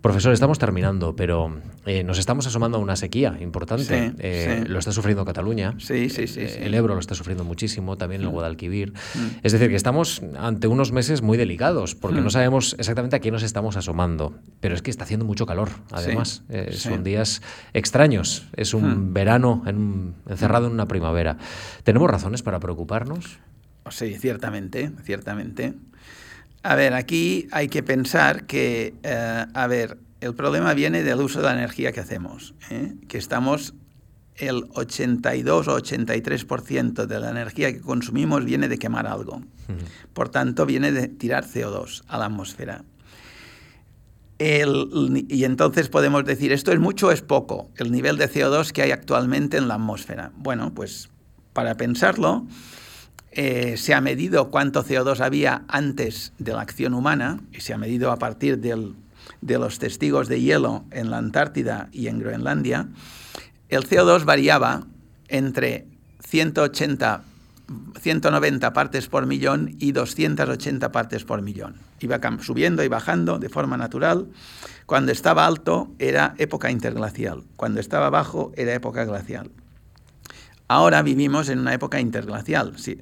Profesor, 0.00 0.32
estamos 0.32 0.58
terminando, 0.58 1.14
pero 1.14 1.54
eh, 1.86 2.02
nos 2.02 2.18
estamos 2.18 2.46
asomando 2.46 2.78
a 2.78 2.80
una 2.80 2.96
sequía 2.96 3.36
importante. 3.40 4.14
Lo 4.66 4.78
está 4.78 4.92
sufriendo 4.92 5.24
Cataluña. 5.24 5.74
Sí, 5.78 6.08
sí, 6.08 6.26
sí. 6.26 6.40
El 6.40 6.74
Ebro 6.80 6.94
lo 6.94 7.00
está 7.00 7.14
sufriendo 7.14 7.44
muchísimo, 7.44 7.96
también 7.96 8.22
el 8.22 8.28
mm. 8.28 8.32
Guadalquivir. 8.32 8.92
Mm. 8.92 9.26
Es 9.42 9.52
decir, 9.52 9.68
que 9.68 9.76
estamos 9.76 10.22
ante 10.38 10.66
unos 10.66 10.92
meses 10.92 11.22
muy 11.22 11.38
delicados, 11.38 11.94
porque 11.94 12.20
no 12.20 12.26
hmm. 12.26 12.30
sabemos 12.30 12.76
exactamente 12.78 13.16
a 13.16 13.20
qué 13.20 13.30
nos 13.30 13.42
estamos 13.42 13.76
asomando. 13.76 14.34
Pero 14.60 14.74
es 14.74 14.82
que 14.82 14.90
está 14.90 15.04
haciendo 15.04 15.24
mucho 15.24 15.46
calor, 15.46 15.70
además. 15.90 16.42
Eh, 16.48 16.72
son 16.72 17.04
días 17.04 17.42
extraños. 17.72 18.48
Es 18.56 18.74
un 18.74 19.14
verano 19.14 19.62
encerrado 20.28 20.66
en 20.66 20.72
una 20.72 20.86
primavera. 20.86 21.38
¿Tenemos 21.84 22.10
razones 22.10 22.42
para 22.42 22.60
preocuparnos? 22.60 23.38
Sí, 23.90 24.14
ciertamente, 24.14 24.90
ciertamente. 25.04 25.74
A 26.62 26.74
ver, 26.74 26.94
aquí 26.94 27.48
hay 27.52 27.68
que 27.68 27.82
pensar 27.82 28.44
que, 28.46 28.94
eh, 29.02 29.46
a 29.52 29.66
ver, 29.66 29.98
el 30.20 30.34
problema 30.34 30.74
viene 30.74 31.02
del 31.02 31.20
uso 31.20 31.40
de 31.40 31.46
la 31.46 31.54
energía 31.54 31.92
que 31.92 32.00
hacemos, 32.00 32.54
¿eh? 32.70 32.94
que 33.08 33.18
estamos 33.18 33.74
el 34.40 34.64
82 34.74 35.68
o 35.68 35.78
83% 35.78 37.06
de 37.06 37.20
la 37.20 37.30
energía 37.30 37.72
que 37.72 37.80
consumimos 37.80 38.44
viene 38.44 38.68
de 38.68 38.78
quemar 38.78 39.06
algo. 39.06 39.42
Por 40.14 40.30
tanto, 40.30 40.66
viene 40.66 40.90
de 40.90 41.08
tirar 41.08 41.44
CO2 41.44 42.02
a 42.08 42.18
la 42.18 42.24
atmósfera. 42.26 42.84
y 44.38 45.44
entonces 45.44 45.88
podemos 45.90 46.24
decir, 46.24 46.52
¿esto 46.52 46.72
es 46.72 46.80
mucho 46.80 47.08
o 47.08 47.10
es 47.12 47.20
poco? 47.20 47.70
El 47.76 47.92
nivel 47.92 48.16
de 48.16 48.30
CO2 48.30 48.72
que 48.72 48.82
hay 48.82 48.90
actualmente 48.90 49.58
en 49.58 49.68
la 49.68 49.74
atmósfera. 49.74 50.32
Bueno, 50.36 50.72
pues 50.74 51.10
para 51.52 51.76
pensarlo, 51.76 52.46
eh, 53.32 53.76
se 53.76 53.92
ha 53.94 54.00
medido 54.00 54.50
cuánto 54.50 54.82
CO2 54.82 55.20
había 55.20 55.64
antes 55.68 56.32
de 56.38 56.52
la 56.52 56.62
acción 56.62 56.94
humana 56.94 57.40
y 57.52 57.60
se 57.60 57.74
ha 57.74 57.78
medido 57.78 58.10
a 58.10 58.16
partir 58.16 58.58
de 58.58 59.58
los 59.58 59.78
testigos 59.78 60.28
de 60.28 60.40
hielo 60.40 60.84
en 60.90 61.10
la 61.10 61.18
Antártida 61.18 61.90
y 61.92 62.06
en 62.06 62.18
Groenlandia 62.18 62.88
el 63.70 63.88
CO2 63.88 64.24
variaba 64.24 64.86
entre 65.28 65.86
180, 66.26 67.22
190 68.00 68.72
partes 68.72 69.06
por 69.08 69.26
millón 69.26 69.76
y 69.78 69.92
280 69.92 70.90
partes 70.90 71.24
por 71.24 71.40
millón. 71.40 71.76
Iba 72.00 72.18
subiendo 72.40 72.82
y 72.82 72.88
bajando 72.88 73.38
de 73.38 73.48
forma 73.48 73.76
natural. 73.76 74.28
Cuando 74.86 75.12
estaba 75.12 75.46
alto 75.46 75.92
era 76.00 76.34
época 76.38 76.70
interglacial, 76.70 77.44
cuando 77.56 77.80
estaba 77.80 78.10
bajo 78.10 78.52
era 78.56 78.74
época 78.74 79.04
glacial. 79.04 79.50
Ahora 80.66 81.02
vivimos 81.02 81.48
en 81.48 81.60
una 81.60 81.74
época 81.74 82.00
interglacial, 82.00 82.76
¿sí? 82.76 82.98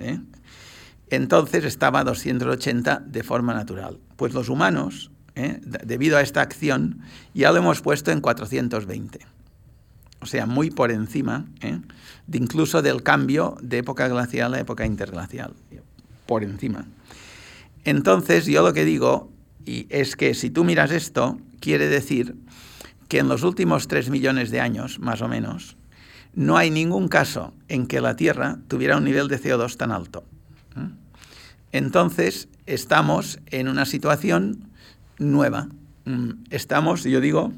Entonces 1.11 1.65
estaba 1.65 2.01
a 2.01 2.05
280 2.05 3.03
de 3.07 3.23
forma 3.23 3.55
natural. 3.55 3.99
Pues 4.17 4.35
los 4.35 4.51
humanos 4.51 5.11
¿eh? 5.35 5.61
debido 5.63 6.19
a 6.19 6.23
esta 6.23 6.43
acción, 6.43 7.01
ya 7.33 7.53
lo 7.53 7.59
hemos 7.59 7.81
puesto 7.81 8.11
en 8.11 8.21
420. 8.21 9.38
O 10.21 10.27
sea, 10.27 10.47
muy 10.47 10.71
por 10.71 10.91
encima 10.91 11.47
¿eh? 11.61 11.81
de 12.27 12.39
incluso 12.39 12.83
del 12.83 13.03
cambio 13.03 13.57
de 13.63 13.79
época 13.79 14.09
glacial 14.09 14.55
a 14.55 14.61
época 14.61 14.85
interglacial. 14.85 15.55
Por 16.27 16.43
encima. 16.43 16.87
Entonces, 17.85 18.47
yo 18.47 18.63
lo 18.63 18.73
que 18.73 18.85
digo 18.85 19.31
y 19.65 19.87
es 19.91 20.17
que 20.17 20.35
si 20.35 20.51
tú 20.51 20.65
miras 20.65 20.91
esto, 20.91 21.39
quiere 21.61 21.89
decir 21.89 22.37
que 23.09 23.19
en 23.19 23.29
los 23.29 23.43
últimos 23.43 23.87
3 23.87 24.11
millones 24.11 24.51
de 24.51 24.61
años, 24.61 24.99
más 24.99 25.23
o 25.23 25.29
menos, 25.29 25.77
no 26.35 26.57
hay 26.57 26.71
ningún 26.71 27.09
caso 27.09 27.53
en 27.69 27.87
que 27.87 28.01
la 28.01 28.17
Tierra 28.17 28.59
tuviera 28.69 28.97
un 28.97 29.05
nivel 29.05 29.29
de 29.29 29.41
CO2 29.41 29.77
tan 29.77 29.93
alto. 29.93 30.25
¿eh? 30.77 30.89
Entonces, 31.73 32.49
estamos 32.67 33.41
en 33.47 33.69
una 33.69 33.85
situación 33.85 34.71
nueva. 35.19 35.69
Mm, 36.05 36.45
estamos, 36.51 37.05
yo 37.05 37.21
digo, 37.21 37.53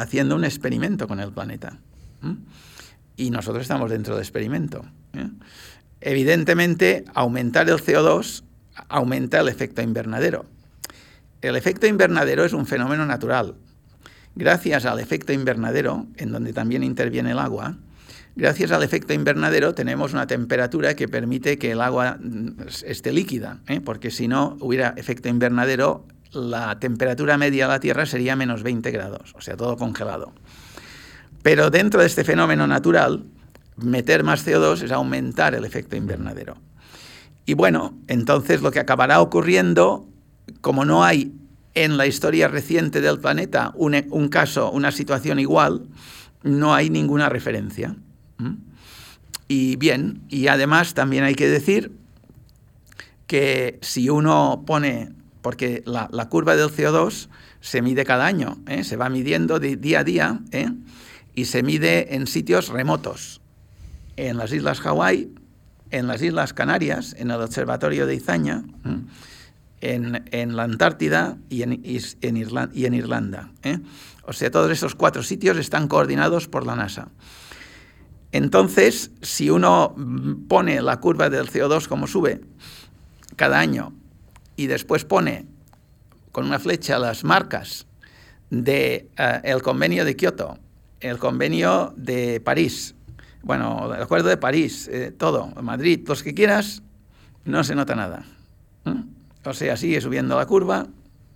haciendo 0.00 0.36
un 0.36 0.44
experimento 0.44 1.06
con 1.08 1.20
el 1.20 1.32
planeta. 1.32 1.78
Y 3.16 3.30
nosotros 3.30 3.62
estamos 3.62 3.90
dentro 3.90 4.14
del 4.14 4.22
experimento. 4.22 4.84
¿eh? 5.14 5.28
Evidentemente, 6.00 7.04
aumentar 7.14 7.68
el 7.68 7.76
CO2 7.76 8.42
aumenta 8.88 9.40
el 9.40 9.48
efecto 9.48 9.82
invernadero. 9.82 10.46
El 11.42 11.56
efecto 11.56 11.86
invernadero 11.86 12.44
es 12.44 12.52
un 12.52 12.66
fenómeno 12.66 13.06
natural. 13.06 13.54
Gracias 14.34 14.84
al 14.84 15.00
efecto 15.00 15.32
invernadero, 15.32 16.06
en 16.16 16.32
donde 16.32 16.52
también 16.52 16.82
interviene 16.82 17.32
el 17.32 17.38
agua, 17.38 17.76
gracias 18.36 18.70
al 18.70 18.82
efecto 18.82 19.12
invernadero 19.12 19.74
tenemos 19.74 20.12
una 20.12 20.26
temperatura 20.26 20.94
que 20.94 21.08
permite 21.08 21.58
que 21.58 21.72
el 21.72 21.80
agua 21.80 22.16
mm, 22.20 22.62
esté 22.86 23.12
líquida, 23.12 23.60
¿eh? 23.66 23.80
porque 23.80 24.10
si 24.10 24.28
no 24.28 24.56
hubiera 24.60 24.94
efecto 24.96 25.28
invernadero, 25.28 26.06
la 26.32 26.78
temperatura 26.78 27.36
media 27.36 27.66
de 27.66 27.72
la 27.72 27.80
Tierra 27.80 28.06
sería 28.06 28.36
menos 28.36 28.62
20 28.62 28.90
grados, 28.90 29.34
o 29.36 29.40
sea, 29.40 29.56
todo 29.56 29.76
congelado. 29.76 30.32
Pero 31.42 31.70
dentro 31.70 32.00
de 32.00 32.06
este 32.06 32.24
fenómeno 32.24 32.66
natural, 32.66 33.24
meter 33.76 34.24
más 34.24 34.46
CO2 34.46 34.82
es 34.82 34.92
aumentar 34.92 35.54
el 35.54 35.64
efecto 35.64 35.96
invernadero. 35.96 36.56
Y 37.46 37.54
bueno, 37.54 37.98
entonces 38.06 38.62
lo 38.62 38.70
que 38.70 38.80
acabará 38.80 39.20
ocurriendo, 39.20 40.06
como 40.60 40.84
no 40.84 41.02
hay 41.02 41.32
en 41.74 41.96
la 41.96 42.06
historia 42.06 42.48
reciente 42.48 43.00
del 43.00 43.18
planeta 43.20 43.72
un, 43.74 44.28
caso, 44.28 44.70
una 44.70 44.92
situación 44.92 45.38
igual, 45.38 45.86
no 46.42 46.74
hay 46.74 46.90
ninguna 46.90 47.28
referencia. 47.28 47.96
Y 49.48 49.76
bien, 49.76 50.22
y 50.28 50.46
además 50.48 50.94
también 50.94 51.24
hay 51.24 51.34
que 51.34 51.48
decir 51.48 51.92
que 53.26 53.78
si 53.82 54.10
uno 54.10 54.64
pone 54.66 55.12
porque 55.42 55.82
la, 55.86 56.08
curva 56.28 56.56
del 56.56 56.70
CO2 56.70 57.28
se 57.60 57.82
mide 57.82 58.04
cada 58.04 58.26
año, 58.26 58.58
¿eh? 58.66 58.84
se 58.84 58.96
va 58.96 59.08
midiendo 59.08 59.58
día 59.58 60.00
a 60.00 60.04
día 60.04 60.40
¿eh? 60.52 60.70
y 61.34 61.46
se 61.46 61.62
mide 61.62 62.14
en 62.14 62.26
sitios 62.26 62.68
remotos, 62.68 63.40
en 64.16 64.36
las 64.36 64.52
Islas 64.52 64.80
Hawái, 64.80 65.32
en 65.90 66.06
las 66.06 66.22
Islas 66.22 66.52
Canarias, 66.52 67.14
en 67.18 67.30
el 67.30 67.40
Observatorio 67.40 68.06
de 68.06 68.14
Izaña, 68.14 68.64
¿eh? 69.80 70.20
en, 70.30 70.56
la 70.56 70.64
Antártida 70.64 71.38
y 71.48 71.62
en, 71.62 71.80
y 71.82 72.84
en 72.84 72.94
Irlanda. 72.94 73.50
O 74.24 74.32
sea, 74.32 74.50
todos 74.50 74.70
esos 74.70 74.94
cuatro 74.94 75.22
sitios 75.22 75.56
están 75.56 75.88
coordinados 75.88 76.48
por 76.48 76.66
la 76.66 76.76
NASA. 76.76 77.08
Entonces, 78.32 79.10
si 79.22 79.50
uno 79.50 79.96
pone 80.48 80.82
la 80.82 81.00
curva 81.00 81.30
del 81.30 81.50
CO2 81.50 81.88
como 81.88 82.06
sube 82.06 82.42
cada 83.36 83.58
año 83.58 83.94
y 84.60 84.66
después 84.66 85.06
pone 85.06 85.46
con 86.32 86.44
una 86.44 86.58
flecha 86.58 86.98
las 86.98 87.24
marcas 87.24 87.86
del 88.50 88.64
de, 88.64 89.08
eh, 89.16 89.58
convenio 89.62 90.04
de 90.04 90.16
Kioto, 90.16 90.58
el 91.00 91.16
convenio 91.16 91.94
de 91.96 92.42
París, 92.42 92.94
bueno, 93.40 93.90
el 93.94 94.02
acuerdo 94.02 94.28
de 94.28 94.36
París, 94.36 94.86
eh, 94.92 95.12
todo, 95.16 95.46
Madrid, 95.62 96.06
los 96.06 96.22
que 96.22 96.34
quieras, 96.34 96.82
no 97.46 97.64
se 97.64 97.74
nota 97.74 97.94
nada. 97.94 98.26
O 99.46 99.54
sea, 99.54 99.78
sigue 99.78 99.98
subiendo 100.02 100.36
la 100.36 100.44
curva 100.44 100.88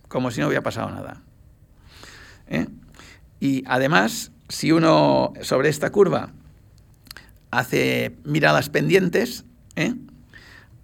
como 0.08 0.30
si 0.30 0.42
no 0.42 0.48
hubiera 0.48 0.62
pasado 0.62 0.90
nada. 0.90 1.22
¿eh? 2.48 2.66
Y 3.40 3.64
además, 3.66 4.32
si 4.50 4.70
uno 4.70 5.32
sobre 5.40 5.70
esta 5.70 5.90
curva 5.90 6.28
hace, 7.50 8.18
mira 8.24 8.52
las 8.52 8.68
pendientes, 8.68 9.46
¿eh? 9.76 9.94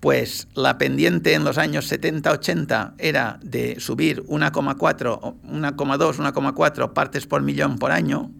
Pues 0.00 0.48
la 0.54 0.78
pendiente 0.78 1.34
en 1.34 1.44
los 1.44 1.58
años 1.58 1.92
70-80 1.92 2.94
era 2.98 3.38
de 3.42 3.78
subir 3.80 4.24
1,4, 4.24 4.78
1,2, 4.78 6.32
1,4 6.32 6.92
partes 6.94 7.26
por 7.26 7.42
millón 7.42 7.78
por 7.78 7.92
año, 7.92 8.30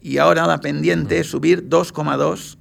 y 0.00 0.18
ahora 0.18 0.46
la 0.46 0.60
pendiente 0.60 1.20
es 1.20 1.28
subir 1.28 1.68
2,2 1.68 2.56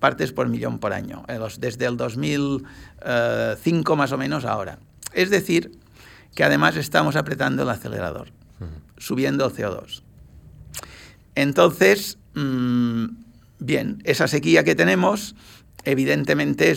partes 0.00 0.32
por 0.32 0.48
millón 0.48 0.78
por 0.78 0.92
año, 0.92 1.24
desde 1.58 1.86
el 1.86 1.96
2005 1.96 3.96
más 3.96 4.12
o 4.12 4.18
menos 4.18 4.44
ahora. 4.44 4.78
Es 5.12 5.30
decir, 5.30 5.72
que 6.34 6.44
además 6.44 6.76
estamos 6.76 7.16
apretando 7.16 7.62
el 7.62 7.70
acelerador, 7.70 8.28
subiendo 8.96 9.46
el 9.46 9.52
CO2. 9.52 10.02
Entonces, 11.34 12.18
mm, 12.34 13.06
bien, 13.58 14.02
esa 14.04 14.28
sequía 14.28 14.64
que 14.64 14.74
tenemos 14.74 15.34
evidentemente 15.86 16.76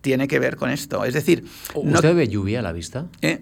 tiene 0.00 0.28
que 0.28 0.38
ver 0.40 0.56
con 0.56 0.70
esto. 0.70 1.04
Es 1.04 1.14
decir... 1.14 1.44
¿Usted 1.72 2.14
ve 2.14 2.28
lluvia 2.28 2.58
a 2.58 2.62
la 2.62 2.72
vista? 2.72 3.06
¿Eh? 3.22 3.40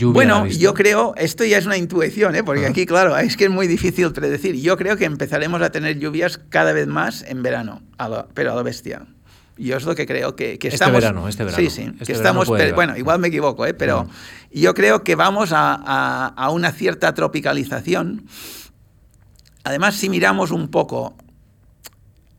bueno, 0.00 0.46
yo 0.46 0.74
creo, 0.74 1.14
esto 1.16 1.44
ya 1.44 1.58
es 1.58 1.66
una 1.66 1.76
intuición, 1.76 2.34
¿eh? 2.34 2.42
porque 2.42 2.66
aquí, 2.66 2.84
claro, 2.84 3.16
es 3.16 3.36
que 3.36 3.44
es 3.44 3.50
muy 3.50 3.68
difícil 3.68 4.12
predecir. 4.12 4.56
Yo 4.56 4.76
creo 4.76 4.96
que 4.96 5.04
empezaremos 5.04 5.62
a 5.62 5.70
tener 5.70 5.98
lluvias 5.98 6.38
cada 6.48 6.72
vez 6.72 6.88
más 6.88 7.22
en 7.22 7.42
verano, 7.42 7.82
pero 8.34 8.52
a 8.52 8.56
la 8.56 8.62
bestia. 8.62 9.06
Yo 9.56 9.76
es 9.76 9.84
lo 9.84 9.94
que 9.94 10.06
creo 10.06 10.34
que, 10.34 10.58
que 10.58 10.68
este 10.68 10.76
estamos... 10.76 11.00
Verano, 11.00 11.28
este 11.28 11.44
verano. 11.44 11.62
Sí, 11.62 11.70
sí. 11.70 11.92
que 12.04 12.12
estamos, 12.12 12.48
bueno, 12.74 12.96
igual 12.96 13.20
me 13.20 13.28
equivoco, 13.28 13.64
¿eh? 13.64 13.74
pero 13.74 14.08
yo 14.52 14.74
creo 14.74 15.04
que 15.04 15.14
vamos 15.14 15.52
a, 15.52 16.26
a 16.26 16.50
una 16.50 16.72
cierta 16.72 17.14
tropicalización. 17.14 18.26
Además, 19.62 19.94
si 19.94 20.08
miramos 20.08 20.50
un 20.50 20.68
poco 20.68 21.16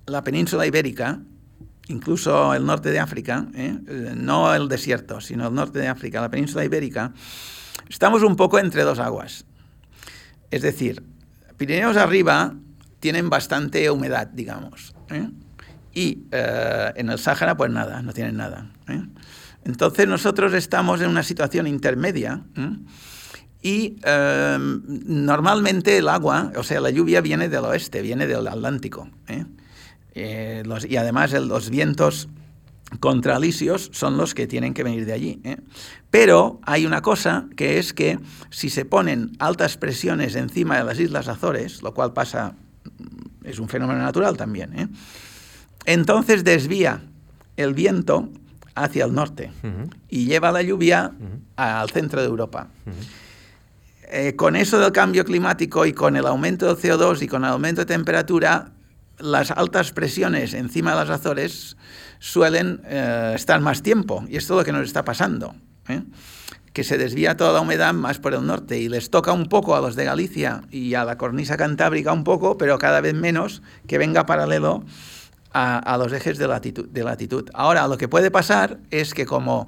la 0.06 0.24
península 0.24 0.66
ibérica, 0.66 1.20
incluso 1.90 2.54
el 2.54 2.66
norte 2.66 2.92
de 2.92 3.00
África, 3.00 3.48
¿eh? 3.56 3.78
no 4.16 4.54
el 4.54 4.70
desierto, 4.70 5.20
sino 5.20 5.48
el 5.48 5.54
norte 5.54 5.80
de 5.80 5.88
África, 5.88 6.22
la 6.22 6.30
península 6.30 6.64
ibérica, 6.64 7.12
estamos 7.90 8.24
un 8.24 8.36
poco 8.36 8.60
entre 8.60 8.84
dos 8.84 9.00
aguas. 9.00 9.46
Es 10.52 10.62
decir, 10.62 11.04
Pirineos 11.58 11.98
arriba 11.98 12.54
tienen 13.00 13.30
bastante 13.30 13.90
humedad, 13.90 14.28
digamos, 14.28 14.96
¿eh? 15.10 15.30
y 15.94 16.26
eh, 16.32 16.94
en 16.96 17.10
el 17.10 17.18
Sáhara 17.18 17.58
pues 17.58 17.72
nada, 17.72 18.02
no 18.04 18.14
tienen 18.14 18.38
nada. 18.38 18.72
Entonces 19.66 20.08
nosotros 20.08 20.54
estamos 20.54 21.02
en 21.02 21.10
una 21.10 21.24
situación 21.24 21.68
intermedia. 21.68 22.44
Y 23.62 23.98
normalmente 24.06 25.98
el 25.98 26.08
agua, 26.08 26.54
o 26.56 26.64
sea, 26.64 26.80
la 26.80 26.92
lluvia 26.92 27.20
viene 27.20 27.50
del 27.50 27.66
oeste, 27.66 28.02
viene 28.02 28.26
del 28.26 28.48
Atlántico. 28.48 29.10
Eh, 30.22 30.64
y 30.90 30.98
además 30.98 31.32
los 31.32 31.70
vientos 31.70 32.28
contralisios 33.00 33.90
son 33.94 34.18
los 34.18 34.34
que 34.34 34.48
tienen 34.48 34.74
que 34.74 34.84
venir 34.84 35.06
de 35.06 35.14
allí. 35.14 35.40
¿eh? 35.46 35.58
Pero 36.12 36.60
hay 36.64 36.86
una 36.86 37.02
cosa 37.02 37.46
que 37.56 37.80
es 37.80 37.94
que 37.94 38.20
si 38.50 38.70
se 38.70 38.84
ponen 38.84 39.32
altas 39.40 39.78
presiones 39.78 40.36
encima 40.36 40.78
de 40.78 40.84
las 40.84 41.00
Islas 41.00 41.30
Azores, 41.30 41.82
lo 41.84 41.94
cual 41.94 42.12
pasa, 42.12 42.56
es 43.46 43.60
un 43.60 43.70
fenómeno 43.70 44.00
natural 44.02 44.36
también, 44.36 44.78
¿eh? 44.78 44.88
entonces 45.86 46.44
desvía 46.44 47.02
el 47.56 47.74
viento 47.74 48.30
hacia 48.76 49.06
el 49.06 49.14
norte 49.14 49.52
y 50.10 50.26
lleva 50.26 50.52
la 50.52 50.62
lluvia 50.62 51.14
al 51.56 51.90
centro 51.92 52.22
de 52.22 52.28
Europa. 52.28 52.68
con 54.36 54.56
eso 54.56 54.80
del 54.80 54.92
cambio 54.92 55.24
climático 55.24 55.86
y 55.86 55.94
con 55.94 56.16
el 56.18 56.26
aumento 56.26 56.74
del 56.74 56.78
CO2 56.78 57.22
y 57.22 57.28
con 57.28 57.44
el 57.44 57.52
aumento 57.52 57.82
de 57.82 57.86
temperatura, 57.86 58.72
las 59.20 59.52
altas 59.52 59.92
presiones 59.92 60.54
encima 60.54 60.92
de 60.92 60.98
las 60.98 61.10
Azores 61.10 61.78
suelen 62.20 62.82
eh, 62.86 63.34
estar 63.36 63.60
más 63.62 63.84
tiempo, 63.84 64.26
y 64.28 64.38
esto 64.38 64.54
es 64.54 64.58
lo 64.60 64.66
que 64.66 64.72
nos 64.72 64.86
está 64.86 65.04
pasando, 65.06 65.56
¿eh? 65.88 66.02
que 66.74 66.84
se 66.84 66.98
desvía 66.98 67.36
toda 67.36 67.54
la 67.54 67.62
humedad 67.62 67.94
más 67.94 68.20
por 68.20 68.34
el 68.34 68.46
norte 68.46 68.80
y 68.80 68.90
les 68.90 69.10
toca 69.10 69.32
un 69.34 69.48
poco 69.48 69.76
a 69.76 69.82
los 69.82 69.96
de 69.96 70.06
Galicia 70.06 70.62
y 70.72 70.94
a 70.94 71.04
la 71.04 71.18
cornisa 71.18 71.58
cantábrica 71.58 72.14
un 72.14 72.24
poco, 72.24 72.58
pero 72.58 72.78
cada 72.78 73.02
vez 73.02 73.14
menos 73.14 73.62
que 73.88 73.98
venga 73.98 74.26
paralelo 74.26 74.84
a, 75.52 75.98
los 75.98 76.14
ejes 76.14 76.38
de 76.38 76.48
latitud, 76.48 76.88
de 76.88 77.04
latitud. 77.04 77.50
Ahora, 77.54 77.88
lo 77.88 77.98
que 77.98 78.08
puede 78.08 78.30
pasar 78.30 78.78
es 78.92 79.16
que 79.16 79.26
como 79.26 79.68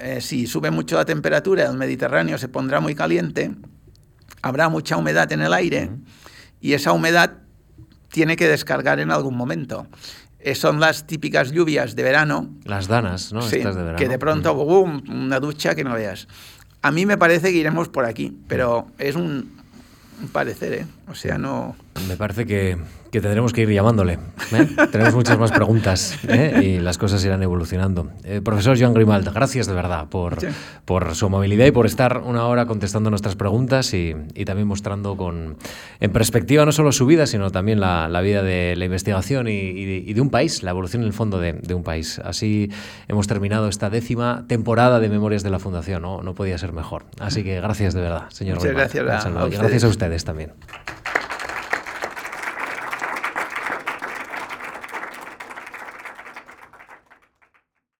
eh, 0.00 0.20
si 0.20 0.46
sube 0.46 0.70
mucho 0.70 0.96
la 0.96 1.06
temperatura, 1.06 1.64
el 1.66 1.76
Mediterráneo 1.76 2.36
se 2.36 2.48
pondrá 2.48 2.80
muy 2.80 2.94
caliente, 2.94 3.52
habrá 4.42 4.68
mucha 4.68 4.96
humedad 4.96 5.32
en 5.32 5.40
el 5.40 5.54
aire 5.54 5.90
y 6.60 6.74
esa 6.74 6.92
humedad 6.92 7.38
tiene 8.12 8.36
que 8.36 8.46
descargar 8.46 9.00
en 9.00 9.10
algún 9.10 9.36
momento. 9.36 9.86
Eh, 10.38 10.54
son 10.54 10.78
las 10.80 11.06
típicas 11.06 11.50
lluvias 11.52 11.94
de 11.96 12.02
verano. 12.02 12.50
Las 12.64 12.86
danas, 12.88 13.32
¿no? 13.32 13.42
Sí, 13.42 13.56
Estas 13.56 13.74
de 13.76 13.82
verano. 13.82 13.98
que 13.98 14.08
de 14.08 14.18
pronto, 14.18 14.54
boom, 14.54 15.02
una 15.08 15.40
ducha 15.40 15.74
que 15.74 15.82
no 15.84 15.94
veas. 15.94 16.28
a 16.82 16.90
mí 16.90 17.06
me 17.06 17.16
parece 17.16 17.52
que 17.52 17.58
iremos 17.58 17.88
por 17.88 18.04
aquí, 18.04 18.36
pero 18.48 18.86
es 18.98 19.14
un, 19.16 19.52
un 20.20 20.28
parecer, 20.28 20.72
¿eh? 20.72 20.86
O 21.08 21.14
sea, 21.14 21.38
no... 21.38 21.76
Me 22.08 22.16
parece 22.16 22.44
que 22.44 22.76
que 23.12 23.20
tendremos 23.20 23.52
que 23.52 23.60
ir 23.60 23.68
llamándole. 23.68 24.14
¿eh? 24.52 24.68
Tenemos 24.90 25.14
muchas 25.14 25.38
más 25.38 25.52
preguntas 25.52 26.18
¿eh? 26.26 26.60
y 26.64 26.80
las 26.80 26.96
cosas 26.96 27.22
irán 27.22 27.42
evolucionando. 27.42 28.10
Eh, 28.24 28.40
profesor 28.42 28.80
Joan 28.80 28.94
Grimald, 28.94 29.28
gracias 29.34 29.66
de 29.66 29.74
verdad 29.74 30.08
por, 30.08 30.38
por 30.86 31.14
su 31.14 31.26
amabilidad 31.26 31.66
y 31.66 31.72
por 31.72 31.84
estar 31.84 32.22
una 32.24 32.46
hora 32.46 32.64
contestando 32.64 33.10
nuestras 33.10 33.36
preguntas 33.36 33.92
y, 33.92 34.14
también 34.46 34.66
mostrando 34.66 35.18
con, 35.18 35.58
en 36.00 36.10
perspectiva 36.10 36.64
no 36.64 36.72
solo 36.72 36.90
su 36.90 37.04
vida, 37.04 37.26
sino 37.26 37.50
también 37.50 37.80
la, 37.80 38.08
vida 38.22 38.42
de 38.42 38.76
la 38.76 38.86
investigación 38.86 39.46
y, 39.46 40.10
de 40.10 40.20
un 40.22 40.30
país, 40.30 40.62
la 40.62 40.70
evolución 40.70 41.02
en 41.02 41.08
el 41.08 41.12
fondo 41.12 41.38
de, 41.38 41.74
un 41.74 41.82
país. 41.82 42.18
Así 42.24 42.70
hemos 43.08 43.26
terminado 43.26 43.68
esta 43.68 43.90
décima 43.90 44.46
temporada 44.48 45.00
de 45.00 45.10
Memorias 45.10 45.42
de 45.42 45.50
la 45.50 45.58
Fundación. 45.58 46.00
No, 46.00 46.22
no 46.22 46.34
podía 46.34 46.56
ser 46.56 46.72
mejor. 46.72 47.04
Así 47.20 47.44
que 47.44 47.56
gracias 47.56 47.92
de 47.92 48.00
verdad, 48.00 48.30
señor 48.30 48.56
Muchas 48.56 48.72
gracias 48.72 49.26
y 49.26 49.56
gracias 49.58 49.84
a 49.84 49.88
ustedes 49.88 50.24
también. 50.24 50.52